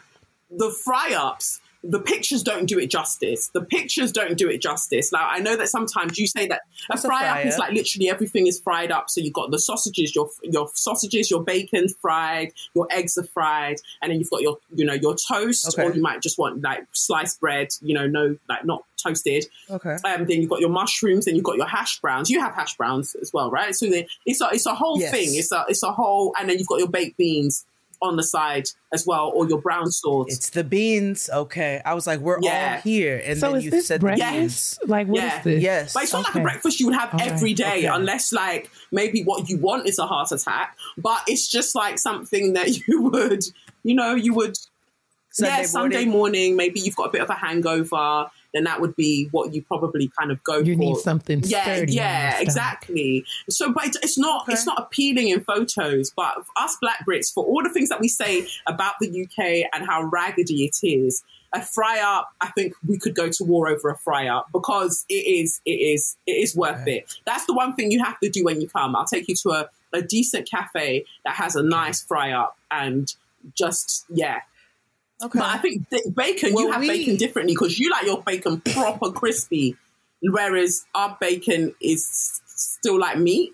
[0.50, 3.50] the fry ups the pictures don't do it justice.
[3.54, 5.12] The pictures don't do it justice.
[5.12, 7.58] Now I know that sometimes you say that a What's a fry up fry is
[7.58, 9.10] like literally everything is fried up.
[9.10, 13.78] So you've got the sausages, your your sausages, your bacon fried, your eggs are fried,
[14.02, 15.84] and then you've got your you know your toast, Okay.
[15.86, 19.46] or you might just want like sliced bread, you know, no like not toasted.
[19.70, 19.98] Okay.
[20.06, 22.30] Um, then you've got your mushrooms, then you've got your hash browns.
[22.30, 23.76] You have hash browns as well, right?
[23.76, 25.12] So then it's a it's a whole Yes.
[25.12, 25.36] thing.
[25.36, 27.66] It's a it's a whole, and then you've got your baked beans
[28.04, 30.28] on the side as well, or your brown sauce.
[30.30, 31.30] It's the beans.
[31.34, 31.82] Okay.
[31.86, 32.76] I was like, we're Yeah.
[32.76, 33.22] all here.
[33.26, 34.80] And so then is you this said the breakfast?
[34.80, 34.90] beans.
[34.90, 35.42] Like what is Yeah.
[35.42, 35.64] this?
[35.64, 35.94] Yes.
[35.94, 37.32] But it's not like a breakfast you would have All right.
[37.32, 37.86] every day, Okay.
[37.88, 40.78] unless like maybe what you want is a heart attack.
[40.98, 43.44] But it's just like something that you would,
[43.84, 44.58] you know, you would.
[45.32, 46.12] Sunday yeah, Sunday morning.
[46.12, 46.56] morning.
[46.56, 48.30] Maybe you've got a bit of a hangover.
[48.54, 50.66] Then that would be what you probably kind of go for.
[50.66, 50.80] You for.
[50.80, 53.26] need something yeah, sturdy on yeah, exactly.
[53.50, 56.12] So, but it's- it's not it's not appealing in photos.
[56.16, 59.86] But us Black Brits, for all the things that we say about the UK and
[59.86, 61.24] how raggedy it is,
[61.54, 65.06] a fry up, I think we could go to war over a fry up because
[65.10, 67.14] it is it is it is worth it.
[67.26, 68.96] That's the one thing you have to do when you come.
[68.96, 73.14] I'll take you to a, a decent cafe that has a nice fry up and
[73.56, 74.42] just yeah.
[75.20, 78.60] But I think th- bacon, you have we- bacon differently because you like your bacon
[78.62, 79.76] proper crispy,
[80.22, 83.54] whereas our bacon is still like meat.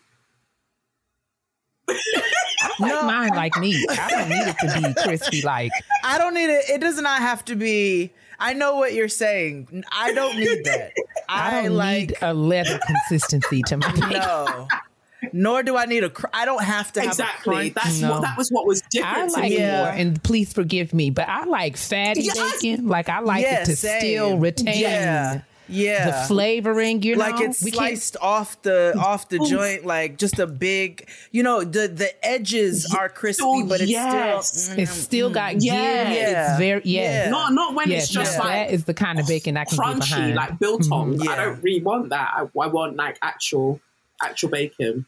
[2.80, 3.86] Like mine, like me.
[3.90, 5.42] I don't need it to be crispy.
[5.42, 5.72] Like
[6.04, 6.70] I don't need it.
[6.70, 8.12] It does not have to be.
[8.40, 9.84] I know what you're saying.
[9.92, 10.92] I don't need that.
[11.28, 14.10] I I, don't like need a leather consistency to my bacon.
[14.12, 14.68] no.
[15.34, 16.10] Nor do I need a.
[16.10, 17.68] Cr- I don't have to have Exactly.
[17.68, 17.70] a.
[17.72, 18.12] That's No.
[18.12, 18.50] what that was.
[18.50, 19.58] What was I different to like me.
[19.60, 22.62] more, and please forgive me, but I like fatty Yes.
[22.62, 22.88] bacon.
[22.88, 24.00] Like I like Yeah, it to same.
[24.00, 25.42] still retain Yeah.
[25.72, 26.06] Yeah.
[26.22, 27.04] the flavoring.
[27.04, 29.50] You know, like it's We can't- sliced off the off the Oof.
[29.50, 31.08] joint, like just a big.
[31.32, 34.48] You know, the the edges are crispy, Oh, but it's yes.
[34.64, 34.80] still.
[34.80, 35.34] It's still mm.
[35.34, 36.12] got Yeah.
[36.12, 36.50] Yeah.
[36.52, 37.26] It's very yes.
[37.26, 37.30] Yeah.
[37.30, 39.66] Not not when yes, it's just now like that is the kind of bacon I
[39.66, 40.36] can get crunchy, behind.
[40.36, 41.14] like biltong.
[41.16, 41.24] Mm-hmm.
[41.24, 41.32] Yeah.
[41.32, 42.32] I don't really want that.
[42.36, 43.80] I, I want like actual
[44.24, 45.06] actual bacon.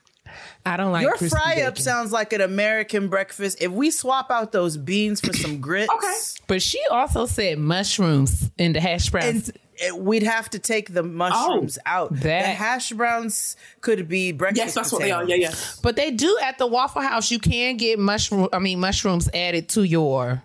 [0.65, 3.57] I don't like Your crispy fry up sounds like an American breakfast.
[3.61, 6.13] If we swap out those beans for some grits, Okay.
[6.47, 9.49] But she also said mushrooms in the hash browns.
[9.49, 11.89] and eh, we'd have to take the mushrooms oh.
[11.89, 12.15] out.
[12.17, 14.57] The hash browns could be breakfast.
[14.57, 15.23] Yes, that's what they are.
[15.25, 15.53] Yeah, yeah.
[15.81, 17.29] But they do at the Waffle House.
[17.31, 18.47] You can get mushroom.
[18.53, 20.43] I mean mushrooms added to your.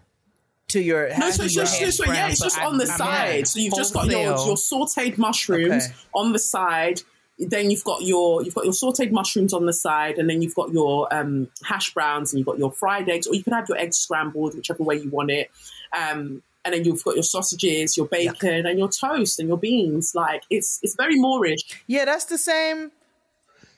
[0.68, 1.97] To your No, hash so it's just, browns.
[1.97, 3.40] so, yeah, it's just I- on the I'm side.
[3.43, 5.94] at So you've just got your, your sautéed mushrooms Okay.
[6.12, 7.02] on the side.
[7.39, 10.55] Then you've got your you've got your sautéed mushrooms on the side, and then you've
[10.55, 13.69] got your um, hash browns, and you've got your fried eggs, or you could have
[13.69, 15.51] your eggs scrambled, whichever way you want it.
[15.97, 20.13] Um, and then you've got your sausages, your bacon, and your toast and your beans.
[20.15, 21.61] Like it's it's very moreish.
[21.87, 22.91] Yeah, that's the same.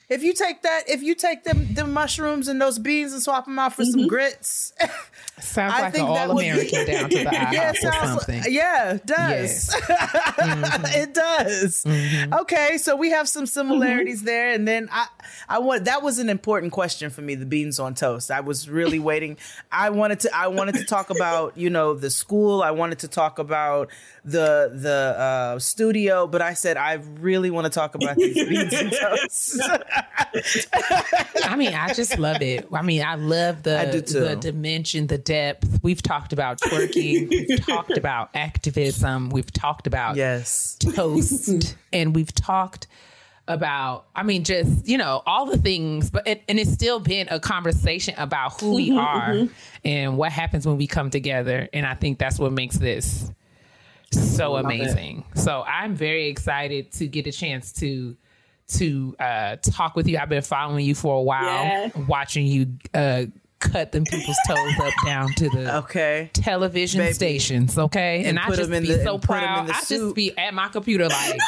[0.09, 3.45] If you take that, if you take them, the mushrooms and those beans and swap
[3.45, 4.09] them out for some mm-hmm.
[4.09, 4.73] grits,
[5.41, 8.07] Sounds I like an think that all would American down to the IHOP yeah, or
[8.07, 8.41] something.
[8.41, 9.75] like, yeah, it does.
[10.39, 10.85] Mm-hmm.
[10.87, 11.85] it does.
[11.85, 12.33] Mm-hmm.
[12.33, 15.07] Okay, so we have some similarities there, and then I,
[15.49, 17.35] I want that was an important question for me.
[17.35, 18.31] The beans on toast.
[18.31, 19.37] I was really waiting.
[19.71, 20.35] I wanted to.
[20.35, 22.63] I wanted to talk about you know the school.
[22.63, 23.89] I wanted to talk about
[24.31, 28.73] the the uh, studio, but I said I really want to talk about these beans
[28.75, 29.61] and toast.
[31.45, 32.67] I mean, I just love it.
[32.73, 34.21] I mean, I love the I do too.
[34.21, 35.81] the dimension, the depth.
[35.83, 37.29] We've talked about twerking.
[37.31, 39.31] we've talked about activism.
[39.31, 42.87] We've talked about yes, toast, and we've talked
[43.47, 44.07] about.
[44.15, 46.11] I mean, just you know all the things.
[46.11, 49.51] But it, and it's still been a conversation about who we Mhm, are mhm.
[49.85, 51.69] and what happens when we come together.
[51.73, 53.31] And I think that's what makes this
[54.13, 54.75] so Love it.
[54.81, 55.25] amazing.
[55.35, 58.17] So I'm very excited to get a chance to
[58.69, 60.19] to uh, talk with you.
[60.19, 61.91] I've been following you for a while, Yeah.
[62.07, 63.25] watching you uh,
[63.61, 67.13] cut them people's toes up down to the okay television Baby.
[67.15, 67.79] stations.
[67.79, 69.71] Okay, And and, I just be the- so and put 'em in proud.
[69.71, 71.39] I just be at my computer like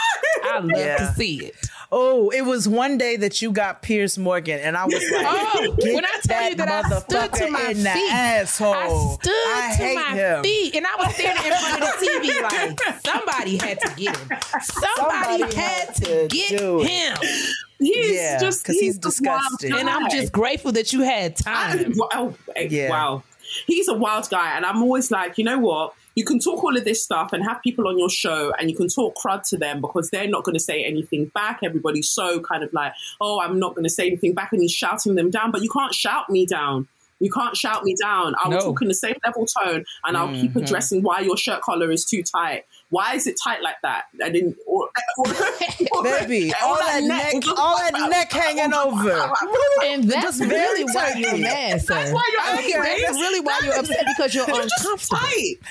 [0.44, 0.96] I love Yeah.
[0.96, 1.56] to see it.
[1.92, 5.74] Oh, it was one day that you got Piers Morgan, and I was like, Oh,
[5.80, 8.74] "Get when I tell you that I stood to my in the feet, asshole.
[8.74, 10.42] I stood I to my him.
[10.44, 14.16] feet, and I was standing in front of the TV like somebody had to get
[14.16, 14.28] him.
[14.62, 17.16] Somebody, Somebody had had to to get him.
[17.80, 19.72] He's Yeah, just 'cause he's a wild disgusting.
[19.76, 21.94] And I'm just grateful that you had time.
[21.96, 22.08] Wow.
[22.12, 22.90] Oh, yeah.
[22.90, 23.22] Wow.
[23.66, 24.54] He's a wild guy.
[24.56, 25.94] And I'm always like, you know what?
[26.16, 28.76] You can talk all of this stuff and have people on your show and you
[28.76, 31.60] can talk crud to them because they're not going to say anything back.
[31.62, 34.52] Everybody's so kind of like, oh, I'm not going to say anything back.
[34.52, 35.50] And he's shouting them down.
[35.52, 36.88] But you can't shout me down.
[37.20, 38.34] You can't shout me down.
[38.42, 38.60] I will No.
[38.60, 40.62] talk in the same level tone and I'll keep Mhm.
[40.64, 42.64] addressing why your shirt collar is too tight.
[42.90, 44.04] Why is it tight like that?
[44.22, 44.56] I didn't.
[44.66, 49.32] Or, or- Baby, all that neck, all that neck hanging over.
[49.84, 51.94] And that's Just very really why you're mad, sir.
[51.94, 53.02] That's why you're Okay, angry.
[53.02, 55.20] That's really why you're upset because you're You're just uncomfortable.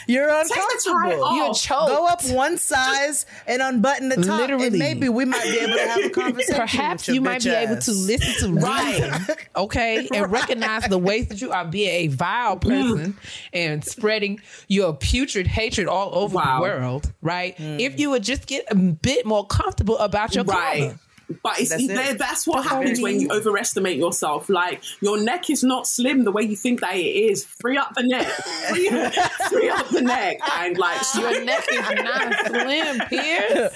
[0.07, 1.35] You're Take uncomfortable.
[1.35, 1.89] You're choked.
[1.89, 4.67] Go up one size and unbutton the top, Literally.
[4.67, 6.55] and maybe we might be able to have a conversation.
[6.55, 11.27] Perhaps you might bitch be able to listen to reason, okay, and recognize the ways
[11.27, 12.61] that you are being a vile mm.
[12.61, 13.17] person
[13.53, 16.57] and spreading your putrid hatred all over Wow.
[16.57, 17.55] the world, right?
[17.57, 17.99] If mm.
[17.99, 20.79] you would just get a bit more comfortable about your right.
[20.79, 20.99] color.
[21.43, 22.17] But it's, That's it.
[22.17, 23.21] that's what That's happens when need.
[23.23, 24.49] you overestimate yourself.
[24.49, 27.45] Like your neck is not slim the way you think that it is.
[27.45, 28.25] Free up the neck.
[28.27, 28.89] Free,
[29.49, 33.71] free up the neck and like Your neck is not slim, Piers.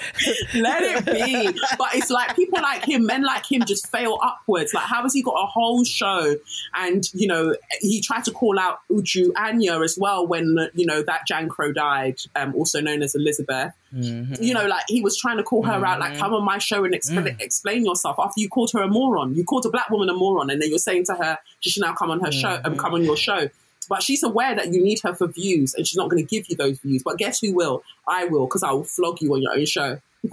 [0.54, 1.60] let it be.
[1.78, 4.74] But it's like people like him, men like him, just fail upwards.
[4.74, 6.34] Like how has he got a whole show?
[6.74, 11.02] And you know he tried to call out Uju Anya as well when you know
[11.02, 13.72] that Jankro died, um, also known as Elizabeth.
[13.94, 14.52] You mm-hmm.
[14.52, 16.20] know, like he was trying to call her out, like mm-hmm.
[16.20, 17.40] come on my show and expl- mm.
[17.40, 18.16] explain yourself.
[18.18, 20.68] After you called her a moron, you called a black woman a moron, and then
[20.68, 23.16] you're saying to her she should now come on her show and come on your
[23.16, 23.48] show.
[23.88, 26.48] But she's aware that you need her for views, and she's not going to give
[26.48, 27.02] you those views.
[27.04, 27.82] But guess who will?
[28.08, 30.00] I will, because I will flog you on your own show.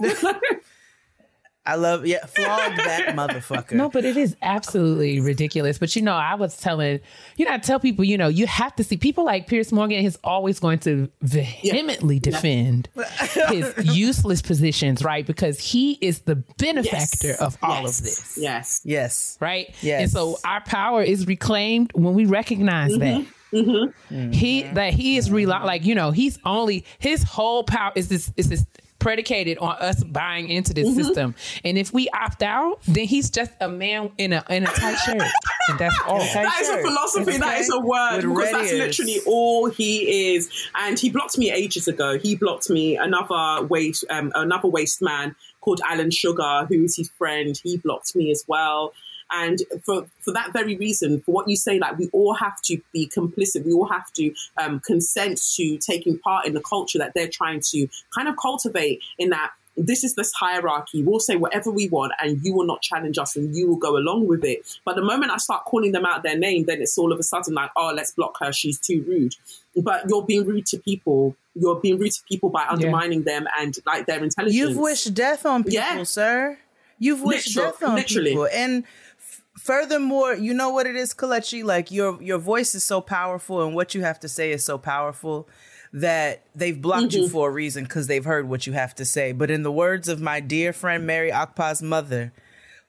[1.64, 3.72] I love yeah, flog that motherfucker.
[3.72, 5.78] No, but it is absolutely ridiculous.
[5.78, 6.98] But you know, I was telling,
[7.36, 10.04] you know, I tell people, you know, you have to see people like Piers Morgan
[10.04, 12.88] is always going to vehemently defend
[13.48, 15.24] his useless positions, right?
[15.24, 17.40] Because he is the benefactor Yes.
[17.40, 17.98] of all Yes.
[17.98, 18.38] of this.
[18.40, 18.80] Yes.
[18.84, 19.38] Yes.
[19.40, 19.72] Right?
[19.82, 20.02] Yes.
[20.02, 23.22] And so our power is reclaimed when we recognize mm-hmm.
[23.22, 23.26] that.
[23.52, 24.30] Mm-hmm.
[24.30, 28.32] He that he is rely like you know he's only his whole power is this
[28.38, 28.64] is this
[29.02, 31.34] predicated on us buying into this system
[31.64, 34.96] and if we opt out then he's just a man in a in a tight
[34.96, 35.22] shirt
[35.68, 37.38] and that's all That is a philosophy.
[37.38, 38.98] That is a word With because that's ears.
[38.98, 40.50] literally all he is.
[40.74, 42.18] And he blocked me ages ago.
[42.18, 42.96] He blocked me.
[42.96, 47.58] Another waste, um, another waste man called Alan Sugar, who's his friend.
[47.62, 48.92] He blocked me as well.
[49.34, 52.78] And for for that very reason, for what you say, like we all have to
[52.92, 53.64] be complicit.
[53.64, 57.60] We all have to um, consent to taking part in the culture that they're trying
[57.70, 59.00] to kind of cultivate.
[59.18, 61.02] In that this is this hierarchy.
[61.02, 63.96] We'll say whatever we want, and you will not challenge us, and you will go
[63.96, 64.66] along with it.
[64.84, 67.22] But the moment I start calling them out their name, then it's all of a
[67.22, 68.52] sudden like, oh, let's block her.
[68.52, 69.34] She's too rude.
[69.74, 71.34] But you're being rude to people.
[71.54, 74.54] You're being rude to people by undermining them and like their intelligence.
[74.54, 76.02] You've wished death on people, Yeah.
[76.02, 76.58] sir.
[76.98, 78.30] You've wished Literal- death on literally.
[78.30, 78.48] people.
[78.52, 78.84] And
[79.62, 81.62] furthermore, you know what it is, Kelechi?
[81.64, 84.76] Like your your voice is so powerful and what you have to say is so
[84.78, 85.48] powerful
[85.92, 87.30] that they've blocked you Mhm.
[87.30, 89.32] for a reason because they've heard what you have to say.
[89.32, 92.32] But in the words of my dear friend Mary Akpa's mother,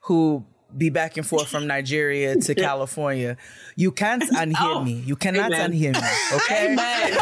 [0.00, 0.44] who
[0.76, 3.36] be back and forth from Nigeria to California,
[3.76, 4.92] you can't unhear me.
[5.06, 5.70] You cannot Oh, Amen.
[5.72, 6.36] unhear me.
[6.36, 6.72] Okay.
[6.72, 7.18] Amen.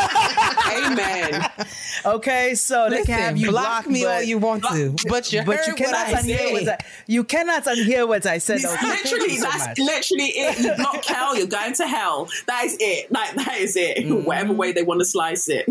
[0.93, 1.51] Amen.
[2.05, 5.33] Okay, so they Listen, can have you block blocked, me all you want to, but
[5.33, 6.69] you but you what cannot I unhear what.
[6.69, 8.65] I, you cannot unhear what I said.
[8.65, 9.79] Okay, literally so that's much.
[9.79, 10.59] literally it.
[10.59, 12.29] You block hell, you're going to hell.
[12.47, 13.11] That is it.
[13.13, 13.99] Like that is it.
[13.99, 14.25] Mm-hmm.
[14.25, 15.67] Whatever way they want to slice it.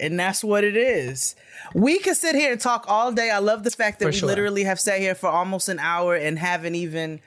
[0.00, 1.34] And that's what it is.
[1.74, 3.30] We could sit here and talk all day.
[3.30, 4.28] I love the fact that For we sure.
[4.28, 7.20] literally have sat here for almost an hour and haven't even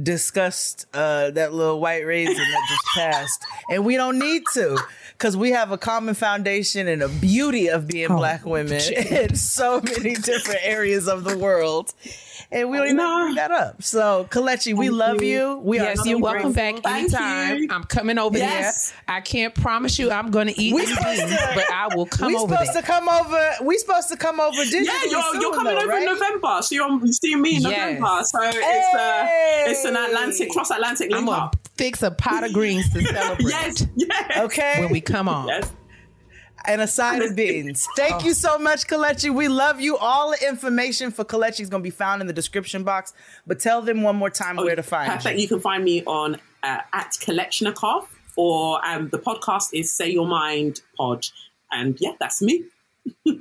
[0.00, 4.78] discussed uh, that little white raisin that just passed, and we don't need to
[5.18, 8.80] because we have a common foundation and a beauty of being Oh, black women
[9.10, 11.92] in so many different areas of the world.
[12.52, 13.80] And we don't even have to bring that up.
[13.82, 15.28] So, Kelechi, we Thank love you.
[15.28, 15.58] you.
[15.62, 16.82] We yes, are so you're welcome grateful.
[16.82, 17.56] back Thank anytime.
[17.58, 17.68] you.
[17.70, 18.90] I'm coming over Yes.
[18.90, 19.16] there.
[19.16, 22.26] I can't promise you I'm going to eat We these beans, but I will come
[22.26, 22.36] over.
[22.36, 22.82] we over supposed there.
[22.82, 23.50] to come over.
[23.62, 24.56] We supposed to come over.
[24.62, 26.02] Digitally Yeah, you're, soon, you're coming though, over right?
[26.02, 28.00] in November, so you're seeing me in Yes.
[28.00, 28.24] November.
[28.24, 29.26] So it's uh,
[29.70, 31.52] it's an Atlantic cross Atlantic I'm going up.
[31.62, 34.38] to fix a pot of greens to celebrate Yes, yes.
[34.38, 34.80] Okay.
[34.80, 35.46] when we come on.
[35.48, 35.70] Yes.
[36.66, 37.86] And a side of beans.
[37.96, 39.32] Thank you so much, Kelechi.
[39.34, 39.96] We love you.
[39.96, 43.12] All the information for Kelechi is going to be found in the description box.
[43.46, 45.36] But tell them one more time where to find Oh, Perfect.
[45.36, 45.42] you.
[45.42, 48.06] You can find me on uh, at Kelechnikov
[48.36, 51.26] or um, the podcast is Say Your Mind Pod.
[51.72, 52.64] And yeah, that's me.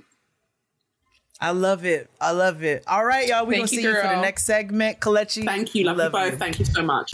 [1.42, 2.10] I love it.
[2.20, 2.84] I love it.
[2.86, 3.46] All right, y'all.
[3.46, 5.00] We're going to see you for the next segment.
[5.00, 5.46] Kelechi.
[5.46, 5.86] Thank you.
[5.86, 6.32] Love, love you both.
[6.34, 6.38] you.
[6.38, 7.14] Thank you so much.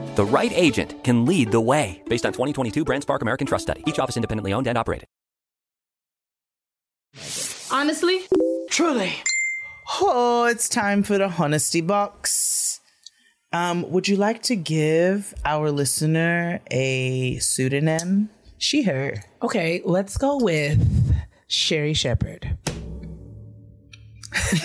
[0.15, 2.01] The right agent can lead the way.
[2.07, 3.83] Based on 2022 BrandSpark American Trust Study.
[3.87, 5.07] Each office independently owned and operated.
[7.71, 8.21] Honestly,
[8.71, 9.13] Truly.
[9.99, 12.79] Oh, it's time for the honesty box.
[13.51, 18.29] Um, would you like to give our listener a pseudonym?
[18.57, 19.25] She, her.
[19.41, 20.79] Okay, let's go with
[21.47, 22.57] Sherri Shepherd.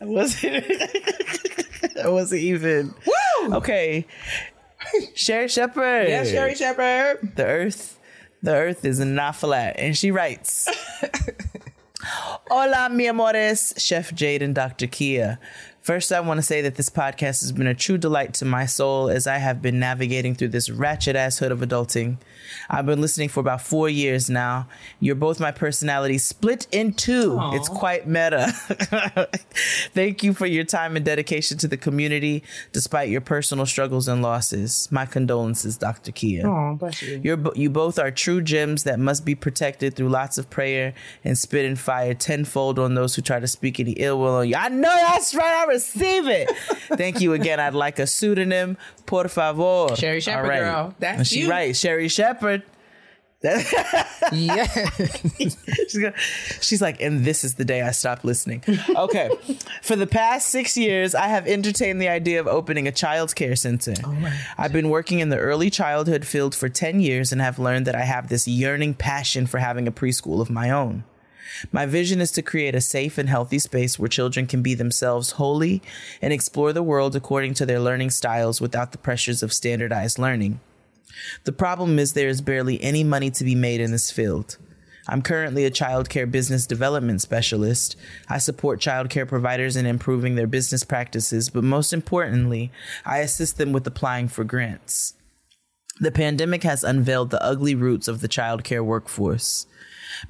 [0.00, 0.64] I wasn't.
[2.04, 2.94] I wasn't even.
[3.06, 3.54] Woo!
[3.56, 4.06] Okay.
[5.14, 6.08] Sherri Shepherd.
[6.08, 7.32] Yeah, Sherri Shepherd.
[7.36, 7.98] The earth,
[8.42, 9.76] the earth is not flat.
[9.78, 10.68] And she writes
[12.02, 14.86] Hola, mi amores, Chef Jade and Dr.
[14.86, 15.38] Keia.
[15.80, 18.66] First, I want to say that this podcast has been a true delight to my
[18.66, 22.18] soul as I have been navigating through this ratchet ass hood of adulting.
[22.68, 24.68] I've been listening for about four years now.
[25.00, 27.38] You're both my personalities split in two.
[27.52, 28.52] It's quite meta.
[29.94, 32.42] Thank you for your time and dedication to the community
[32.72, 34.88] despite your personal struggles and losses.
[34.90, 36.12] My condolences, Dr.
[36.12, 36.44] Keia.
[36.44, 37.20] Oh, bless you.
[37.22, 40.92] You're, you both are true gems that must be protected through lots of prayer
[41.24, 44.48] and spit and fire tenfold on those who try to speak any ill will on
[44.48, 44.56] you.
[44.56, 45.62] I know that's right.
[45.62, 46.50] I receive it.
[46.96, 47.60] Thank you again.
[47.60, 48.76] I'd like a pseudonym.
[49.06, 49.94] Por favor.
[49.96, 50.94] Sherri Shepherd, All girl.
[50.98, 51.50] That's she you.
[51.50, 51.76] right.
[51.76, 52.62] Sherri Shepherd.
[54.32, 54.66] yeah.
[55.38, 56.12] she's, go-
[56.60, 58.64] she's like, and this is the day I stopped listening.
[58.96, 59.30] Okay.
[59.80, 63.54] For the past six years, I have entertained the idea of opening a child care
[63.54, 63.94] center.
[64.04, 67.86] Oh I've been working in the early childhood field for 10 years and have learned
[67.86, 71.04] that I have this yearning passion for having a preschool of my own.
[71.72, 75.32] My vision is to create a safe and healthy space where children can be themselves
[75.32, 75.82] wholly
[76.20, 80.60] and explore the world according to their learning styles without the pressures of standardized learning.
[81.44, 84.58] The problem is there is barely any money to be made in this field.
[85.10, 87.96] I'm currently a child care business development specialist.
[88.28, 92.70] I support child care providers in improving their business practices, but most importantly,
[93.06, 95.14] I assist them with applying for grants.
[96.00, 99.66] The pandemic has unveiled the ugly roots of the child care workforce.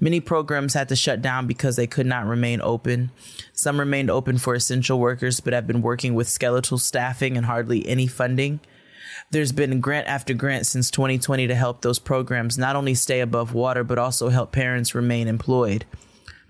[0.00, 3.10] Many programs had to shut down because they could not remain open.
[3.52, 7.86] Some remained open for essential workers, but have been working with skeletal staffing and hardly
[7.86, 8.60] any funding.
[9.30, 13.52] There's been grant after grant since 2020 to help those programs not only stay above
[13.52, 15.84] water, but also help parents remain employed.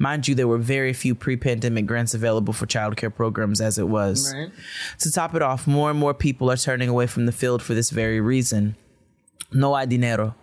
[0.00, 3.88] Mind you, there were very few pre pandemic grants available for childcare programs as it
[3.88, 4.32] was.
[4.32, 4.50] Right.
[5.00, 7.74] To top it off, more and more people are turning away from the field for
[7.74, 8.76] this very reason.
[9.52, 10.36] No hay dinero.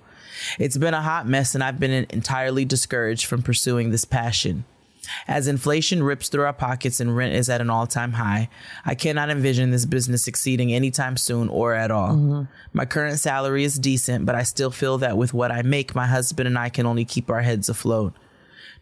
[0.60, 4.66] It's been a hot mess, and I've been entirely discouraged from pursuing this passion.
[5.28, 8.50] As inflation rips through our pockets and rent is at an all time high,
[8.86, 12.48] I cannot envision this business succeeding anytime soon or at all.
[12.74, 16.08] My current salary is decent, but I still feel that with what I make, my
[16.08, 18.14] husband and I can only keep our heads afloat.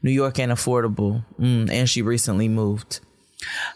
[0.02, 3.00] New York ain't affordable, mm, and she recently moved.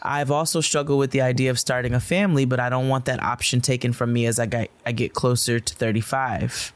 [0.01, 3.21] I've also struggled with the idea of starting a family, but I don't want that
[3.21, 6.73] option taken from me as I get, I get closer to 35.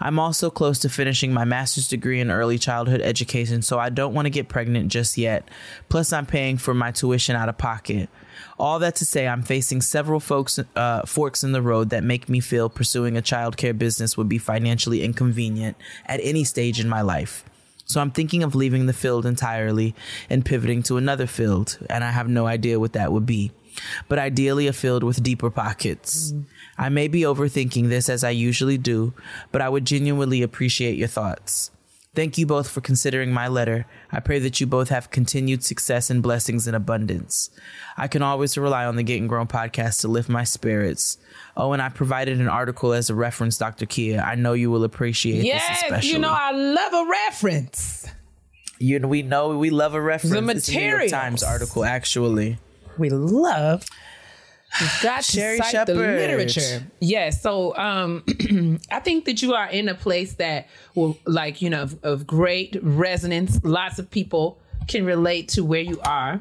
[0.00, 4.14] I'm also close to finishing my master's degree in early childhood education, so I don't
[4.14, 5.48] want to get pregnant just yet.
[5.88, 8.08] Plus, I'm paying for my tuition out of pocket.
[8.58, 12.28] All that to say, I'm facing several folks, uh, forks in the road that make
[12.28, 15.76] me feel pursuing a childcare business would be financially inconvenient
[16.06, 17.44] at any stage in my life.
[17.84, 19.94] So I'm thinking of leaving the field entirely
[20.28, 23.50] and pivoting to another field, and I have no idea what that would be.
[24.08, 26.34] But ideally, a field with deeper pockets.
[26.76, 29.14] I may be overthinking this as I usually do,
[29.52, 31.70] but I would genuinely appreciate your thoughts.
[32.14, 33.86] Thank you both for considering my letter.
[34.10, 37.50] I pray that you both have continued success and blessings in abundance.
[37.96, 41.18] I can always rely on the Getting Grown podcast to lift my spirits.
[41.56, 43.86] Oh, and I provided an article as a reference, Dr.
[43.86, 44.24] Keia.
[44.24, 46.10] I know you will appreciate this Yes, especially.
[46.10, 48.08] you know I love a reference.
[48.80, 50.34] You we know we love a reference.
[50.34, 51.08] The It's a New York.
[51.08, 52.58] Times article, actually.
[52.98, 53.84] We love.
[54.80, 56.86] We've got to Sherry cite the literature.
[57.00, 57.40] Yes.
[57.40, 58.22] So um,
[58.90, 62.26] I think that you are in a place that will, like, you know, of, of
[62.26, 63.60] great resonance.
[63.64, 66.40] Lots of people can relate to where you are.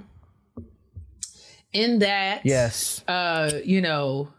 [1.73, 3.03] In that, Yes.
[3.07, 4.29] uh, you know,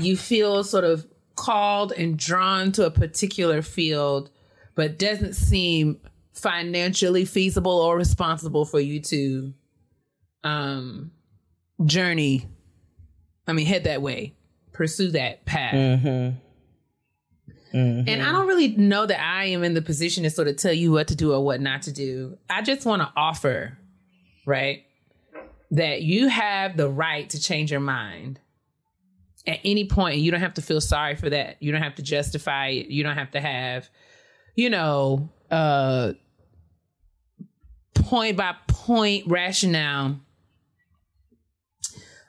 [0.00, 1.06] you feel sort of
[1.36, 4.30] called and drawn to a particular field,
[4.74, 6.00] but doesn't seem
[6.32, 9.52] financially feasible or responsible for you to
[10.44, 11.10] um
[11.84, 12.46] journey
[13.46, 14.34] i mean head that way
[14.72, 15.74] pursue that path
[17.74, 18.08] Mm-hmm.
[18.08, 20.72] and i don't really know that i am in the position to sort of tell
[20.72, 23.76] you what to do or what not to do i just want to offer
[24.46, 24.84] right
[25.72, 28.40] that you have the right to change your mind
[29.46, 30.16] at any point point.
[30.18, 33.02] you don't have to feel sorry for that you don't have to justify it you
[33.02, 33.90] don't have to have
[34.54, 36.12] you know uh
[37.94, 40.18] point by point rationale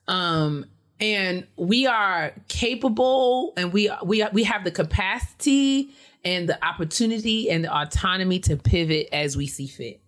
[0.09, 0.65] um
[0.99, 5.89] and we are capable and we we we have the capacity
[6.25, 10.01] and the opportunity and the autonomy to pivot as we see fit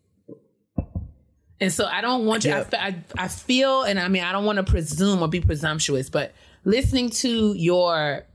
[1.61, 2.53] and so I don't want you.
[2.53, 6.09] I, I, I feel, and I mean, I don't want to presume or be presumptuous,
[6.09, 6.33] but
[6.65, 8.25] listening to your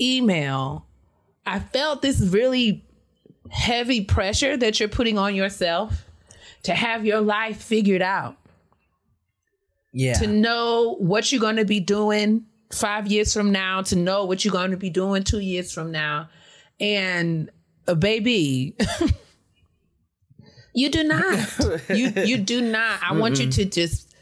[0.00, 0.84] email,
[1.46, 2.84] I felt this really
[3.50, 6.06] heavy pressure that you're putting on yourself
[6.64, 8.36] to have your life figured out,
[9.96, 10.12] Yeah.
[10.18, 14.44] to know what you're going to be doing five years from now, to know what
[14.44, 16.28] you're going to be doing two years from now.
[16.78, 17.50] And
[17.86, 18.76] a baby,
[20.74, 21.48] you do not.
[21.88, 23.00] you you do not.
[23.02, 24.14] I want you to just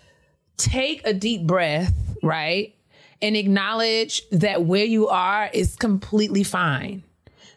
[0.59, 1.93] take a deep breath,
[2.23, 2.73] right?
[3.21, 7.03] And acknowledge that where you are is completely fine.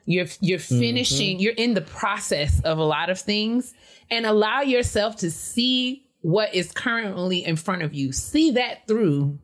[0.06, 1.44] You're you're finishing, mm-hmm.
[1.44, 3.76] you're in the process of a lot of things
[4.10, 8.12] and allow yourself to see what is currently in front of you.
[8.12, 9.40] See that through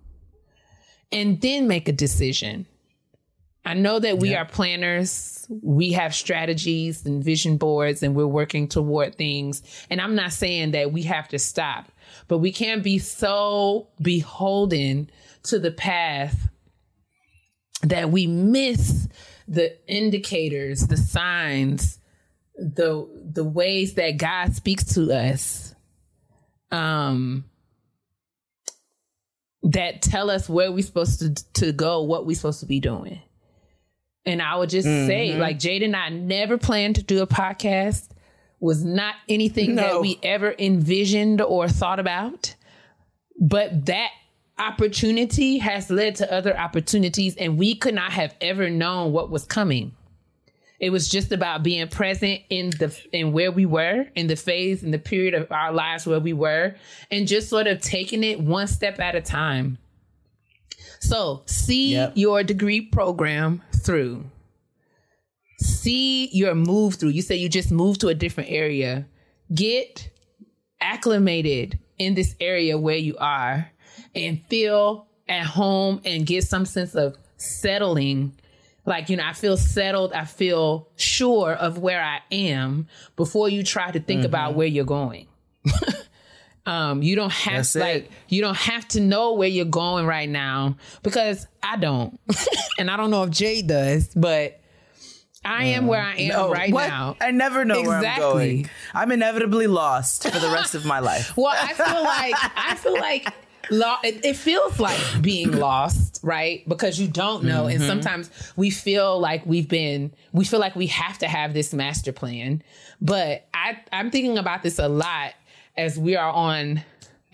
[1.13, 2.65] and then make a decision.
[3.63, 5.47] I know that we are planners.
[5.61, 9.63] We have strategies and vision boards and we're working toward things.
[9.89, 11.89] And I'm not saying that we have to stop,
[12.27, 15.09] but we can't be so beholden
[15.43, 16.49] to the path
[17.83, 19.07] that we miss
[19.47, 21.97] the indicators, the signs,
[22.57, 25.72] the the ways that God speaks to us
[26.73, 27.45] um
[29.63, 33.19] that tell us where we're supposed to to go, what we're supposed to be doing.
[34.25, 35.39] And I would just say, Mhm.
[35.39, 38.09] like Jade and I never planned to do a podcast,
[38.59, 42.55] was not anything that we ever envisioned or thought about.
[43.39, 44.11] But that
[44.57, 49.43] opportunity has led to other opportunities, and we could not have ever known what was
[49.45, 49.93] coming.
[50.79, 54.83] It was just about being present in the in where we were in the phase
[54.83, 56.75] in the period of our lives where we were,
[57.09, 59.77] and just sort of taking it one step at a time.
[60.99, 64.25] So see your degree program through.
[65.59, 67.09] See your move through.
[67.09, 69.05] You say you just moved to a different area.
[69.53, 70.09] Get
[70.81, 73.71] acclimated in this area where you are
[74.15, 78.35] and feel at home and get some sense of settling.
[78.85, 80.11] Like, you know, I feel settled.
[80.13, 84.83] I feel sure of where I am before you try to think about where you're
[84.85, 85.27] going.
[86.65, 87.79] um, you don't have That's it.
[87.79, 92.19] like you don't have to know where you're going right now because I don't.
[92.79, 94.59] and I don't know if Jay does, but
[95.45, 96.87] I am where I am No, right what?
[96.87, 97.17] now.
[97.19, 98.23] I never know where I'm Exactly.
[98.63, 98.69] going.
[98.93, 101.35] I'm inevitably lost for the rest of my life.
[101.35, 103.27] Well, I feel like I feel like
[103.71, 106.67] lo- it, it feels like being lost, right?
[106.67, 107.87] Because you don't know, and Mhm.
[107.87, 112.11] sometimes we feel like we've been, we feel like we have to have this master
[112.11, 112.61] plan.
[113.01, 115.33] But I, I'm thinking about this a lot
[115.77, 116.81] as we are on.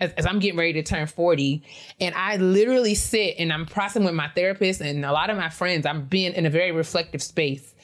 [0.02, 1.62] As, as I'm getting ready to turn 40,
[2.00, 5.50] and I literally sit and I'm processing with my therapist and a lot of my
[5.50, 5.84] friends.
[5.84, 7.74] I'm being in a very reflective space.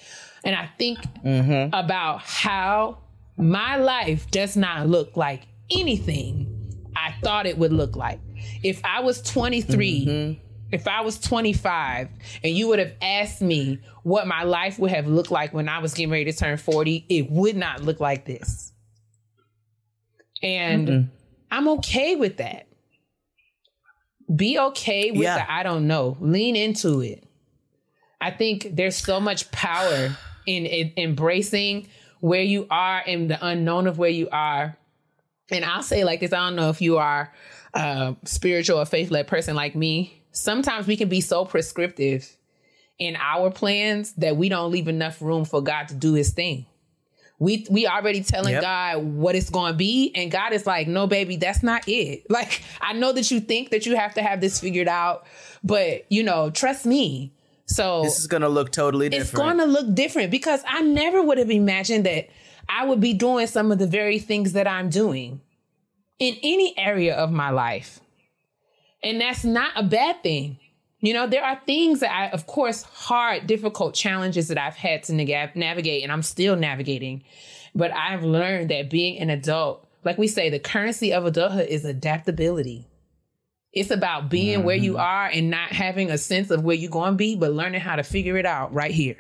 [0.43, 0.99] And I think
[1.75, 3.01] about how
[3.37, 6.47] my life does not look like anything
[6.97, 8.21] I thought it would look like.
[8.67, 10.41] If I was 23, mm-hmm.
[10.73, 12.09] if I was 25,
[12.43, 15.79] and you would have asked me what my life would have looked like when I
[15.79, 18.73] was getting ready to turn 40, it would not look like this.
[20.43, 21.09] And Mm-mm.
[21.51, 22.67] I'm okay with that.
[24.35, 25.39] Be okay with Yeah.
[25.39, 26.17] the I don't know.
[26.21, 27.25] Lean into it.
[28.21, 30.17] I think there's so much power
[30.47, 31.89] in, in embracing
[32.21, 34.77] where you are and the unknown of where you are.
[35.51, 37.33] And I'll say like this: I don't know if you are
[38.25, 40.23] spiritual or faith led person like me.
[40.33, 42.37] Sometimes we can be so prescriptive
[42.99, 46.67] in our plans that we don't leave enough room for God to do His thing.
[47.39, 48.63] We we already telling Yep.
[48.63, 52.25] God what it's going to be, and God is like, "No, baby, that's not it."
[52.31, 55.27] Like I know that you think that you have to have this figured out,
[55.63, 57.33] but you know, trust me.
[57.67, 59.29] So This is gonna look totally different.
[59.29, 62.29] it's going to look different because I never would have imagined that
[62.69, 65.41] I would be doing some of the very things that I'm doing
[66.19, 68.01] in any area of my life.
[69.03, 70.59] And that's not a bad thing.
[71.01, 75.03] You know, there are things that I, of course, hard, difficult challenges that I've had
[75.05, 77.23] to navigate, and I'm still navigating.
[77.75, 81.85] But I've learned that being an adult, like we say, the currency of adulthood is
[81.85, 82.89] adaptability.
[83.73, 85.01] It's about being where you mm-hmm.
[85.01, 87.97] are and not having a sense of where you're going to be, but learning how
[87.97, 89.19] to figure it out right here.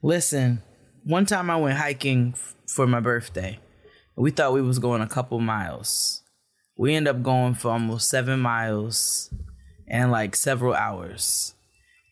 [0.00, 0.62] Listen,
[1.02, 3.58] one time I went hiking f- for my birthday.
[4.20, 6.22] We thought we was going a couple miles.
[6.76, 9.32] We end up going for almost seven miles
[9.88, 11.54] and like several hours.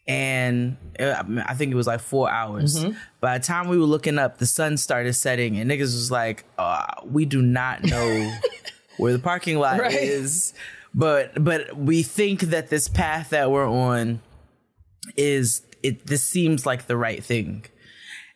[0.06, 2.82] And uh, I think it was like four hours.
[2.82, 2.96] Mhm.
[3.20, 6.44] By the time we were looking up, the sun started setting, and niggas was like,
[6.56, 8.32] uh, "We do not know
[8.96, 9.92] where the parking lot Right.
[9.92, 10.54] is,
[10.94, 14.20] but but we think that this path that we're on
[15.16, 16.06] is it.
[16.06, 17.66] This seems like the right thing."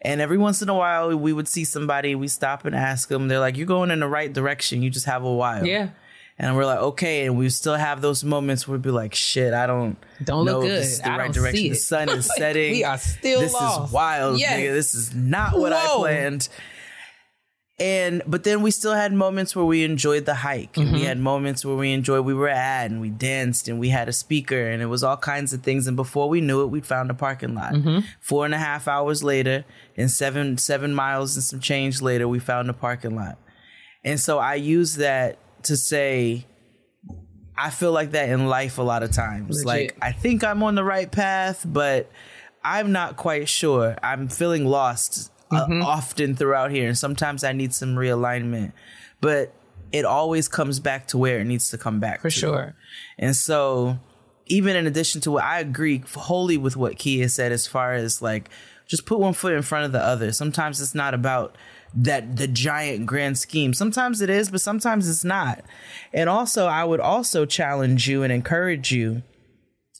[0.04, 3.28] And every once in a while, we would see somebody, we stop and ask them.
[3.28, 4.82] They're like, "You're going in the right direction.
[4.82, 5.90] You just have a while." Yeah.
[6.38, 9.52] And we're like, okay, and we still have those moments where we be like, shit,
[9.52, 10.78] I don't Don't know look if good.
[10.80, 11.68] this is the I right direction.
[11.68, 12.72] The sun is setting.
[12.72, 13.88] we are still This lost.
[13.88, 14.52] is wild, Yes.
[14.58, 14.72] nigga.
[14.72, 16.48] This is not what I planned.
[17.82, 20.76] And but then we still had moments where we enjoyed the hike.
[20.76, 21.04] And we Mhm.
[21.06, 24.12] had moments where we enjoyed we were at and we danced and we had a
[24.12, 25.86] speaker and it was all kinds of things.
[25.88, 27.72] And before we knew it, we found a parking lot.
[27.74, 28.04] Mhm.
[28.20, 29.64] Four and a half hours later,
[29.96, 33.36] and seven seven miles and some change later, we found a parking lot.
[34.04, 36.46] And so I use that to say
[37.58, 39.64] I feel like that in life a lot of times.
[39.64, 39.66] Legit.
[39.66, 42.10] Like I think I'm on the right path, but
[42.64, 43.96] I'm not quite sure.
[44.04, 45.82] I'm feeling lost uh, Mm-hmm.
[45.82, 48.72] often throughout here, and sometimes I need some realignment.
[49.20, 49.52] But
[49.92, 52.36] it always comes back to where it needs to come back For to.
[52.36, 52.74] sure.
[53.18, 53.98] And so,
[54.46, 58.20] even in addition to what I agree wholly with what Keia said, as far as
[58.22, 58.48] like
[58.86, 60.32] just put one foot in front of the other.
[60.32, 61.56] Sometimes it's not about
[61.94, 63.72] that the giant grand scheme.
[63.74, 65.62] Sometimes it is, but sometimes it's not.
[66.12, 69.22] And also, I would also challenge you and encourage you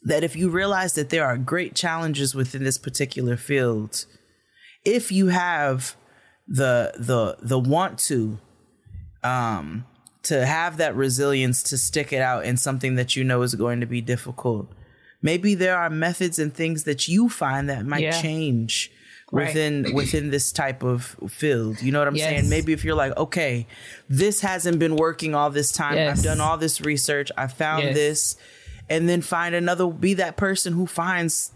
[0.03, 4.05] that if you realize that there are great challenges within this particular field,
[4.85, 5.97] if you have
[6.49, 8.39] the the the want to
[9.23, 9.85] um
[10.23, 13.81] to have that resilience to stick it out in something that you know is going
[13.81, 14.71] to be difficult.
[15.21, 18.21] Maybe there are methods and things that you find that might Yeah.
[18.21, 18.91] change
[19.31, 19.47] Right.
[19.49, 21.81] within within this type of field.
[21.81, 22.29] You know what I'm Yes.
[22.29, 22.49] saying?
[22.51, 23.67] Maybe if you're like, okay,
[24.09, 25.95] this hasn't been working all this time.
[25.97, 26.19] Yes.
[26.19, 27.31] I've done all this research.
[27.37, 27.95] I found Yes.
[27.95, 28.37] this,
[28.91, 29.87] and then find another.
[29.87, 31.51] Be that person who finds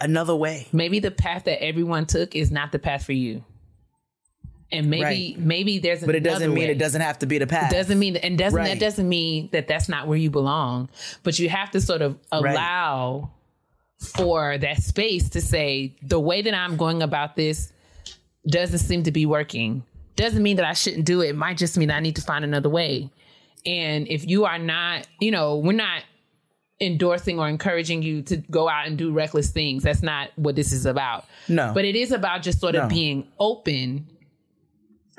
[0.00, 0.66] another way.
[0.72, 3.44] Maybe the path that everyone took is not the path for you.
[4.70, 5.38] And maybe Right.
[5.38, 6.70] maybe there's But it doesn't mean way.
[6.70, 7.72] it doesn't have to be the path.
[7.72, 8.68] It doesn't mean and doesn't Right.
[8.68, 10.88] that doesn't mean that that's not where you belong.
[11.22, 12.52] But you have to sort of Right.
[12.54, 13.30] allow
[13.98, 17.72] for that space to say the way that I'm going about this
[18.48, 19.84] doesn't seem to be working.
[20.16, 21.30] Doesn't mean that I shouldn't do it.
[21.30, 23.10] It might just mean I need to find another way.
[23.66, 26.02] And if you are not, you know, we're not
[26.82, 29.84] endorsing or encouraging you to go out and do reckless things.
[29.84, 31.24] That's not what this is about.
[31.48, 31.72] No.
[31.72, 32.88] But it is about just sort of No.
[32.88, 34.06] being open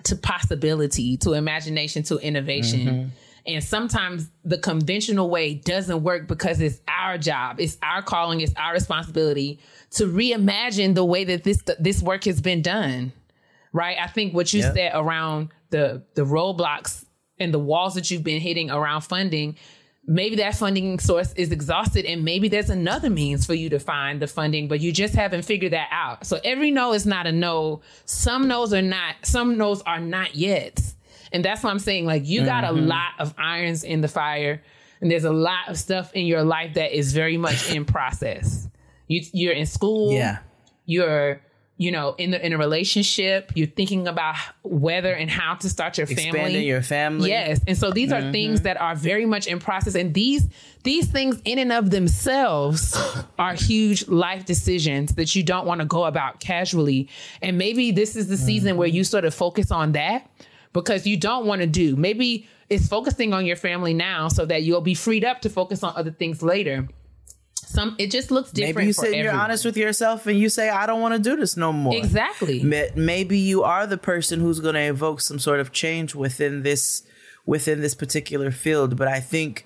[0.03, 2.79] to possibility, to imagination, to innovation.
[2.81, 3.09] Mm-hmm.
[3.45, 8.53] And sometimes the conventional way doesn't work because it's our job, it's our calling, it's
[8.57, 9.59] our responsibility
[9.91, 13.11] to reimagine the way that this this work has been done.
[13.73, 13.97] Right?
[13.99, 14.73] I think what you Yep.
[14.75, 17.05] said around the the roadblocks
[17.39, 19.55] and the walls that you've been hitting around funding,
[20.05, 24.21] maybe that funding source is exhausted and maybe there's another means for you to find
[24.21, 26.25] the funding, but you just haven't figured that out.
[26.25, 27.81] So every no is not a no.
[28.05, 30.81] Some no's are not, some no's are not yet.
[31.31, 32.05] And that's what I'm saying.
[32.05, 32.87] Like you got a Mhm.
[32.87, 34.61] lot of irons in the fire,
[35.01, 38.67] and there's a lot of stuff in your life that is very much in process.
[39.07, 40.13] You you're in school.
[40.13, 40.39] Yeah.
[40.85, 41.41] You're
[41.83, 43.51] you know in the in a relationship.
[43.55, 46.23] You're thinking about whether and how to start your family.
[46.29, 47.29] Expanding your family.
[47.29, 48.31] Yes, and so these are Mhm.
[48.31, 50.43] things that are very much in process, and these
[50.83, 52.81] these things in and of themselves
[53.39, 57.07] are huge life decisions that you don't want to go about casually.
[57.41, 60.29] And maybe this is the season where you sort of focus on that
[60.73, 61.95] because you don't want to do.
[61.95, 65.83] Maybe it's focusing on your family now so that you'll be freed up to focus
[65.83, 66.87] on other things later.
[67.73, 68.75] Some it just looks different.
[68.77, 71.15] Maybe you for sit and you're honest with yourself and you say, I don't want
[71.15, 71.95] to do this no more.
[71.95, 72.61] Exactly.
[72.63, 77.01] Maybe you are the person who's going to evoke some sort of change within this
[77.47, 78.95] within this particular field.
[78.95, 79.65] But I think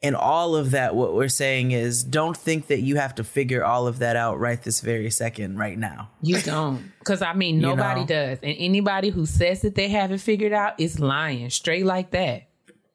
[0.00, 3.64] in all of that, what we're saying is don't think that you have to figure
[3.64, 6.10] all of that out right this very second, right now.
[6.22, 6.92] You don't.
[7.00, 8.06] Because I mean, You nobody know?
[8.06, 8.38] does.
[8.42, 12.48] And anybody who says that they have it figured out is lying, straight like that.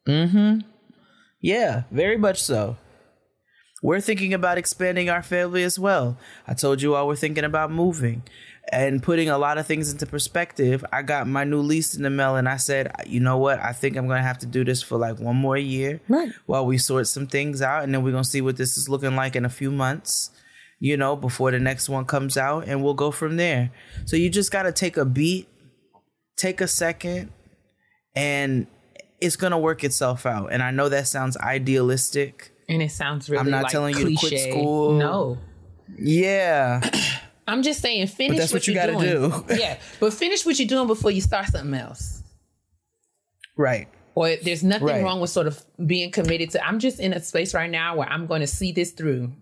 [0.06, 0.60] Mm-hmm.
[1.40, 2.76] Yeah, very much so.
[3.82, 6.16] We're thinking about expanding our family as well.
[6.46, 8.22] I told you all we're thinking about moving
[8.72, 10.84] and putting a lot of things into perspective.
[10.92, 13.60] I got my new lease in the mail and I said, you know what?
[13.60, 16.32] I think I'm going to have to do this for like one more year right.
[16.46, 17.84] while we sort some things out.
[17.84, 20.30] And then we're going to see what this is looking like in a few months,
[20.80, 23.70] you know, before the next one comes out and we'll go from there.
[24.06, 25.48] So you just got to take a beat,
[26.36, 27.32] take a second,
[28.16, 28.66] and
[29.20, 30.52] it's going to work itself out.
[30.52, 32.52] And I know that sounds idealistic.
[32.68, 34.92] And it sounds really I'm not like telling you to quit school.
[34.98, 35.38] No.
[35.98, 36.80] Yeah.
[37.48, 39.30] I'm just saying finish that's what you you're gotta doing.
[39.30, 39.44] do.
[39.58, 39.78] yeah.
[40.00, 42.22] But finish what you're doing before you start something else.
[43.56, 43.88] Right.
[44.14, 45.02] Or there's nothing Right.
[45.02, 48.08] wrong with sort of being committed to I'm just in a space right now where
[48.08, 49.32] I'm going to see this through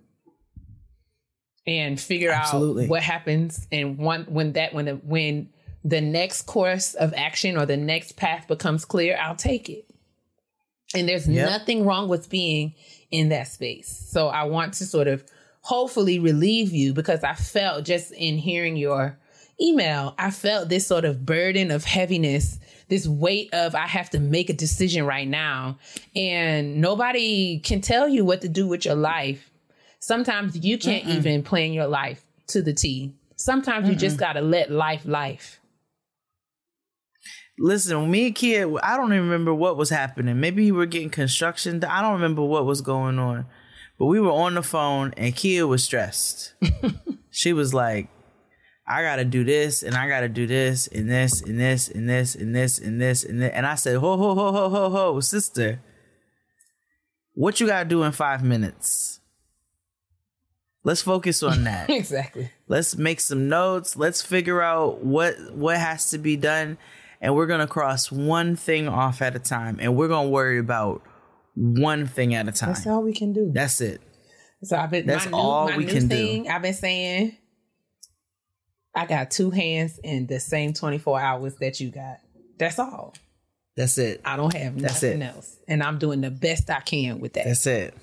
[1.66, 2.84] and figure Absolutely.
[2.84, 5.48] out what happens and one when that when the when
[5.84, 9.84] the next course of action or the next path becomes clear, I'll take it.
[10.94, 11.48] And there's Yep.
[11.48, 12.74] nothing wrong with being
[13.10, 13.88] in that space.
[14.10, 15.24] So I want to sort of
[15.60, 19.18] hopefully relieve you because I felt just in hearing your
[19.60, 24.20] email, I felt this sort of burden of heaviness, this weight of I have to
[24.20, 25.78] make a decision right now.
[26.14, 29.50] And nobody can tell you what to do with your life.
[29.98, 31.16] Sometimes you can't Mm-mm.
[31.16, 33.12] even plan your life to the T.
[33.36, 35.60] Sometimes you just got to let life life.
[37.58, 40.38] Listen, when me and Keia, I don't even remember what was happening.
[40.40, 41.82] Maybe you were getting construction.
[41.84, 43.46] I don't remember what was going on.
[43.98, 46.52] But we were on the phone and Keia was stressed.
[47.30, 48.08] she was like,
[48.86, 52.34] I gotta do this and I gotta do this and this and this and this
[52.34, 53.52] and this and this and this.
[53.52, 55.80] And I said, ho, ho, ho, ho, ho, ho, sister,
[57.32, 59.20] what you gotta do in five minutes?
[60.84, 61.90] Let's focus on that.
[61.90, 62.50] exactly.
[62.68, 63.96] Let's make some notes.
[63.96, 66.78] Let's figure out what what has to be done,
[67.20, 71.02] and we're gonna cross one thing off at a time, and we're gonna worry about
[71.54, 72.74] one thing at a time.
[72.74, 73.50] That's all we can do.
[73.52, 74.00] That's it.
[74.62, 76.46] So I've been That's my new, all we can do.
[76.48, 77.36] I've been saying
[78.94, 82.16] I got two hands in the same 24 hours that you got.
[82.58, 83.14] That's all.
[83.76, 84.22] That's it.
[84.24, 85.34] I don't have That's nothing it.
[85.34, 85.56] else.
[85.68, 87.44] And I'm doing the best I can with that.
[87.44, 87.94] That's it.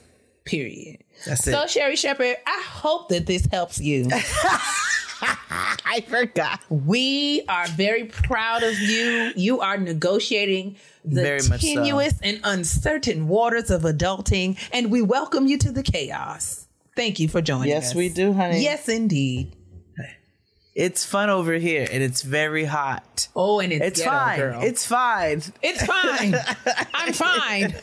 [0.45, 1.03] Period.
[1.25, 1.53] That's so, it.
[1.53, 4.03] So Sherri Shepherd, I hope that this helps you.
[5.85, 6.59] I forgot.
[6.69, 9.31] We are very proud of you.
[9.35, 11.73] You are negotiating the Very much so.
[11.75, 16.67] tenuous and uncertain waters of adulting, and we welcome you to the chaos.
[16.95, 17.85] Thank you for joining us.
[17.85, 18.61] Yes, we do, honey.
[18.61, 19.55] Yes, indeed.
[20.75, 23.27] It's fun over here, and it's very hot.
[23.35, 24.39] Oh, and it's it's ghetto, fine.
[24.39, 24.61] girl.
[24.63, 25.43] It's fine.
[25.61, 26.35] It's fine.
[26.95, 27.75] I'm fine.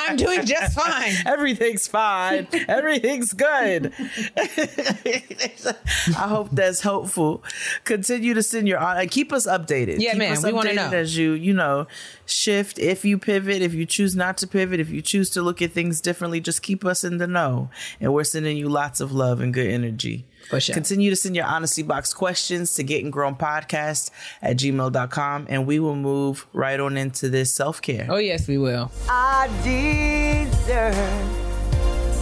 [0.00, 1.12] I'm doing just fine.
[1.26, 2.48] Everything's fine.
[2.66, 3.92] Everything's good.
[4.36, 7.44] I hope that's hopeful.
[7.84, 10.00] Continue to send your uh, keep us updated.
[10.00, 10.90] Yeah, keep man, we wanna know.
[10.90, 11.86] as you you know
[12.26, 12.80] shift.
[12.80, 15.70] If you pivot, if you choose not to pivot, if you choose to look at
[15.70, 17.70] things differently, just keep us in the know.
[18.00, 20.26] And we're sending you lots of love and good energy.
[20.48, 20.74] For sure.
[20.74, 24.10] Continue to send your honesty box questions to getting grown podcast
[24.40, 28.06] at gmail.com and we will move right on into this self care.
[28.08, 28.90] Oh, yes, we will.
[29.08, 30.94] I deserve.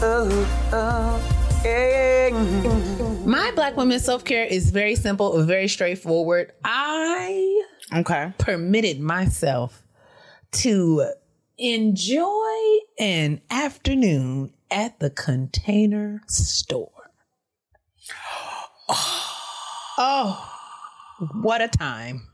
[0.02, 2.30] Oh, oh, yeah.
[3.24, 6.52] My black woman self care is very simple, very straightforward.
[6.64, 9.82] I okay permitted myself
[10.52, 11.10] to
[11.58, 16.90] enjoy an afternoon at the container store.
[18.88, 19.32] Oh,
[19.98, 20.52] oh
[21.40, 22.26] what a time!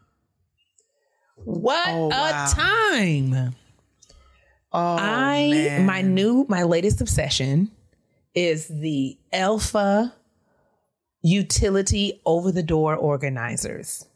[1.36, 2.46] What Oh, wow.
[2.46, 3.54] a time!
[4.74, 5.86] Oh, I man.
[5.86, 7.70] my new my latest obsession
[8.34, 10.14] is the Elfa
[11.22, 14.06] utility over the door organizers.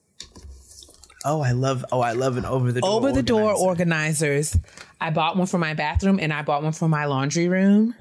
[1.24, 2.90] Oh, I love oh I love an over the door.
[2.90, 4.56] Over the door organizers.
[5.00, 7.94] I bought one for my bathroom and I bought one for my laundry room.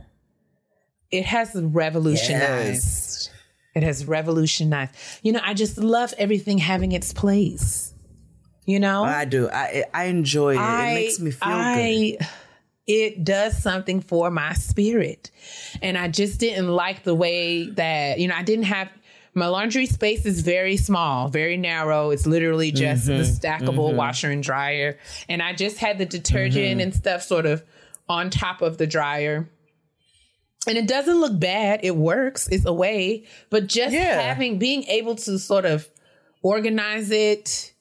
[1.12, 3.05] It has revolutionized.
[3.76, 4.96] It has revolutionized.
[5.22, 7.94] You know, I just love everything having its place.
[8.66, 9.04] You know?
[9.04, 9.50] I do.
[9.50, 10.60] I I enjoy it.
[10.62, 12.28] it makes me feel I, good.
[12.88, 15.30] It does something for my spirit.
[15.82, 18.90] And I just didn't like the way that, you know, I didn't have
[19.34, 22.12] my laundry space is very small, very narrow.
[22.12, 23.96] It's literally just the Mhm, stackable mhm.
[23.96, 24.98] washer and dryer.
[25.28, 26.84] And I just had the detergent Mhm.
[26.84, 27.62] and stuff sort of
[28.08, 29.50] on top of the dryer.
[30.68, 31.82] And it doesn't look bad.
[31.84, 32.48] It works.
[32.48, 33.24] It's a way.
[33.50, 34.20] But just Yeah.
[34.22, 35.88] having being able to sort of
[36.42, 37.74] organize it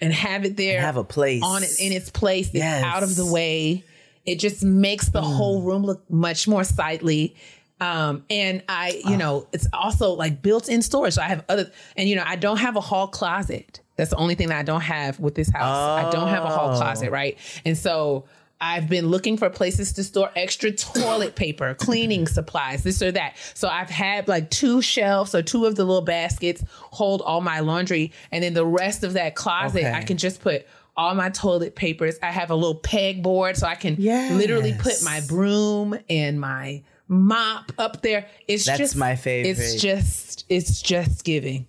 [0.00, 1.42] and have it there have a place.
[1.44, 3.82] on it in its place it's out of the way
[4.24, 7.34] it just makes the whole room look much more sightly
[7.80, 12.08] um and i you know it's also like built-in storage so i have other and
[12.08, 14.82] you know i don't have a hall closet that's the only thing that i don't
[14.82, 16.76] have with this house i don't have a hall Oh.
[16.78, 18.24] closet right and so
[18.64, 23.36] I've been looking for places to store extra toilet paper, cleaning supplies, this or that.
[23.54, 27.58] So I've had like two shelves or two of the little baskets hold all my
[27.58, 28.12] laundry.
[28.30, 29.92] And then the rest of that closet, Okay.
[29.92, 30.64] I can just put
[30.96, 32.18] all my toilet papers.
[32.22, 37.72] I have a little pegboard so I can literally put my broom and my mop
[37.78, 38.28] up there.
[38.46, 39.50] It's That's just my favorite.
[39.50, 41.66] It's just it's just giving.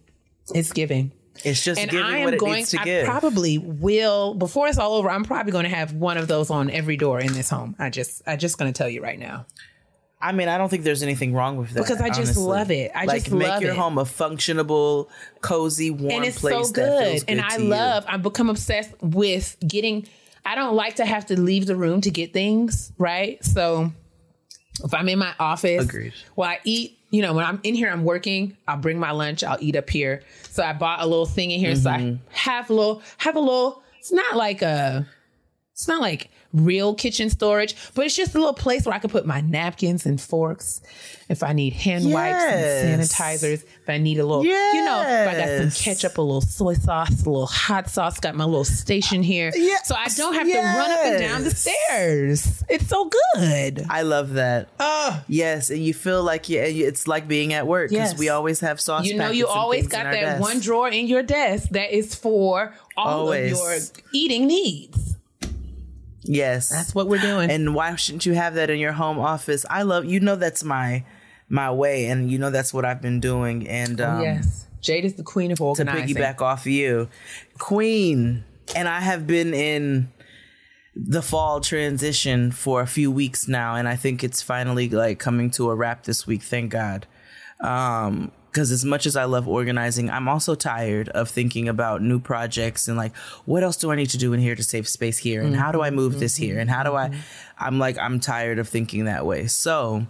[0.54, 1.12] It's giving.
[1.44, 3.06] It's just and giving I am what it going needs to I give.
[3.06, 6.70] probably will before it's all over, I'm probably going to have one of those on
[6.70, 7.76] every door in this home.
[7.80, 9.46] I just I just going to tell you right now.
[10.22, 11.82] I mean, I don't think there's anything wrong with that.
[11.82, 12.44] Because I just honestly.
[12.44, 12.92] love it.
[12.96, 13.78] I like just make your it.
[13.78, 15.10] home a functionable,
[15.42, 17.24] cozy, warm and it's place so good.
[17.28, 17.68] and I to you.
[17.70, 18.06] love.
[18.08, 20.08] I've become obsessed with getting.
[20.46, 23.44] I don't like to have to leave the room to get things right.
[23.44, 23.92] So
[24.82, 26.14] if I'm in my office, Agreed.
[26.38, 26.98] Well, I eat.
[27.14, 28.58] You know, when I'm in here, I'm working.
[28.68, 29.44] I'll bring my lunch.
[29.44, 30.24] I'll eat up here.
[30.50, 31.76] So I bought a little thing in here.
[31.76, 32.20] So I Mhm.
[32.32, 33.04] have a little.
[33.18, 33.84] Have a little.
[34.00, 35.06] It's not like a.
[35.74, 39.10] It's not like real kitchen storage, but it's just a little place where I can
[39.10, 40.82] put my napkins and forks.
[41.30, 44.52] If I need hand wipes and sanitizers, if I need a little, you
[44.86, 48.36] know, if I got some ketchup, a little soy sauce, a little hot sauce, got
[48.36, 49.52] my little station here.
[49.84, 52.64] So I don't have to run up and down the stairs.
[52.70, 53.86] It's so good.
[53.90, 54.68] I love that.
[54.80, 58.20] Oh, yes, and you feel like you, it's like being at work because Yes.
[58.20, 59.06] we always have sauce.
[59.06, 60.42] You know, you always got that desk.
[60.42, 63.54] one drawer in your desk that is for all Always.
[63.54, 63.78] of your
[64.14, 65.16] eating needs.
[66.26, 67.50] Yes, That's what we're doing.
[67.52, 69.66] And why shouldn't you have that in your home office?
[69.70, 71.04] I love you know that's my
[71.50, 73.68] my way, and you know that's what I've been doing.
[73.68, 75.76] And um, Oh, yes, Jade is the queen of all.
[75.76, 76.16] to organizing.
[76.16, 77.10] piggyback off you,
[77.60, 78.44] Queen,
[78.76, 80.10] and I have been in
[80.96, 85.50] the fall transition for a few weeks now, and I think it's finally like coming
[85.52, 86.44] to a wrap this week.
[86.44, 87.06] Thank God.
[87.60, 92.20] Um, because as much as I love organizing, I'm also tired of thinking about new
[92.20, 93.16] projects and like,
[93.46, 95.42] what else do I need to do in here to save space here?
[95.42, 96.60] And how do I move this here?
[96.60, 97.10] And how do I?
[97.58, 99.48] I'm like, I'm tired of thinking that way.
[99.48, 100.06] So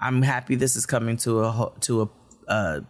[0.00, 2.08] I'm happy this is coming to a to a
[2.50, 2.80] uh,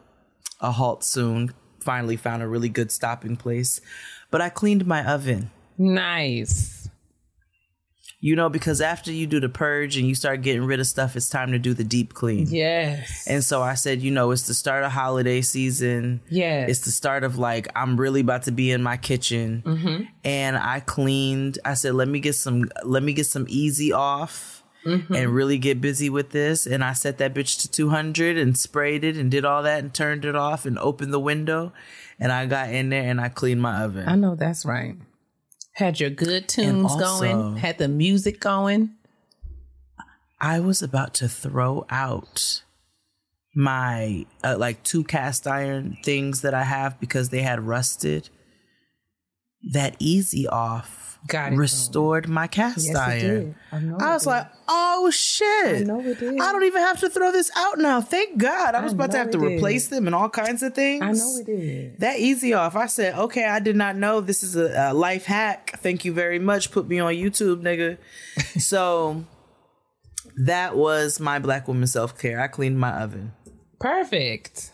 [0.62, 1.52] a halt soon.
[1.80, 3.82] Finally found a really good stopping place.
[4.30, 5.50] But I cleaned my oven.
[5.76, 6.83] Nice.
[8.24, 11.14] You know, because after you do the purge and you start getting rid of stuff,
[11.14, 12.46] it's time to do the deep clean.
[12.48, 13.26] Yes.
[13.28, 16.22] And so I said, you know, it's the start of holiday season.
[16.30, 16.64] Yeah.
[16.64, 19.62] It's the start of like, I'm really about to be in my kitchen.
[19.66, 20.08] Mhm.
[20.24, 21.58] And I cleaned.
[21.66, 25.10] I said, let me get some, let me get some easy off Mhm.
[25.14, 26.66] and really get busy with this.
[26.66, 29.92] And I set that bitch to 200 and sprayed it and did all that and
[29.92, 31.74] turned it off and opened the window.
[32.18, 34.08] And I got in there and I cleaned my oven.
[34.08, 34.96] I know that's right.
[35.74, 38.90] Had your good tunes also- going, had the music going.
[40.40, 42.62] I was about to throw out
[43.54, 48.28] my uh, like two cast iron things that I have because they had rusted.
[49.72, 53.54] That easy off Got it restored my cast Yes, iron.
[53.72, 55.76] I I was like, oh shit.
[55.76, 56.38] I know it did.
[56.38, 58.02] I don't even have to throw this out now.
[58.02, 58.74] Thank God.
[58.74, 59.56] I was I about to have to did.
[59.56, 61.02] replace them and all kinds of things.
[61.02, 62.00] I know it did.
[62.00, 62.76] That easy off.
[62.76, 65.78] I said, okay, I did not know this is a, a life hack.
[65.78, 66.70] Thank you very much.
[66.70, 67.96] Put me on YouTube, nigga.
[68.60, 69.24] so
[70.36, 72.38] that was my black woman self care.
[72.38, 73.32] I cleaned my oven.
[73.80, 74.72] Perfect.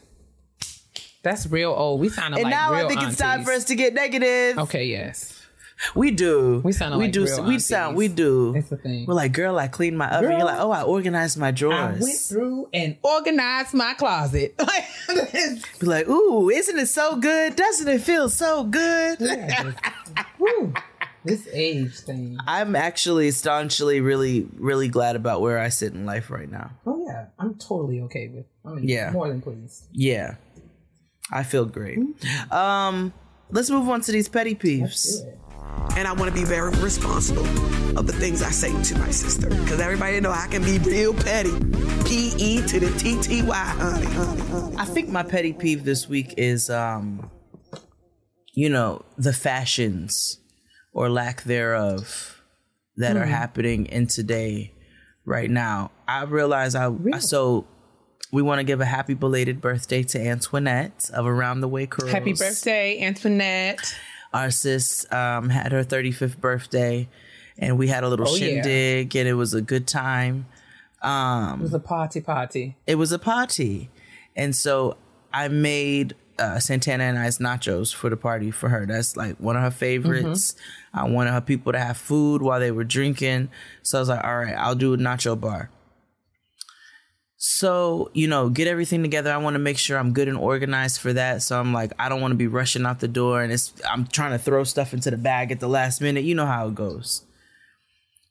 [1.23, 2.01] That's real old.
[2.01, 4.59] We sound and like And now I think it's time for us to get negative.
[4.59, 5.40] Okay, yes.
[5.95, 6.61] We do.
[6.65, 7.25] We sound Like we do.
[7.25, 7.97] real we sound.
[7.97, 8.55] We do.
[8.55, 9.07] It's the thing.
[9.07, 10.31] We're like, girl, I cleaned my oven.
[10.33, 12.01] You're like, oh, I organized my drawers.
[12.01, 14.57] I went through and organized my closet.
[15.81, 17.57] Be like, ooh, isn't it so good?
[17.57, 19.19] Doesn't it feel so good?
[21.23, 22.39] This age thing.
[22.47, 26.71] I'm actually staunchly really, really glad about where I sit in life right now.
[26.87, 28.47] Oh yeah, I'm totally okay with.
[28.65, 29.11] I mean, Yeah.
[29.11, 29.85] more than pleased.
[29.93, 30.37] Yeah.
[31.31, 31.99] I feel great.
[32.51, 33.13] Um,
[33.51, 35.23] let's move on to these petty peeves.
[35.97, 37.45] And I want to be very responsible
[37.99, 39.49] of the things I say to my sister.
[39.49, 41.51] Because everybody know I can be real petty.
[42.07, 44.77] P E to the T T Y, honey, honey, honey.
[44.79, 47.31] I think my petty peeve this week is um
[48.55, 50.39] you know, the fashions
[50.93, 52.43] or lack thereof
[52.97, 53.31] that are Hmm.
[53.31, 54.73] happening in today
[55.25, 55.91] right now.
[56.09, 57.67] I realize I so
[58.33, 62.11] we want to give a happy belated birthday to Antoinette of Around the Way Curls.
[62.13, 63.95] Happy birthday, Antoinette.
[64.33, 67.09] Our sis um, had her 35th birthday,
[67.59, 68.63] and we had a little Oh, yeah.
[68.63, 70.47] shindig, and it was a good time.
[71.03, 72.77] Um, It was a party party.
[72.87, 73.91] it was a party.
[74.37, 74.97] And so
[75.33, 78.87] I made uh, Santana and I's nachos for the party for her.
[78.87, 80.55] That's like one of her favorites.
[80.95, 83.51] I wanted her people to have food while they were drinking.
[83.83, 85.71] So I was like, all right, I'll do a nacho bar.
[87.43, 89.33] So, you know, get everything together.
[89.33, 91.41] I want to make sure I'm good and organized for that.
[91.41, 94.07] So I'm like, I don't want to be rushing out the door and it's I'm
[94.07, 96.25] trying to throw stuff into the bag at the last minute.
[96.25, 97.25] You know how it goes.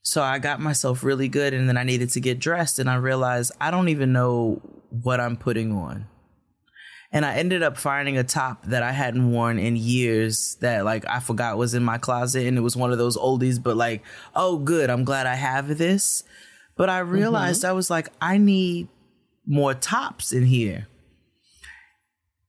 [0.03, 2.97] So I got myself really good and then I needed to get dressed and I
[2.97, 4.61] realized I don't even know
[4.91, 6.05] what I'm putting on.
[7.11, 11.03] And I ended up finding a top that I hadn't worn in years that like
[11.09, 14.03] I forgot was in my closet and it was one of those oldies but like,
[14.35, 16.23] oh good, I'm glad I have this.
[16.75, 17.09] But I mm-hmm.
[17.09, 18.87] realized I was like I need
[19.49, 20.87] more tops in here.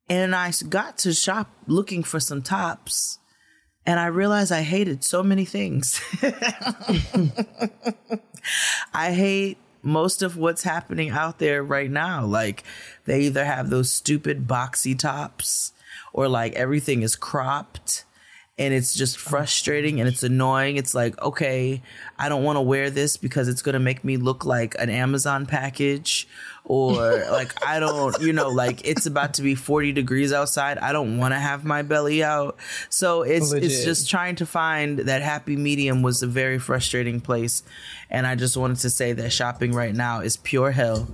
[0.09, 3.18] And I got to shop looking for some tops
[3.86, 6.01] and I realized I hated so many things.
[8.93, 12.27] I hate most of what's happening out there right now.
[12.27, 12.64] Like
[13.06, 15.72] they either have those stupid boxy tops
[16.12, 18.05] or like everything is cropped
[18.61, 20.77] and it's just frustrating and it's annoying.
[20.77, 21.81] It's like, okay,
[22.19, 24.91] I don't want to wear this because it's going to make me look like an
[24.91, 26.28] Amazon package
[26.65, 26.93] or
[27.31, 30.77] like I don't, you know, like it's about to be 40 degrees outside.
[30.77, 32.59] I don't want to have my belly out.
[32.91, 37.62] So it's it's just trying to find that happy medium was a very frustrating place.
[38.11, 41.09] And I just wanted to say that shopping right now is pure hell.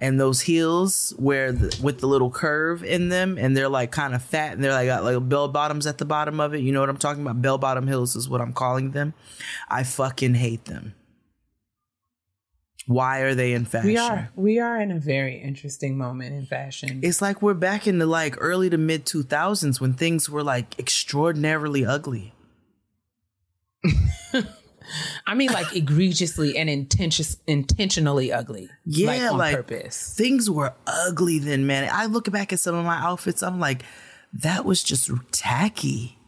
[0.00, 4.14] And those heels where the, with the little curve in them and they're like kind
[4.14, 6.60] of fat and they're like got like bell bottoms at the bottom of it.
[6.60, 7.42] You know what I'm talking about?
[7.42, 9.12] Bell bottom heels is what I'm calling them.
[9.68, 10.94] I fucking hate them.
[12.86, 13.88] Why are they in fashion?
[13.88, 17.00] We are we are in a very interesting moment in fashion.
[17.02, 20.78] It's like we're back in the like early to mid 2000s when things were like
[20.78, 22.32] extraordinarily ugly.
[25.26, 28.68] I mean, like egregiously and intention- intentionally ugly.
[28.84, 30.14] Yeah, like like, purpose.
[30.16, 31.88] things were ugly then, man.
[31.92, 33.82] I look back at some of my outfits, I'm like,
[34.32, 36.18] that was just tacky.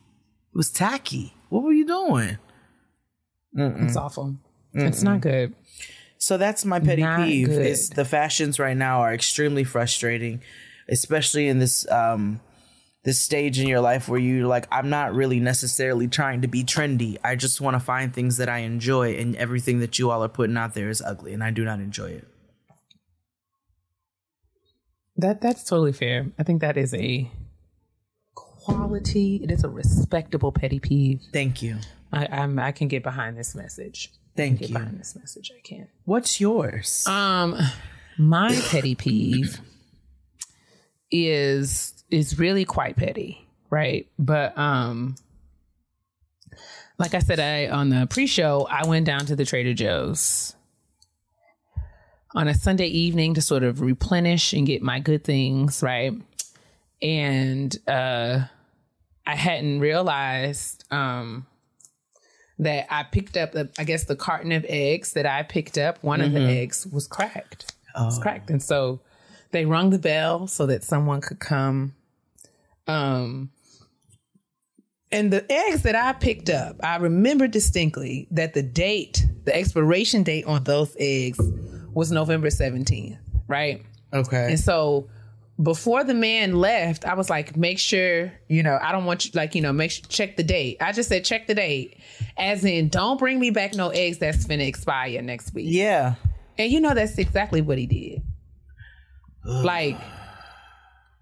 [0.52, 1.34] It was tacky.
[1.48, 2.38] What were you doing?
[3.54, 4.36] It's awful.
[4.74, 5.54] It's not good.
[6.18, 7.48] So that's my petty Not peeve.
[7.48, 7.66] good.
[7.66, 10.40] Is the fashions right now are extremely frustrating,
[10.88, 12.40] especially in this um
[13.04, 16.62] this stage in your life where you're like, I'm not really necessarily trying to be
[16.62, 17.16] trendy.
[17.24, 20.28] I just want to find things that I enjoy, and everything that you all are
[20.28, 22.28] putting out there is ugly, and I do not enjoy it.
[25.16, 26.26] That that's totally fair.
[26.38, 27.30] I think that is a
[28.34, 29.40] quality.
[29.42, 31.20] It is a respectable petty peeve.
[31.32, 31.78] Thank you.
[32.12, 34.12] I I'm, I can get behind this message.
[34.36, 34.76] Thank Get you.
[34.76, 35.52] behind this message.
[35.54, 35.88] I can.
[36.04, 37.06] What's yours?
[37.06, 37.54] Um,
[38.18, 39.60] my petty peeve
[41.10, 44.06] is is really quite petty, right?
[44.18, 45.16] But um,
[46.98, 50.54] like I said, I on the pre-show, I went down to the Trader Joe's
[52.34, 56.12] on a Sunday evening to sort of replenish and get my good things, right?
[57.02, 58.44] And uh,
[59.26, 61.46] I hadn't realized um
[62.58, 66.00] that I picked up, the, I guess, the carton of eggs that I picked up.
[66.04, 66.56] One of the Mhm.
[66.62, 67.72] eggs was cracked.
[67.96, 69.00] It was cracked, and so
[69.50, 71.94] they rung the bell so that someone could come.
[72.86, 73.50] Um,
[75.12, 80.22] and the eggs that I picked up, I remember distinctly that the date, the expiration
[80.22, 81.38] date on those eggs
[81.92, 83.84] was November 17th, right?
[84.14, 84.48] Okay.
[84.50, 85.10] And so
[85.62, 89.32] before the man left, I was like, make sure, you know, I don't want you,
[89.34, 90.78] like, you know, make sure, check the date.
[90.80, 91.98] I just said, check the date.
[92.38, 95.66] As in, don't bring me back no eggs that's finna expire next week.
[95.68, 96.14] Yeah.
[96.58, 98.22] And you know, that's exactly what he did.
[99.44, 99.98] like,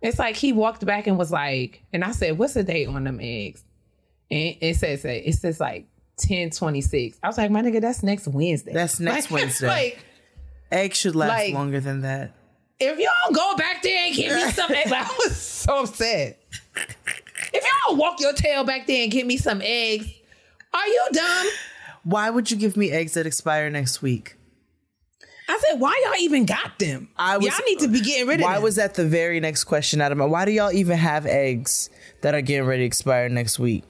[0.02, 3.04] it's like he walked back and was like, and I said, what's the date on
[3.04, 3.62] them eggs?
[4.30, 5.86] And it says, it says like
[6.16, 7.18] 1026.
[7.22, 8.72] I was like, my nigga, that's next Wednesday.
[8.72, 9.66] That's next Like- Wednesday.
[9.66, 10.04] Like,
[10.72, 12.30] Eggs should last like- longer than that.
[12.78, 16.38] if y'all go back there and give me some eggs, like, I was so upset.
[17.52, 20.06] If y'all walk your tail back there and give me some eggs,
[20.72, 21.46] are you dumb?
[22.04, 24.36] Why would you give me eggs that expire next week?
[25.50, 27.08] I said, why y'all even got them?
[27.16, 28.60] I was, y'all need to be getting rid of Why them.
[28.62, 30.24] Why was that the very next question out of my?
[30.24, 31.90] Why do y'all even have eggs
[32.20, 33.84] that are getting ready to expire next week?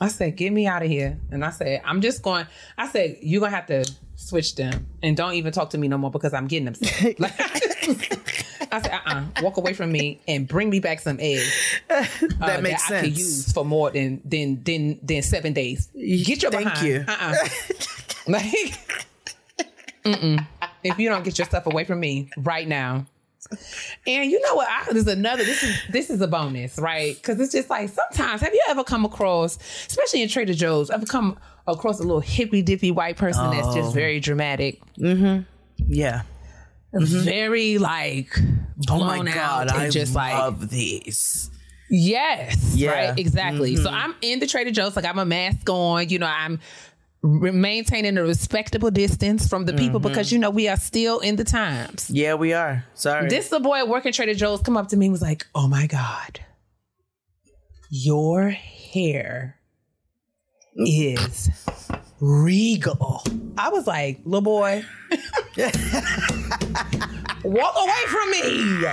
[0.00, 1.18] I said, get me out of here.
[1.30, 4.86] And I said, I'm just going, I said, you're going to have to switch them
[5.02, 6.74] and don't even talk to me no more because I'm getting them.
[6.74, 7.32] sick." Like,
[8.72, 11.54] I said, uh-uh, walk away from me and bring me back some eggs.
[11.90, 12.04] uh,
[12.40, 13.18] That makes I can sense.
[13.18, 15.88] use for more than than than than seven days.
[15.94, 16.86] Get your Thank behind.
[16.86, 17.04] you.
[17.06, 17.34] Uh-uh.
[18.26, 18.78] like,
[20.04, 20.46] mm-mm.
[20.82, 23.06] if you don't get your stuff away from me right now.
[24.06, 24.68] And you know what?
[24.68, 25.44] I, there's another.
[25.44, 27.14] This is this is a bonus, right?
[27.14, 28.40] Because it's just like sometimes.
[28.40, 32.62] Have you ever come across, especially in Trader Joe's, ever come across a little hippy
[32.62, 33.74] dippy white person that's Oh.
[33.74, 35.42] just very dramatic, Mm-hmm.
[35.92, 36.22] Yeah.
[36.92, 41.50] very like Oh blown my out, god, and I just like love these.
[41.90, 42.74] Yes.
[42.74, 42.92] Yeah.
[43.10, 43.18] Right.
[43.18, 43.76] Exactly.
[43.76, 43.92] So Mhm.
[43.92, 44.96] I'm in the Trader Joe's.
[44.96, 46.08] Like I'm a mask on.
[46.08, 46.58] You know, I'm re-
[47.24, 50.02] maintaining a respectable distance from the people Mhm.
[50.04, 52.10] because you know we are still in the times.
[52.10, 52.84] Yeah, we are.
[52.94, 53.28] Sorry.
[53.30, 55.86] This little boy working Trader Joe's come up to me and was like, "Oh my
[55.86, 56.40] god,
[57.90, 59.56] your hair
[60.76, 61.50] is
[62.20, 63.22] regal."
[63.56, 64.84] I was like, "Little boy,
[67.44, 68.86] walk away from me."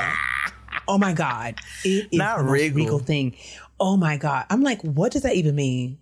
[0.87, 2.77] Oh my god, it is Not regal.
[2.77, 3.35] regal thing.
[3.79, 5.97] Oh my god, I'm like, what does that even mean?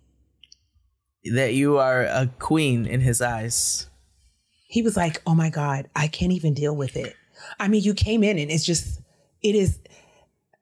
[1.24, 3.88] That you are a queen in his eyes.
[4.66, 7.16] He was like, "Oh my god, I can't even deal with it."
[7.58, 9.00] I mean, you came in and it's just,
[9.42, 9.78] it is,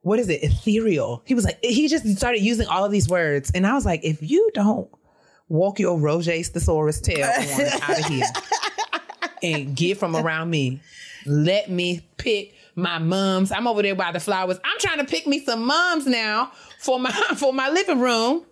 [0.01, 0.43] what is it?
[0.43, 1.23] Ethereal.
[1.27, 4.05] He was like, he just started using all of these words, and I was like,
[4.05, 4.89] if you don't
[5.49, 7.27] walk your Roger's thesaurus tail
[7.83, 8.25] out of here
[9.43, 10.81] and get from around me,
[11.27, 13.51] let me pick my mums.
[13.51, 14.59] I'm over there by the flowers.
[14.65, 18.45] I'm trying to pick me some mums now for my for my living room.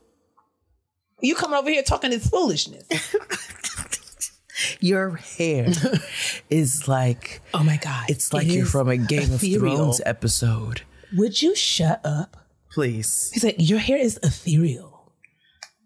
[1.20, 2.84] You coming over here talking this foolishness.
[4.80, 5.72] Your hair
[6.50, 9.72] is like oh my god, It's like it you're from a Game ethereal.
[9.72, 10.82] of Thrones episode.
[11.14, 12.36] Would you shut up?
[12.72, 13.30] Please.
[13.34, 15.12] He said, Your hair is ethereal.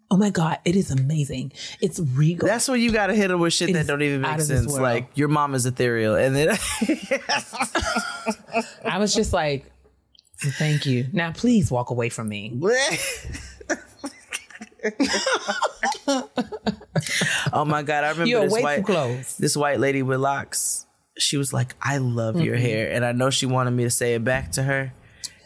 [0.09, 1.51] Oh my God, it is amazing.
[1.81, 2.47] It's regal.
[2.47, 4.77] That's when you gotta hit him with shit It that don't even make sense.
[4.77, 6.49] Like your mom is ethereal, and then
[8.85, 9.69] I was just like,
[10.37, 11.07] Thank you.
[11.13, 12.59] Now please walk away from me.
[17.53, 19.35] oh my god, I remember You're this white close.
[19.37, 20.85] this white lady with locks.
[21.17, 22.61] She was like, "I love your Mm-mm.
[22.61, 24.93] hair," and I know she wanted me to say it back to her.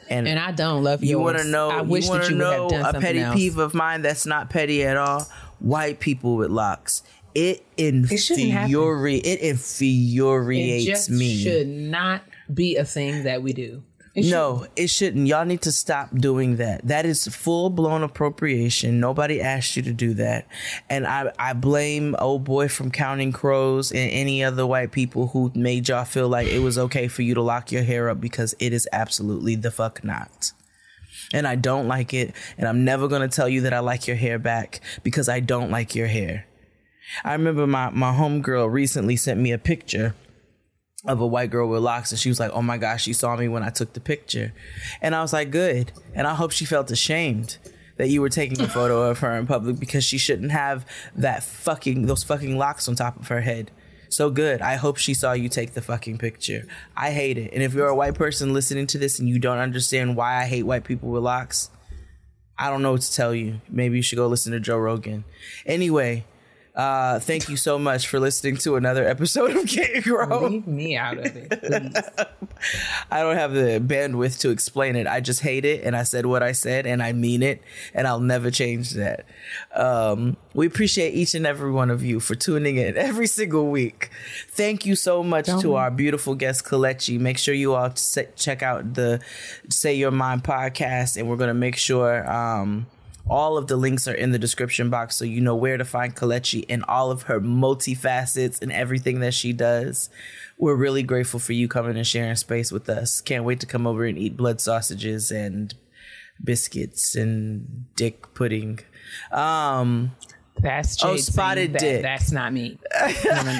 [0.08, 1.24] And, And I don't love you yours.
[1.24, 1.70] want to know?
[1.72, 3.36] I wish you that you would have know done a petty else.
[3.36, 5.28] peeve of mine that's not petty at all.
[5.60, 7.02] White people with locks.
[7.34, 8.04] It happen.
[8.08, 9.28] infuriates.
[9.28, 11.38] It infuriates It me.
[11.44, 12.22] should not
[12.54, 13.82] be a thing that we do.
[14.16, 15.28] It no, it shouldn't.
[15.28, 16.88] Y'all need to stop doing that.
[16.88, 19.02] That is full blown appropriation.
[19.02, 20.48] Nobody asked you to do that.
[20.90, 25.52] And I, I blame old boy from Counting Crows and any other white people who
[25.54, 28.56] made y'all feel like it was okay for you to lock your hair up because
[28.58, 30.54] it is absolutely the fuck not.
[31.34, 32.34] And I don't like it.
[32.58, 35.42] And I'm never going to tell you that I like your hair back because I
[35.42, 36.48] don't like your hair.
[37.26, 40.16] I remember my, my homegirl recently sent me a picture
[41.08, 43.36] of a white girl with locks and she was like, "Oh my gosh, she saw
[43.36, 44.54] me when I took the picture."
[45.02, 47.58] And I was like, "Good." And I hope she felt ashamed
[47.98, 51.44] that you were taking a photo of her in public because she shouldn't have that
[51.44, 53.72] fucking those fucking locks on top of her head.
[54.10, 54.62] So good.
[54.62, 56.68] I hope she saw you take the fucking picture.
[56.96, 57.52] I hate it.
[57.54, 60.46] And if you're a white person listening to this and you don't understand why I
[60.46, 61.70] hate white people with locks,
[62.58, 63.62] I don't know what to tell you.
[63.70, 65.26] Maybe you should go listen to Joe Rogan.
[65.66, 66.26] Anyway,
[66.76, 70.48] uh, thank you so much for listening to another episode of Get Grow.
[70.48, 72.28] Leave me out of it.
[73.10, 75.08] I don't have the bandwidth to explain it.
[75.08, 77.62] I just hate it, and I said what I said, and I mean it,
[77.94, 79.26] and I'll never change that.
[79.74, 84.10] Um, we appreciate each and every one of you for tuning in every single week.
[84.50, 87.20] Thank you so much to our beautiful guest Kelechi.
[87.20, 87.94] Make sure you all
[88.36, 89.22] check out the
[89.70, 92.30] Say Your Mind podcast, and we're gonna make sure.
[92.30, 92.88] Um,
[93.28, 96.16] all of the links are in the description box so you know where to find
[96.16, 100.10] Kelechi and all of her multifacets and everything that she does.
[100.58, 103.22] We're really grateful for you coming and sharing space with us.
[103.22, 105.74] Can't wait to come over and eat blood sausages and
[106.44, 108.80] biscuits and dick pudding.
[109.32, 110.12] Um
[110.60, 112.02] That's Jade oh, spotted that- dick.
[112.02, 112.78] That's not me.
[113.26, 113.54] No, no,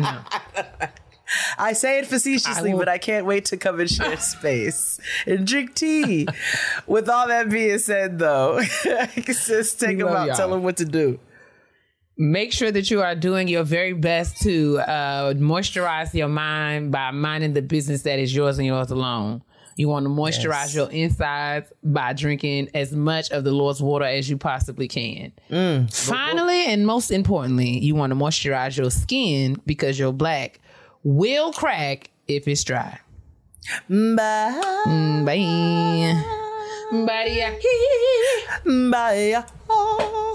[0.00, 0.88] No.
[1.58, 5.74] I say it facetiously, but I can't wait to come and share space and drink
[5.74, 6.26] tea.
[6.86, 8.60] With all that being said, though,
[9.16, 10.36] just take them out, y'all.
[10.36, 11.18] tell them what to do.
[12.18, 17.10] Make sure that you are doing your very best to uh, moisturize your mind by
[17.10, 19.42] minding the business that is yours and yours alone.
[19.76, 20.74] You want to moisturize Yes.
[20.74, 25.32] your insides by drinking as much of the Lord's water as you possibly can.
[25.90, 30.60] Finally, and most importantly, you want to moisturize your skin because you're black
[31.04, 32.98] will crack if it's dry.
[33.88, 34.60] Bye.
[34.86, 36.22] Mm, Bye.
[37.06, 37.52] Bye.
[39.68, 40.34] Bye.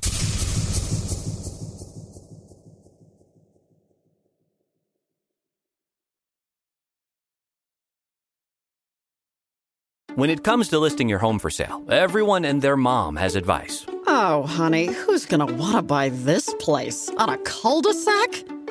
[10.15, 13.85] When it comes to listing your home for sale, everyone and their mom has advice.
[14.07, 17.10] Oh, honey, who's gonna wanna buy this place?
[17.18, 18.57] On a cul-de-sac?